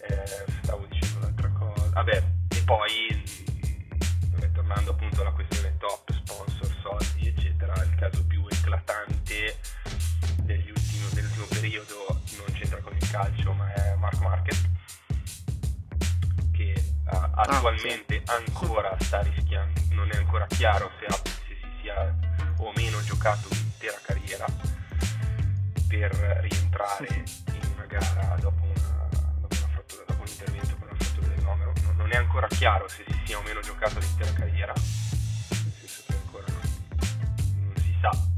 [0.00, 1.90] Eh, stavo dicendo un'altra cosa.
[1.92, 3.22] Vabbè, e poi
[8.68, 9.56] eclatante
[10.44, 14.68] ultimi, dell'ultimo periodo non c'entra con il calcio ma è Mark Market
[16.52, 16.74] che
[17.04, 18.44] uh, attualmente ah, sì.
[18.44, 22.14] ancora sta rischiando, non è ancora chiaro se, ha, se si sia
[22.58, 24.44] o meno giocato un'intera carriera
[25.88, 26.12] per
[26.42, 29.08] rientrare in una gara dopo una,
[29.40, 31.72] dopo una frattura, dopo un intervento con una frattura del nomero.
[31.84, 36.02] Non, non è ancora chiaro se si sia o meno giocato l'intera carriera, nel senso
[36.06, 36.60] che ancora non,
[37.64, 38.36] non si sa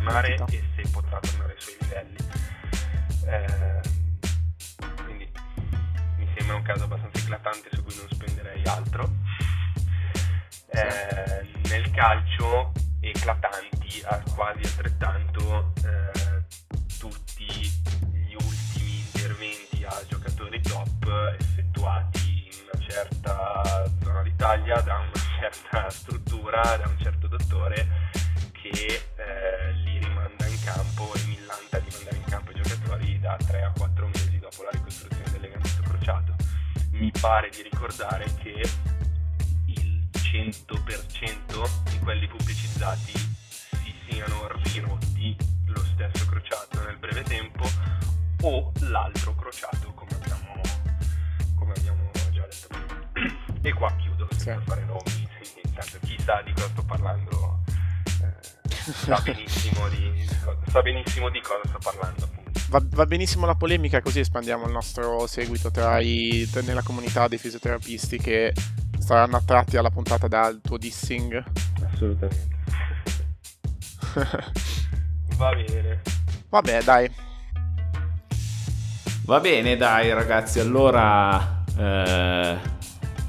[0.00, 2.16] tornare e se potrà tornare ai suoi livelli.
[3.26, 3.80] Eh,
[5.04, 5.30] quindi
[6.16, 9.10] mi sembra un caso abbastanza eclatante su cui non spenderei altro.
[10.72, 16.44] Eh, nel calcio eclatanti a quasi altrettanto eh,
[16.98, 25.12] tutti gli ultimi interventi a giocatori top effettuati in una certa zona d'Italia da una
[25.40, 28.10] certa struttura, da un certo dottore
[28.52, 29.69] che eh,
[30.72, 34.62] campo e millanta di mandare in campo i giocatori da 3 a 4 mesi dopo
[34.62, 36.34] la ricostruzione del legamento crociato.
[36.92, 38.62] Mi pare di ricordare che
[39.66, 43.12] il 100% di quelli pubblicizzati
[43.82, 45.36] si siano rirotti
[45.66, 47.68] lo stesso crociato nel breve tempo
[48.42, 50.60] o l'altro crociato come abbiamo,
[51.56, 53.38] come abbiamo già detto prima.
[53.62, 54.64] E qua chiudo senza Sì.
[54.66, 55.28] fare nomi,
[55.64, 57.59] intanto chi sa di cosa sto parlando,
[58.80, 60.26] sa, benissimo di,
[60.70, 62.28] sa benissimo di cosa sto parlando.
[62.68, 65.70] Va, va, benissimo la polemica, così espandiamo il nostro seguito
[66.00, 68.54] i, nella comunità dei fisioterapisti che
[68.98, 71.42] saranno attratti alla puntata dal tuo dissing.
[71.92, 72.48] Assolutamente.
[75.36, 76.02] Va bene.
[76.48, 77.10] Vabbè, dai.
[79.24, 82.58] Va bene, dai ragazzi, allora eh,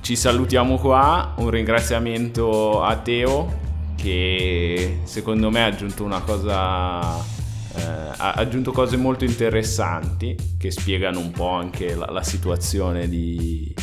[0.02, 1.34] ci salutiamo qua.
[1.38, 3.61] Un ringraziamento a Teo
[4.02, 7.82] che secondo me ha aggiunto una cosa eh,
[8.18, 13.74] ha aggiunto cose molto interessanti che spiegano un po' anche la, la situazione di,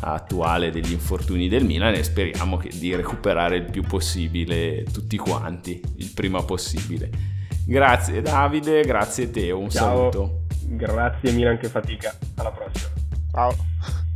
[0.00, 5.80] attuale degli infortuni del Milan e speriamo che, di recuperare il più possibile tutti quanti,
[5.96, 7.10] il prima possibile.
[7.66, 10.10] Grazie Davide, grazie Teo, un Ciao.
[10.10, 10.46] saluto.
[10.62, 12.90] Grazie Milan che fatica, alla prossima.
[13.32, 14.06] Ciao.